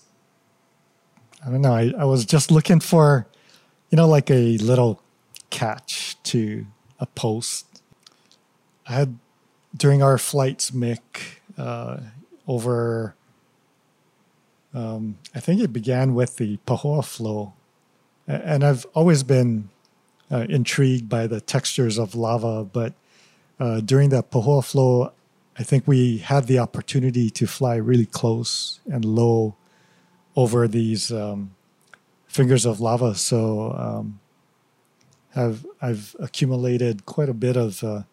I 1.46 1.52
don't 1.52 1.62
know. 1.62 1.76
I, 1.76 1.94
I 1.96 2.06
was 2.06 2.26
just 2.26 2.50
looking 2.50 2.80
for, 2.80 3.28
you 3.92 3.96
know, 3.96 4.08
like 4.08 4.32
a 4.32 4.58
little 4.58 5.04
catch 5.52 6.18
to 6.24 6.66
a 7.00 7.06
post. 7.06 7.71
I 8.88 8.94
had 8.94 9.18
during 9.76 10.04
our 10.04 10.18
flights, 10.18 10.72
Mick, 10.72 11.00
uh, 11.58 11.98
over. 12.48 13.16
Um, 14.74 15.18
I 15.36 15.40
think 15.40 15.62
it 15.62 15.74
began 15.74 16.16
with 16.16 16.38
the 16.38 16.58
Pahoa 16.66 17.04
flow, 17.04 17.54
and 18.28 18.64
I've 18.64 18.86
always 18.94 19.24
been 19.24 19.70
uh, 20.32 20.46
intrigued 20.50 21.10
by 21.10 21.28
the 21.28 21.42
textures 21.42 21.98
of 21.98 22.16
lava. 22.16 22.64
But 22.64 22.94
uh, 23.60 23.82
during 23.82 24.10
that 24.10 24.32
Pahoa 24.32 24.64
flow, 24.64 25.12
I 25.58 25.64
think 25.64 25.88
we 25.88 26.20
had 26.20 26.48
the 26.48 26.60
opportunity 26.60 27.30
to 27.32 27.46
fly 27.46 27.76
really 27.76 28.06
close 28.06 28.80
and 28.90 29.04
low 29.04 29.56
over 30.36 30.68
these 30.68 31.12
um, 31.12 31.52
fingers 32.28 32.66
of 32.66 32.80
lava. 32.80 33.16
So 33.16 33.74
um, 33.74 34.20
have 35.32 35.66
I've 35.82 36.16
accumulated 36.20 37.06
quite 37.06 37.30
a 37.30 37.34
bit 37.34 37.58
of 37.58 37.84
uh, 37.84 38.04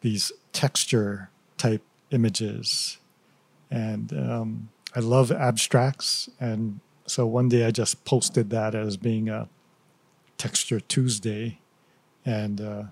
these 0.00 0.32
texture 0.52 1.30
type 1.56 1.82
images, 2.10 2.98
and 3.70 4.12
um, 4.12 4.68
I 4.94 5.00
love 5.00 5.30
abstracts. 5.30 6.28
And 6.40 6.80
so 7.06 7.26
one 7.26 7.48
day 7.48 7.64
I 7.66 7.70
just 7.70 8.04
posted 8.04 8.50
that 8.50 8.74
as 8.74 8.96
being 8.96 9.28
a 9.28 9.48
texture 10.36 10.80
Tuesday, 10.80 11.58
and 12.24 12.60
uh, 12.60 12.82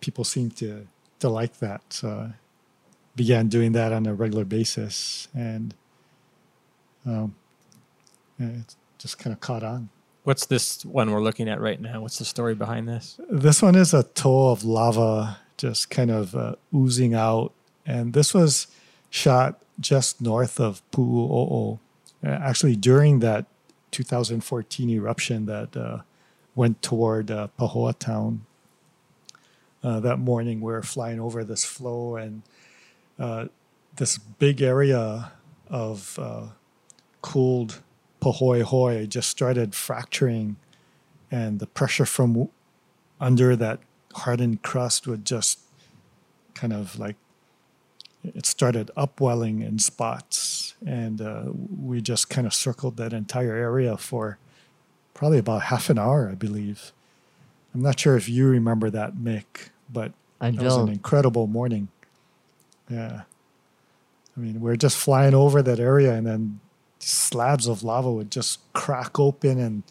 people 0.00 0.24
seem 0.24 0.50
to 0.50 0.86
to 1.20 1.28
like 1.28 1.58
that. 1.58 1.80
So 1.90 2.08
I 2.08 2.34
began 3.16 3.48
doing 3.48 3.72
that 3.72 3.92
on 3.92 4.06
a 4.06 4.14
regular 4.14 4.44
basis, 4.44 5.28
and 5.34 5.74
um, 7.06 7.34
it 8.38 8.74
just 8.98 9.18
kind 9.18 9.32
of 9.32 9.40
caught 9.40 9.62
on. 9.62 9.88
What's 10.24 10.46
this 10.46 10.84
one 10.86 11.10
we're 11.10 11.22
looking 11.22 11.48
at 11.50 11.60
right 11.60 11.80
now? 11.80 12.00
What's 12.00 12.18
the 12.18 12.24
story 12.24 12.54
behind 12.54 12.88
this? 12.88 13.20
This 13.28 13.60
one 13.60 13.74
is 13.74 13.92
a 13.92 14.04
toe 14.04 14.50
of 14.50 14.64
lava 14.64 15.38
just 15.56 15.90
kind 15.90 16.10
of 16.10 16.34
uh, 16.34 16.54
oozing 16.74 17.14
out. 17.14 17.52
And 17.86 18.12
this 18.12 18.34
was 18.34 18.66
shot 19.10 19.60
just 19.78 20.20
north 20.20 20.60
of 20.60 20.82
Pu'u'o'o. 20.90 21.78
Uh, 22.24 22.28
actually, 22.28 22.76
during 22.76 23.20
that 23.20 23.46
2014 23.90 24.90
eruption 24.90 25.46
that 25.46 25.76
uh, 25.76 25.98
went 26.54 26.82
toward 26.82 27.30
uh, 27.30 27.48
Pahoa 27.58 27.96
town. 27.98 28.44
Uh, 29.82 30.00
that 30.00 30.18
morning, 30.18 30.60
we 30.60 30.72
were 30.72 30.82
flying 30.82 31.20
over 31.20 31.44
this 31.44 31.64
flow, 31.64 32.16
and 32.16 32.42
uh, 33.18 33.46
this 33.96 34.16
big 34.16 34.62
area 34.62 35.32
of 35.68 36.18
cooled 37.20 37.82
Pahoehoe 38.20 39.06
just 39.06 39.28
started 39.28 39.74
fracturing, 39.74 40.56
and 41.30 41.60
the 41.60 41.66
pressure 41.66 42.06
from 42.06 42.48
under 43.20 43.54
that 43.56 43.80
hardened 44.14 44.62
crust 44.62 45.06
would 45.06 45.24
just 45.24 45.60
kind 46.54 46.72
of 46.72 46.98
like 46.98 47.16
it 48.24 48.46
started 48.46 48.90
upwelling 48.96 49.60
in 49.60 49.78
spots. 49.78 50.74
And 50.86 51.20
uh, 51.20 51.44
we 51.52 52.00
just 52.00 52.30
kind 52.30 52.46
of 52.46 52.54
circled 52.54 52.96
that 52.96 53.12
entire 53.12 53.54
area 53.54 53.96
for 53.96 54.38
probably 55.12 55.38
about 55.38 55.62
half 55.62 55.90
an 55.90 55.98
hour 55.98 56.28
i 56.30 56.34
believe. 56.34 56.92
I'm 57.74 57.82
not 57.82 57.98
sure 58.00 58.16
if 58.16 58.28
you 58.28 58.48
remember 58.48 58.90
that 58.90 59.14
mick 59.14 59.70
but 59.90 60.12
I 60.40 60.48
it 60.48 60.60
was 60.60 60.76
an 60.76 60.88
incredible 60.88 61.46
morning. 61.46 61.88
Yeah. 62.90 63.22
I 64.36 64.40
mean 64.40 64.60
we 64.60 64.70
are 64.70 64.76
just 64.76 64.96
flying 64.96 65.34
over 65.34 65.62
that 65.62 65.78
area 65.78 66.12
and 66.14 66.26
then 66.26 66.60
slabs 66.98 67.66
of 67.66 67.82
lava 67.82 68.10
would 68.10 68.30
just 68.30 68.60
crack 68.72 69.18
open 69.20 69.60
and 69.60 69.82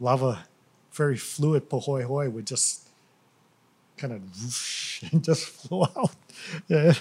lava 0.00 0.46
very 0.92 1.16
fluid 1.16 1.68
pahoehoe 1.68 2.30
would 2.30 2.46
just 2.46 2.85
kind 3.96 4.12
of 4.12 4.22
whoosh 4.22 5.02
and 5.12 5.22
just 5.24 5.44
flow 5.68 5.86
out. 5.96 6.14
Yeah, 6.68 6.94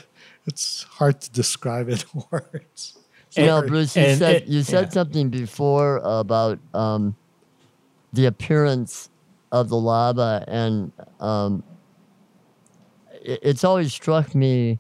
it's 0.45 0.83
hard 0.83 1.21
to 1.21 1.31
describe 1.31 1.89
in 1.89 1.99
words. 2.31 2.97
You 3.35 3.45
know, 3.47 3.57
Sorry. 3.59 3.67
Bruce, 3.67 3.95
you 3.97 4.01
and 4.03 4.19
said 4.19 4.35
it- 4.43 4.47
you 4.47 4.61
said 4.63 4.85
yeah. 4.85 4.89
something 4.89 5.29
before 5.29 5.97
about 6.03 6.59
um, 6.73 7.15
the 8.13 8.25
appearance 8.27 9.09
of 9.51 9.69
the 9.69 9.77
lava, 9.77 10.43
and 10.47 10.91
um, 11.19 11.63
it, 13.21 13.39
it's 13.43 13.63
always 13.63 13.93
struck 13.93 14.33
me 14.33 14.79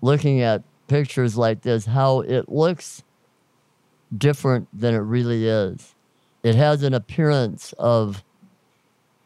looking 0.00 0.40
at 0.40 0.62
pictures 0.88 1.36
like 1.36 1.60
this 1.62 1.84
how 1.86 2.20
it 2.20 2.48
looks 2.48 3.02
different 4.16 4.66
than 4.72 4.94
it 4.94 4.98
really 4.98 5.46
is. 5.46 5.94
It 6.42 6.54
has 6.54 6.82
an 6.82 6.94
appearance 6.94 7.74
of 7.78 8.24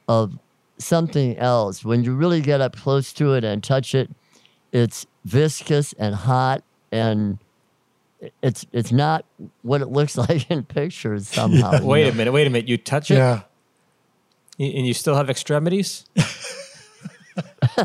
of 0.09 0.39
something 0.79 1.37
else. 1.39 1.85
When 1.85 2.05
you 2.05 2.15
really 2.15 2.41
get 2.41 2.61
up 2.61 2.77
close 2.77 3.13
to 3.15 3.35
it 3.35 3.45
and 3.45 3.63
touch 3.63 3.95
it, 3.95 4.11
it's 4.73 5.07
viscous 5.25 5.93
and 5.95 6.15
hot 6.15 6.63
and 6.93 7.39
it's 8.43 8.65
it's 8.73 8.91
not 8.93 9.25
what 9.63 9.81
it 9.83 9.89
looks 9.89 10.17
like 10.29 10.51
in 10.51 10.65
pictures 10.65 11.29
somehow. 11.29 11.81
you 11.81 11.87
Wait 11.87 12.05
know? 12.05 12.11
a 12.11 12.15
minute. 12.15 12.33
Wait 12.33 12.47
a 12.47 12.51
minute. 12.51 12.69
You 12.69 12.77
touch 12.79 13.11
it, 13.11 13.15
Yeah. 13.17 13.43
and 14.59 14.87
you 14.87 14.95
still 14.95 15.15
have 15.15 15.29
extremities. 15.31 16.05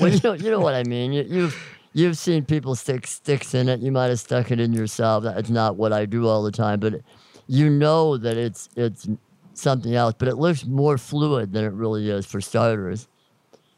well, 0.00 0.12
you 0.12 0.20
know, 0.22 0.32
you 0.34 0.50
know 0.50 0.60
what 0.60 0.74
I 0.74 0.82
mean. 0.84 1.12
You, 1.12 1.22
you've 1.28 1.78
you've 1.94 2.18
seen 2.18 2.44
people 2.44 2.74
stick 2.74 3.06
sticks 3.06 3.54
in 3.54 3.68
it. 3.68 3.80
You 3.80 3.90
might 3.92 4.06
have 4.08 4.20
stuck 4.20 4.50
it 4.50 4.60
in 4.60 4.72
yourself. 4.72 5.24
That's 5.24 5.48
not 5.48 5.76
what 5.76 5.92
I 5.92 6.04
do 6.04 6.26
all 6.28 6.42
the 6.42 6.52
time, 6.52 6.78
but 6.80 7.00
you 7.46 7.70
know 7.70 8.16
that 8.18 8.36
it's 8.36 8.68
it's 8.76 9.08
something 9.58 9.94
else. 9.94 10.14
But 10.18 10.28
it 10.28 10.36
looks 10.36 10.64
more 10.64 10.98
fluid 10.98 11.52
than 11.52 11.64
it 11.64 11.72
really 11.72 12.08
is 12.08 12.26
for 12.26 12.40
starters. 12.40 13.08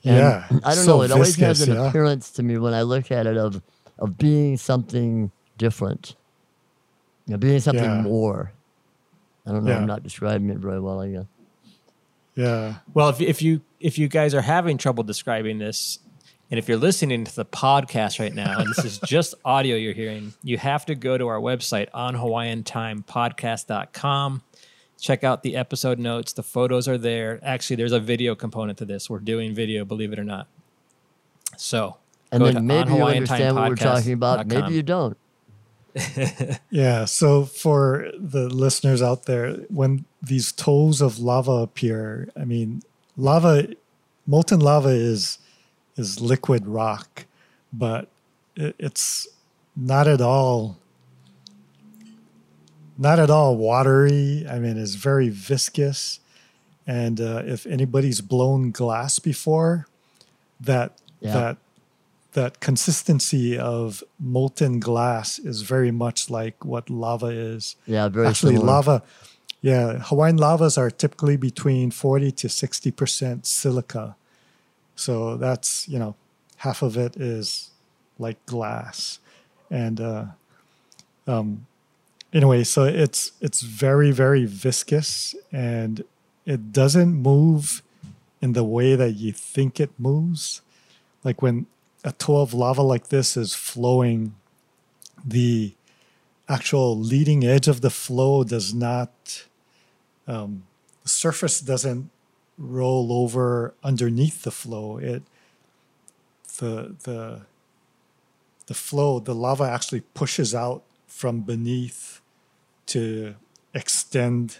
And 0.04 0.16
Yeah. 0.16 0.46
I 0.64 0.74
don't 0.74 0.84
so 0.84 0.96
know. 0.98 1.02
It 1.02 1.10
always 1.12 1.36
has 1.36 1.62
an 1.62 1.74
yeah. 1.74 1.88
appearance 1.88 2.30
to 2.32 2.42
me 2.42 2.58
when 2.58 2.74
I 2.74 2.82
look 2.82 3.10
at 3.10 3.26
it 3.26 3.36
of 3.36 3.62
of 3.98 4.16
being 4.16 4.56
something 4.56 5.30
different. 5.58 6.14
You 7.26 7.32
know, 7.32 7.38
being 7.38 7.60
something 7.60 7.84
Yeah. 7.84 8.00
more. 8.02 8.52
I 9.46 9.52
don't 9.52 9.64
know. 9.64 9.70
Yeah. 9.72 9.78
I'm 9.78 9.86
not 9.86 10.02
describing 10.02 10.48
it 10.50 10.58
very 10.58 10.80
well. 10.80 11.00
I 11.00 11.08
guess. 11.10 11.24
Yeah. 12.34 12.74
Well, 12.94 13.08
if 13.10 13.20
if 13.20 13.42
you 13.42 13.60
if 13.80 13.98
you 13.98 14.08
guys 14.08 14.34
are 14.34 14.42
having 14.42 14.78
trouble 14.78 15.04
describing 15.04 15.58
this, 15.58 15.98
and 16.50 16.58
if 16.58 16.68
you're 16.68 16.78
listening 16.78 17.24
to 17.24 17.34
the 17.36 17.44
podcast 17.44 18.18
right 18.20 18.34
now, 18.34 18.58
and 18.58 18.68
this 18.74 18.84
is 18.84 18.98
just 19.04 19.34
audio 19.44 19.76
you're 19.76 19.92
hearing, 19.94 20.32
you 20.42 20.56
have 20.58 20.86
to 20.86 20.94
go 20.94 21.18
to 21.18 21.28
our 21.28 21.38
website 21.40 21.88
on 21.92 22.14
HawaiianTimePodcast.com. 22.16 24.42
Check 25.00 25.24
out 25.24 25.42
the 25.42 25.56
episode 25.56 25.98
notes. 25.98 26.32
The 26.32 26.42
photos 26.42 26.86
are 26.86 26.98
there. 26.98 27.40
Actually, 27.42 27.76
there's 27.76 27.92
a 27.92 28.00
video 28.00 28.34
component 28.34 28.78
to 28.78 28.84
this. 28.84 29.08
We're 29.08 29.18
doing 29.18 29.54
video, 29.54 29.84
believe 29.84 30.12
it 30.12 30.18
or 30.18 30.24
not. 30.24 30.46
So, 31.56 31.96
And 32.30 32.40
go 32.40 32.46
then 32.46 32.54
to 32.56 32.60
maybe 32.60 32.94
you 32.94 33.02
understand 33.04 33.56
what 33.56 33.68
we're 33.68 33.76
talking 33.76 34.12
about. 34.12 34.46
onhawaiiantimepodcast.com. 34.46 34.64
Maybe 34.66 34.74
you 34.74 34.82
don't. 34.82 35.16
Yeah. 36.70 37.04
So 37.06 37.44
for 37.44 38.10
the 38.16 38.48
listeners 38.48 39.02
out 39.02 39.24
there, 39.24 39.54
when 39.68 40.04
these 40.22 40.52
toes 40.52 41.00
of 41.00 41.18
lava 41.18 41.50
appear, 41.52 42.28
I 42.36 42.44
mean, 42.44 42.82
lava, 43.16 43.68
molten 44.26 44.60
lava 44.60 44.90
is 44.90 45.38
is 45.96 46.20
liquid 46.20 46.66
rock, 46.66 47.26
but 47.72 48.08
it, 48.54 48.76
it's 48.78 49.26
not 49.76 50.06
at 50.06 50.20
all 50.20 50.78
not 53.00 53.18
at 53.18 53.30
all 53.30 53.56
watery. 53.56 54.46
I 54.48 54.58
mean, 54.60 54.76
it's 54.76 54.94
very 54.94 55.30
viscous, 55.30 56.20
and 56.86 57.20
uh, 57.20 57.42
if 57.46 57.66
anybody's 57.66 58.20
blown 58.20 58.70
glass 58.70 59.18
before, 59.18 59.86
that 60.60 60.92
Yeah. 61.20 61.32
that 61.34 61.56
that 62.32 62.60
consistency 62.60 63.58
of 63.58 64.04
molten 64.18 64.78
glass 64.78 65.38
is 65.40 65.62
very 65.62 65.90
much 65.90 66.30
like 66.30 66.64
what 66.64 66.88
lava 66.88 67.26
is. 67.26 67.74
Yeah, 67.86 68.08
very 68.08 68.28
Actually, 68.28 68.54
similar. 68.54 68.72
lava, 68.74 69.02
yeah, 69.62 69.98
Hawaiian 69.98 70.36
lavas 70.36 70.78
are 70.78 70.90
typically 70.90 71.36
between 71.36 71.90
40 71.90 72.30
to 72.32 72.46
60% 72.48 73.44
silica. 73.46 74.14
So 74.94 75.36
that's, 75.36 75.88
you 75.88 75.98
know, 75.98 76.14
half 76.58 76.82
of 76.82 76.96
it 76.96 77.16
is 77.16 77.70
like 78.18 78.38
glass. 78.46 79.18
And 79.68 80.00
uh, 80.00 80.24
um, 81.26 81.66
anyway, 82.32 82.64
so 82.64 82.84
it's 82.84 83.32
it's 83.40 83.62
very, 83.62 84.10
very 84.10 84.44
viscous 84.44 85.34
and 85.52 86.04
it 86.46 86.72
doesn't 86.72 87.14
move 87.14 87.82
in 88.40 88.52
the 88.52 88.64
way 88.64 88.96
that 88.96 89.12
you 89.12 89.32
think 89.32 89.78
it 89.78 89.90
moves. 89.98 90.62
Like 91.22 91.42
when 91.42 91.66
a 92.02 92.12
toe 92.12 92.40
of 92.40 92.54
lava 92.54 92.82
like 92.82 93.08
this 93.08 93.36
is 93.36 93.54
flowing, 93.54 94.34
the 95.24 95.74
actual 96.48 96.98
leading 96.98 97.44
edge 97.44 97.68
of 97.68 97.80
the 97.80 97.90
flow 97.90 98.42
does 98.42 98.72
not, 98.74 99.44
um, 100.26 100.64
the 101.02 101.08
surface 101.08 101.60
doesn't 101.60 102.10
roll 102.58 103.12
over 103.12 103.74
underneath 103.84 104.42
the 104.42 104.50
flow. 104.50 104.98
It, 104.98 105.22
the, 106.58 106.96
the, 107.04 107.42
the 108.66 108.74
flow, 108.74 109.20
the 109.20 109.34
lava 109.34 109.64
actually 109.64 110.00
pushes 110.14 110.54
out 110.54 110.82
from 111.06 111.40
beneath 111.40 112.19
to 112.90 113.34
extend 113.74 114.58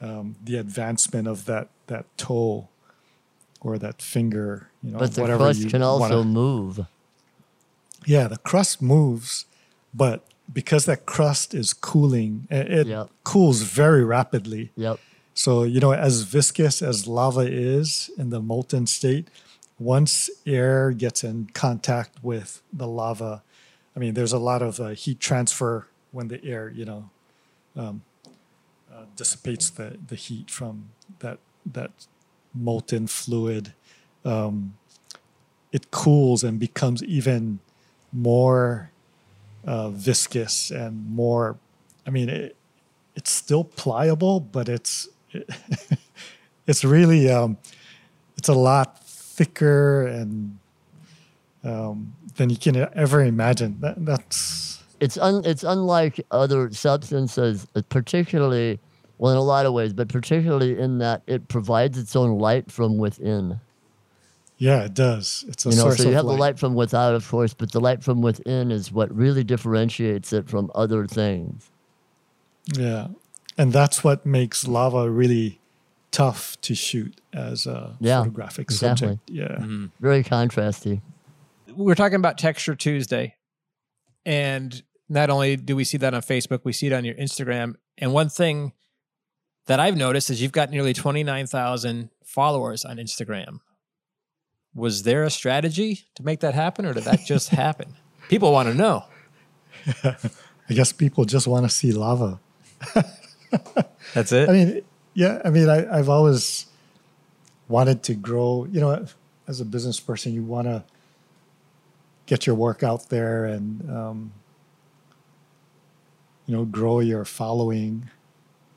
um, 0.00 0.34
the 0.42 0.56
advancement 0.56 1.28
of 1.28 1.44
that, 1.46 1.68
that 1.86 2.04
toe 2.16 2.68
or 3.60 3.78
that 3.78 4.02
finger, 4.02 4.68
you 4.82 4.90
know, 4.90 4.98
But 4.98 5.14
the 5.14 5.24
crust 5.36 5.68
can 5.68 5.82
also 5.82 6.18
wanna- 6.18 6.24
move. 6.24 6.80
yeah, 8.04 8.26
the 8.26 8.38
crust 8.38 8.82
moves, 8.82 9.46
but 9.94 10.24
because 10.52 10.84
that 10.86 11.06
crust 11.06 11.54
is 11.54 11.72
cooling, 11.72 12.48
it 12.50 12.86
Yep. 12.88 13.10
cools 13.22 13.62
very 13.62 14.04
rapidly. 14.04 14.72
Yep. 14.76 14.98
So, 15.34 15.62
you 15.62 15.78
know, 15.80 15.92
as 15.92 16.22
viscous 16.22 16.82
as 16.82 17.06
lava 17.06 17.40
is 17.48 18.10
in 18.18 18.30
the 18.30 18.40
molten 18.40 18.86
state, 18.88 19.28
once 19.78 20.28
air 20.44 20.90
gets 20.90 21.22
in 21.24 21.48
contact 21.54 22.22
with 22.22 22.60
the 22.72 22.86
lava, 22.88 23.42
I 23.94 24.00
mean, 24.00 24.14
there's 24.14 24.32
a 24.32 24.38
lot 24.38 24.62
of 24.62 24.80
uh, 24.80 24.88
heat 24.88 25.20
transfer 25.20 25.86
when 26.12 26.28
the 26.28 26.42
air, 26.44 26.70
you 26.74 26.84
know, 26.84 27.10
um, 27.76 28.02
uh, 28.92 29.04
dissipates 29.16 29.70
the, 29.70 29.98
the 30.06 30.14
heat 30.14 30.50
from 30.50 30.90
that 31.20 31.38
that 31.64 31.90
molten 32.54 33.06
fluid. 33.06 33.72
Um, 34.24 34.74
it 35.72 35.90
cools 35.90 36.44
and 36.44 36.60
becomes 36.60 37.02
even 37.02 37.60
more 38.12 38.90
uh, 39.64 39.88
viscous 39.88 40.70
and 40.70 41.10
more. 41.10 41.56
I 42.06 42.10
mean, 42.10 42.28
it, 42.28 42.56
it's 43.16 43.30
still 43.30 43.64
pliable, 43.64 44.40
but 44.40 44.68
it's 44.68 45.08
it's 46.66 46.84
really 46.84 47.30
um, 47.30 47.56
it's 48.36 48.48
a 48.48 48.54
lot 48.54 49.02
thicker 49.04 50.06
and 50.06 50.58
um, 51.64 52.14
than 52.36 52.50
you 52.50 52.56
can 52.56 52.76
ever 52.94 53.22
imagine. 53.22 53.78
That, 53.80 54.04
that's 54.04 54.71
It's 55.02 55.18
un, 55.18 55.42
it's 55.44 55.64
unlike 55.64 56.24
other 56.30 56.70
substances, 56.72 57.66
uh, 57.74 57.82
particularly 57.88 58.78
well 59.18 59.32
in 59.32 59.38
a 59.38 59.42
lot 59.42 59.66
of 59.66 59.72
ways, 59.72 59.92
but 59.92 60.08
particularly 60.08 60.78
in 60.78 60.98
that 60.98 61.22
it 61.26 61.48
provides 61.48 61.98
its 61.98 62.14
own 62.16 62.38
light 62.38 62.70
from 62.70 62.98
within. 62.98 63.60
yeah, 64.58 64.84
it 64.84 64.94
does. 64.94 65.44
It's 65.48 65.66
a 65.66 65.70
you 65.70 65.76
know, 65.76 65.82
source 65.82 65.96
so 65.98 66.02
you 66.04 66.08
of 66.10 66.14
have 66.14 66.24
light. 66.26 66.32
the 66.34 66.40
light 66.40 66.58
from 66.58 66.74
without, 66.74 67.14
of 67.14 67.28
course, 67.28 67.52
but 67.52 67.72
the 67.72 67.80
light 67.80 68.02
from 68.04 68.22
within 68.22 68.70
is 68.70 68.92
what 68.92 69.12
really 69.14 69.42
differentiates 69.42 70.32
it 70.32 70.48
from 70.48 70.70
other 70.74 71.06
things. 71.06 71.68
Yeah, 72.78 73.08
and 73.58 73.72
that's 73.72 74.04
what 74.04 74.24
makes 74.24 74.68
lava 74.68 75.10
really 75.10 75.58
tough 76.12 76.60
to 76.60 76.74
shoot 76.76 77.20
as 77.32 77.66
a 77.66 77.96
Yeah, 78.00 78.20
photographic 78.20 78.70
exactly. 78.70 79.18
subject. 79.18 79.30
Yeah. 79.30 79.88
Very 80.00 80.22
contrasty. 80.22 81.00
we're 81.74 81.94
talking 81.96 82.16
about 82.16 82.38
Texture 82.38 82.76
Tuesday, 82.76 83.34
and 84.24 84.82
not 85.12 85.30
only 85.30 85.56
do 85.56 85.76
we 85.76 85.84
see 85.84 85.98
that 85.98 86.14
on 86.14 86.22
Facebook, 86.22 86.60
we 86.64 86.72
see 86.72 86.86
it 86.86 86.92
on 86.92 87.04
your 87.04 87.14
Instagram. 87.14 87.74
And 87.98 88.12
one 88.12 88.28
thing 88.28 88.72
that 89.66 89.78
I've 89.78 89.96
noticed 89.96 90.30
is 90.30 90.40
you've 90.40 90.52
got 90.52 90.70
nearly 90.70 90.94
twenty 90.94 91.22
nine 91.22 91.46
thousand 91.46 92.10
followers 92.24 92.84
on 92.84 92.96
Instagram. 92.96 93.60
Was 94.74 95.02
there 95.02 95.24
a 95.24 95.30
strategy 95.30 96.00
to 96.14 96.22
make 96.22 96.40
that 96.40 96.54
happen, 96.54 96.86
or 96.86 96.94
did 96.94 97.04
that 97.04 97.20
just 97.26 97.48
happen? 97.64 97.94
People 98.28 98.52
want 98.52 98.68
to 98.68 98.74
know. 98.74 99.04
I 100.04 100.74
guess 100.74 100.92
people 100.92 101.24
just 101.24 101.46
want 101.46 101.64
to 101.64 101.68
see 101.68 101.92
lava. 101.92 102.40
That's 104.14 104.32
it. 104.32 104.48
I 104.48 104.52
mean, 104.52 104.82
yeah, 105.12 105.42
I 105.44 105.50
mean, 105.50 105.68
I, 105.68 105.98
I've 105.98 106.08
always 106.08 106.66
wanted 107.68 108.02
to 108.04 108.14
grow, 108.14 108.66
you 108.70 108.80
know, 108.80 109.06
as 109.46 109.60
a 109.60 109.64
business 109.64 110.00
person, 110.00 110.32
you 110.32 110.42
want 110.42 110.68
to 110.68 110.84
get 112.26 112.46
your 112.46 112.54
work 112.54 112.82
out 112.82 113.10
there 113.10 113.44
and, 113.44 113.90
um, 113.90 114.32
you 116.52 116.58
know, 116.58 116.66
grow 116.66 117.00
your 117.00 117.24
following. 117.24 118.10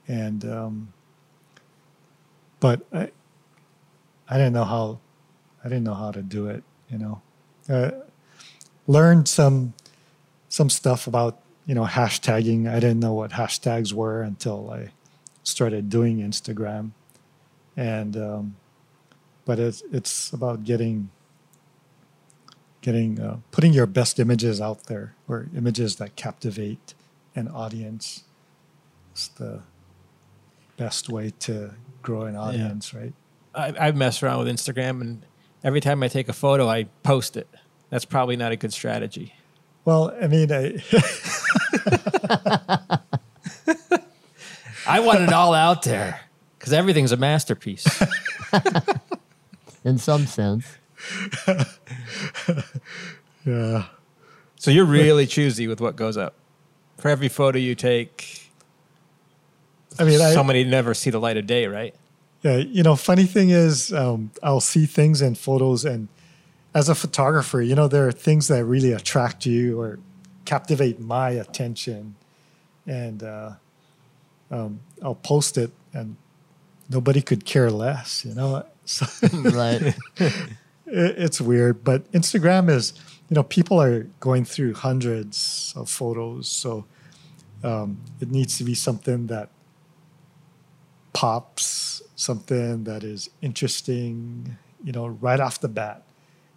And, 0.07 0.45
um, 0.45 0.93
but 2.61 2.85
I, 2.93 3.11
I 4.29 4.37
didn't 4.37 4.53
know 4.53 4.63
how, 4.63 4.99
I 5.61 5.67
didn't 5.67 5.83
know 5.83 5.93
how 5.93 6.11
to 6.11 6.21
do 6.21 6.47
it, 6.47 6.63
you 6.89 6.97
know. 6.97 7.21
Uh, 7.67 7.91
learned 8.87 9.27
some, 9.27 9.73
some 10.47 10.69
stuff 10.69 11.05
about, 11.05 11.41
you 11.65 11.75
know, 11.75 11.83
hashtagging. 11.83 12.65
I 12.65 12.75
didn't 12.75 13.01
know 13.01 13.13
what 13.13 13.31
hashtags 13.31 13.91
were 13.91 14.21
until 14.21 14.71
I 14.71 14.91
started 15.43 15.89
doing 15.89 16.19
Instagram. 16.19 16.91
and 17.75 18.15
um, 18.15 18.55
but 19.43 19.59
it's 19.59 19.83
it's 19.91 20.31
about 20.31 20.63
getting 20.63 21.09
getting 22.79 23.19
uh, 23.19 23.39
putting 23.51 23.73
your 23.73 23.85
best 23.85 24.17
images 24.17 24.61
out 24.61 24.85
there 24.85 25.13
or 25.27 25.47
images 25.53 25.97
that 25.97 26.15
captivate 26.15 26.93
an 27.35 27.47
audience. 27.49 28.23
It's 29.11 29.27
the 29.29 29.61
best 30.77 31.09
way 31.09 31.31
to 31.41 31.71
grow 32.01 32.23
an 32.23 32.35
audience, 32.35 32.93
right? 32.93 33.13
I, 33.53 33.87
I 33.87 33.91
mess 33.91 34.21
around 34.21 34.45
with 34.45 34.47
Instagram, 34.47 35.01
and 35.01 35.25
every 35.63 35.81
time 35.81 36.03
I 36.03 36.07
take 36.07 36.29
a 36.29 36.33
photo, 36.33 36.67
I 36.67 36.85
post 37.03 37.37
it. 37.37 37.47
That's 37.89 38.05
probably 38.05 38.35
not 38.35 38.51
a 38.51 38.55
good 38.55 38.73
strategy. 38.73 39.33
Well, 39.85 40.13
I 40.21 40.27
mean, 40.27 40.51
I, 40.51 40.81
I 44.87 44.99
want 44.99 45.21
it 45.21 45.31
all 45.31 45.53
out 45.53 45.83
there 45.83 46.21
because 46.57 46.73
everything's 46.73 47.11
a 47.11 47.17
masterpiece. 47.17 47.85
In 49.83 49.99
some 49.99 50.25
sense. 50.25 50.65
yeah, 53.45 53.85
so 54.55 54.71
you're 54.71 54.85
really 54.85 55.27
choosy 55.27 55.67
with 55.67 55.79
what 55.79 55.95
goes 55.95 56.17
up. 56.17 56.33
For 56.97 57.09
every 57.09 57.29
photo 57.29 57.57
you 57.57 57.75
take, 57.75 58.51
I 59.99 60.03
mean, 60.03 60.21
I, 60.21 60.33
so 60.33 60.43
many 60.43 60.63
never 60.63 60.93
see 60.93 61.09
the 61.09 61.19
light 61.19 61.37
of 61.37 61.45
day, 61.45 61.67
right? 61.67 61.93
Yeah, 62.41 62.57
you 62.57 62.83
know, 62.83 62.95
funny 62.95 63.25
thing 63.25 63.49
is, 63.49 63.91
um, 63.93 64.31
I'll 64.43 64.59
see 64.59 64.85
things 64.85 65.21
in 65.21 65.35
photos, 65.35 65.83
and 65.85 66.07
as 66.73 66.89
a 66.89 66.95
photographer, 66.95 67.61
you 67.61 67.75
know, 67.75 67.87
there 67.87 68.07
are 68.07 68.11
things 68.11 68.47
that 68.49 68.63
really 68.65 68.91
attract 68.91 69.45
you 69.45 69.79
or 69.79 69.99
captivate 70.45 70.99
my 70.99 71.31
attention, 71.31 72.15
and 72.85 73.23
uh, 73.23 73.51
um, 74.51 74.79
I'll 75.01 75.15
post 75.15 75.57
it, 75.57 75.71
and 75.93 76.17
nobody 76.89 77.21
could 77.21 77.45
care 77.45 77.71
less, 77.71 78.25
you 78.25 78.33
know. 78.33 78.65
So 78.87 79.07
Right. 79.33 79.81
it, 80.17 80.45
it's 80.85 81.41
weird, 81.41 81.83
but 81.83 82.11
Instagram 82.11 82.69
is, 82.69 82.93
you 83.35 83.41
know, 83.41 83.43
people 83.43 83.81
are 83.81 84.03
going 84.21 84.45
through 84.45 84.75
hundreds 84.75 85.73
of 85.75 85.89
photos, 85.89 86.47
so 86.47 86.85
um, 87.65 87.99
it 88.21 88.31
needs 88.31 88.57
to 88.59 88.63
be 88.63 88.73
something 88.73 89.27
that 89.27 89.49
pops, 91.11 92.01
something 92.15 92.85
that 92.85 93.03
is 93.03 93.29
interesting, 93.41 94.55
you 94.81 94.93
know, 94.93 95.07
right 95.07 95.41
off 95.41 95.59
the 95.59 95.67
bat. 95.67 96.03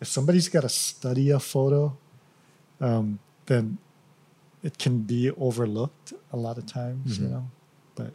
If 0.00 0.06
somebody's 0.06 0.48
got 0.48 0.60
to 0.60 0.68
study 0.68 1.30
a 1.30 1.40
photo, 1.40 1.96
um, 2.80 3.18
then 3.46 3.78
it 4.62 4.78
can 4.78 5.00
be 5.00 5.32
overlooked 5.32 6.12
a 6.32 6.36
lot 6.36 6.58
of 6.58 6.66
times, 6.66 7.18
you 7.18 7.26
know. 7.26 7.50
But 7.96 8.12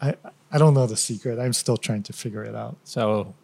I 0.00 0.14
I 0.52 0.58
don't 0.58 0.74
know 0.74 0.86
the 0.86 0.96
secret. 0.96 1.40
I'm 1.40 1.54
still 1.54 1.76
trying 1.76 2.04
to 2.04 2.12
figure 2.12 2.44
it 2.44 2.54
out. 2.54 2.76
So, 2.84 3.34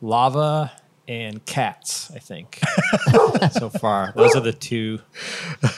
lava 0.00 0.72
and 1.20 1.44
cats, 1.44 2.10
I 2.14 2.18
think, 2.18 2.58
so 3.52 3.68
far. 3.68 4.12
Those 4.16 4.34
are 4.36 4.40
the 4.40 4.52
two. 4.52 5.00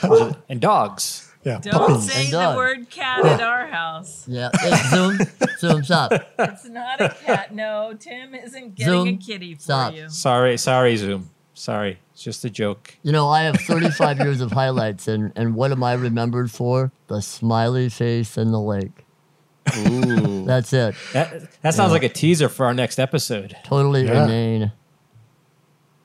those 0.01 0.21
are- 0.21 0.35
and 0.49 0.61
dogs. 0.61 1.21
Yeah, 1.43 1.59
Don't 1.59 1.73
puppies. 1.73 2.11
say 2.11 2.23
And 2.23 2.33
the 2.33 2.37
dog. 2.39 2.55
word 2.57 2.89
cat 2.89 3.23
at 3.23 3.39
our 3.41 3.67
house. 3.67 4.25
Yeah. 4.27 4.49
Hey, 4.59 4.75
zoom. 4.89 5.19
Zoom. 5.59 5.83
Stop. 5.83 6.11
It's 6.39 6.65
not 6.65 6.99
a 6.99 7.09
cat. 7.23 7.53
No, 7.53 7.93
Tim 7.99 8.33
isn't 8.33 8.73
getting 8.73 9.07
a 9.09 9.17
kitty 9.17 9.53
for 9.53 9.61
Stop. 9.61 9.93
you. 9.93 10.09
Sorry, 10.09 10.57
sorry, 10.57 10.95
Zoom. 10.97 11.29
Sorry, 11.53 11.99
it's 12.13 12.23
just 12.23 12.43
a 12.45 12.49
joke. 12.49 12.95
You 13.03 13.11
know, 13.11 13.29
I 13.29 13.43
have 13.43 13.57
35 13.61 14.19
years 14.21 14.41
of 14.41 14.51
highlights, 14.53 15.07
and, 15.07 15.31
and 15.35 15.53
what 15.55 15.71
am 15.71 15.83
I 15.83 15.93
remembered 15.93 16.49
for? 16.51 16.91
The 17.07 17.21
smiley 17.21 17.89
face 17.89 18.37
and 18.37 18.51
the 18.51 18.59
lake. 18.59 19.05
Ooh. 19.77 20.45
That's 20.45 20.73
it. 20.73 20.95
That, 21.13 21.61
that 21.61 21.73
sounds 21.75 21.91
like 21.91 22.03
a 22.03 22.09
teaser 22.09 22.49
for 22.49 22.65
our 22.65 22.73
next 22.73 22.97
episode. 22.99 23.55
Totally 23.63 24.05
Yeah. 24.05 24.25
inane. 24.25 24.71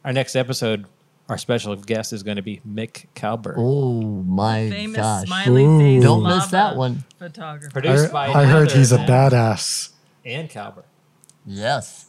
Our 0.04 0.14
next 0.14 0.34
episode, 0.34 0.86
our 1.28 1.36
special 1.36 1.76
guest 1.76 2.14
is 2.14 2.22
going 2.22 2.36
to 2.36 2.42
be 2.42 2.62
Mick 2.66 3.06
Kalber. 3.14 3.54
Oh 3.56 4.00
my 4.00 4.70
Famous 4.70 4.96
gosh. 4.96 5.26
smiley 5.26 5.64
Ooh. 5.64 5.78
face. 5.78 6.02
Don't 6.02 6.22
miss 6.22 6.32
lava 6.32 6.50
that 6.52 6.76
one. 6.76 7.04
Photographer. 7.18 7.70
Produced 7.70 8.08
I, 8.08 8.12
by 8.12 8.26
I 8.28 8.44
heard 8.46 8.62
another 8.62 8.78
he's 8.78 8.92
a 8.92 8.98
man. 8.98 9.08
badass. 9.08 9.90
And 10.24 10.48
Kalber. 10.48 10.84
Yes. 11.44 12.06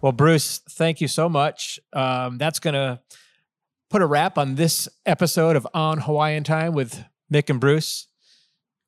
Well, 0.00 0.12
Bruce, 0.12 0.58
thank 0.70 1.00
you 1.02 1.08
so 1.08 1.28
much. 1.28 1.78
Um, 1.92 2.38
that's 2.38 2.58
going 2.58 2.74
to 2.74 3.00
put 3.90 4.00
a 4.00 4.06
wrap 4.06 4.38
on 4.38 4.54
this 4.54 4.88
episode 5.04 5.54
of 5.56 5.66
On 5.74 5.98
Hawaiian 6.00 6.44
Time 6.44 6.72
with 6.72 7.04
Mick 7.32 7.50
and 7.50 7.60
Bruce. 7.60 8.08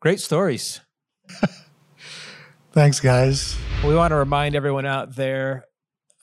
Great 0.01 0.21
stories. 0.21 0.81
Thanks, 2.73 3.01
guys. 3.01 3.57
We 3.85 3.95
want 3.95 4.13
to 4.13 4.17
remind 4.17 4.55
everyone 4.55 4.85
out 4.87 5.15
there 5.17 5.65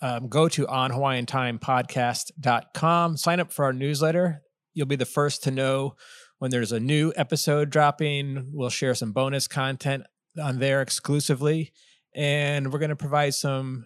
um, 0.04 0.28
go 0.28 0.47
to 0.49 0.68
onhawaiiantimepodcast.com, 0.68 3.18
sign 3.18 3.39
up 3.39 3.54
for 3.54 3.64
our 3.64 3.72
newsletter. 3.72 4.41
You'll 4.74 4.86
be 4.86 4.97
the 4.97 5.06
first 5.06 5.43
to 5.43 5.51
know 5.51 5.95
when 6.39 6.51
there's 6.51 6.74
a 6.74 6.80
new 6.80 7.14
episode 7.16 7.70
dropping. 7.70 8.49
We'll 8.51 8.70
share 8.70 8.95
some 8.95 9.14
bonus 9.14 9.47
content 9.47 10.04
on 10.41 10.58
there 10.60 10.82
exclusively. 10.82 11.72
And 12.14 12.74
we're 12.74 12.80
going 12.80 12.89
to 12.89 12.97
provide 12.97 13.34
some 13.34 13.86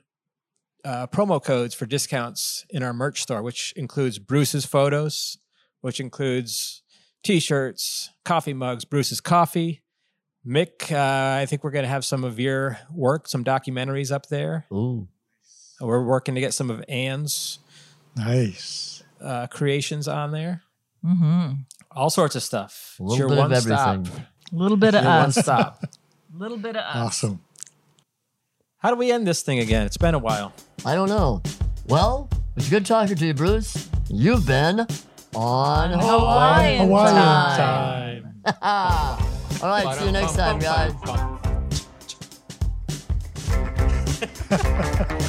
uh, 0.84 1.06
promo 1.06 1.40
codes 1.42 1.76
for 1.76 1.86
discounts 1.86 2.66
in 2.72 2.82
our 2.82 2.94
merch 2.94 3.22
store, 3.22 3.44
which 3.44 3.74
includes 3.76 4.18
Bruce's 4.18 4.66
photos, 4.66 5.38
which 5.82 6.00
includes 6.00 6.82
t 7.22 7.40
shirts, 7.40 8.10
coffee 8.26 8.56
mugs, 8.56 8.86
Bruce's 8.86 9.22
coffee. 9.22 9.84
Mick, 10.46 10.92
uh, 10.92 11.42
I 11.42 11.46
think 11.46 11.64
we're 11.64 11.72
going 11.72 11.84
to 11.84 11.90
have 11.90 12.06
some 12.06 12.24
of 12.24 12.40
your 12.40 12.80
work, 12.92 13.28
some 13.28 13.44
documentaries 13.44 14.12
up 14.12 14.30
there. 14.30 14.66
Ooh. 14.74 15.08
We're 15.80 16.04
working 16.04 16.36
to 16.36 16.42
get 16.42 16.54
some 16.54 16.70
of 16.72 16.84
Anne's 16.90 17.60
Nice. 18.16 19.04
uh, 19.22 19.48
creations 19.48 20.08
on 20.08 20.32
there. 20.32 20.64
Mm-hmm. 21.06 21.54
All 21.92 22.10
sorts 22.10 22.36
of 22.36 22.44
stuff. 22.44 22.96
A 23.00 23.04
It's 23.04 23.12
little 23.12 23.18
your 23.18 23.30
bit 23.30 23.38
of 23.38 23.52
one 23.52 23.62
stop. 23.62 23.90
everything. 23.98 24.26
A 24.52 24.56
little 24.56 24.78
bit 24.78 24.96
of 24.96 25.04
Your 25.04 25.12
one 25.14 25.26
us. 25.30 25.36
stop. 25.36 25.84
A 25.84 25.88
little 26.38 26.58
bit 26.58 26.76
of 26.76 26.84
us. 26.84 26.96
Awesome. 26.96 27.42
How 28.80 28.90
do 28.92 28.96
we 28.96 29.12
end 29.12 29.28
this 29.28 29.42
thing 29.42 29.60
again? 29.60 29.86
It's 29.86 29.98
been 29.98 30.14
a 30.16 30.20
while. 30.20 30.54
I 30.86 30.96
don't 30.96 31.10
know. 31.10 31.42
Well, 31.88 32.30
it's 32.56 32.70
good 32.70 32.86
talking 32.86 33.16
to 33.16 33.26
you, 33.26 33.34
Bruce. 33.34 33.90
You've 34.10 34.46
been 34.46 34.86
on 35.36 35.92
Hawaiian 36.00 36.88
Hawaiian 36.88 37.16
time. 37.58 38.42
All 39.62 39.70
right, 39.70 39.96
see 39.98 40.06
you 40.06 40.12
next 40.12 40.36
time, 40.36 40.60
guys. 40.60 40.94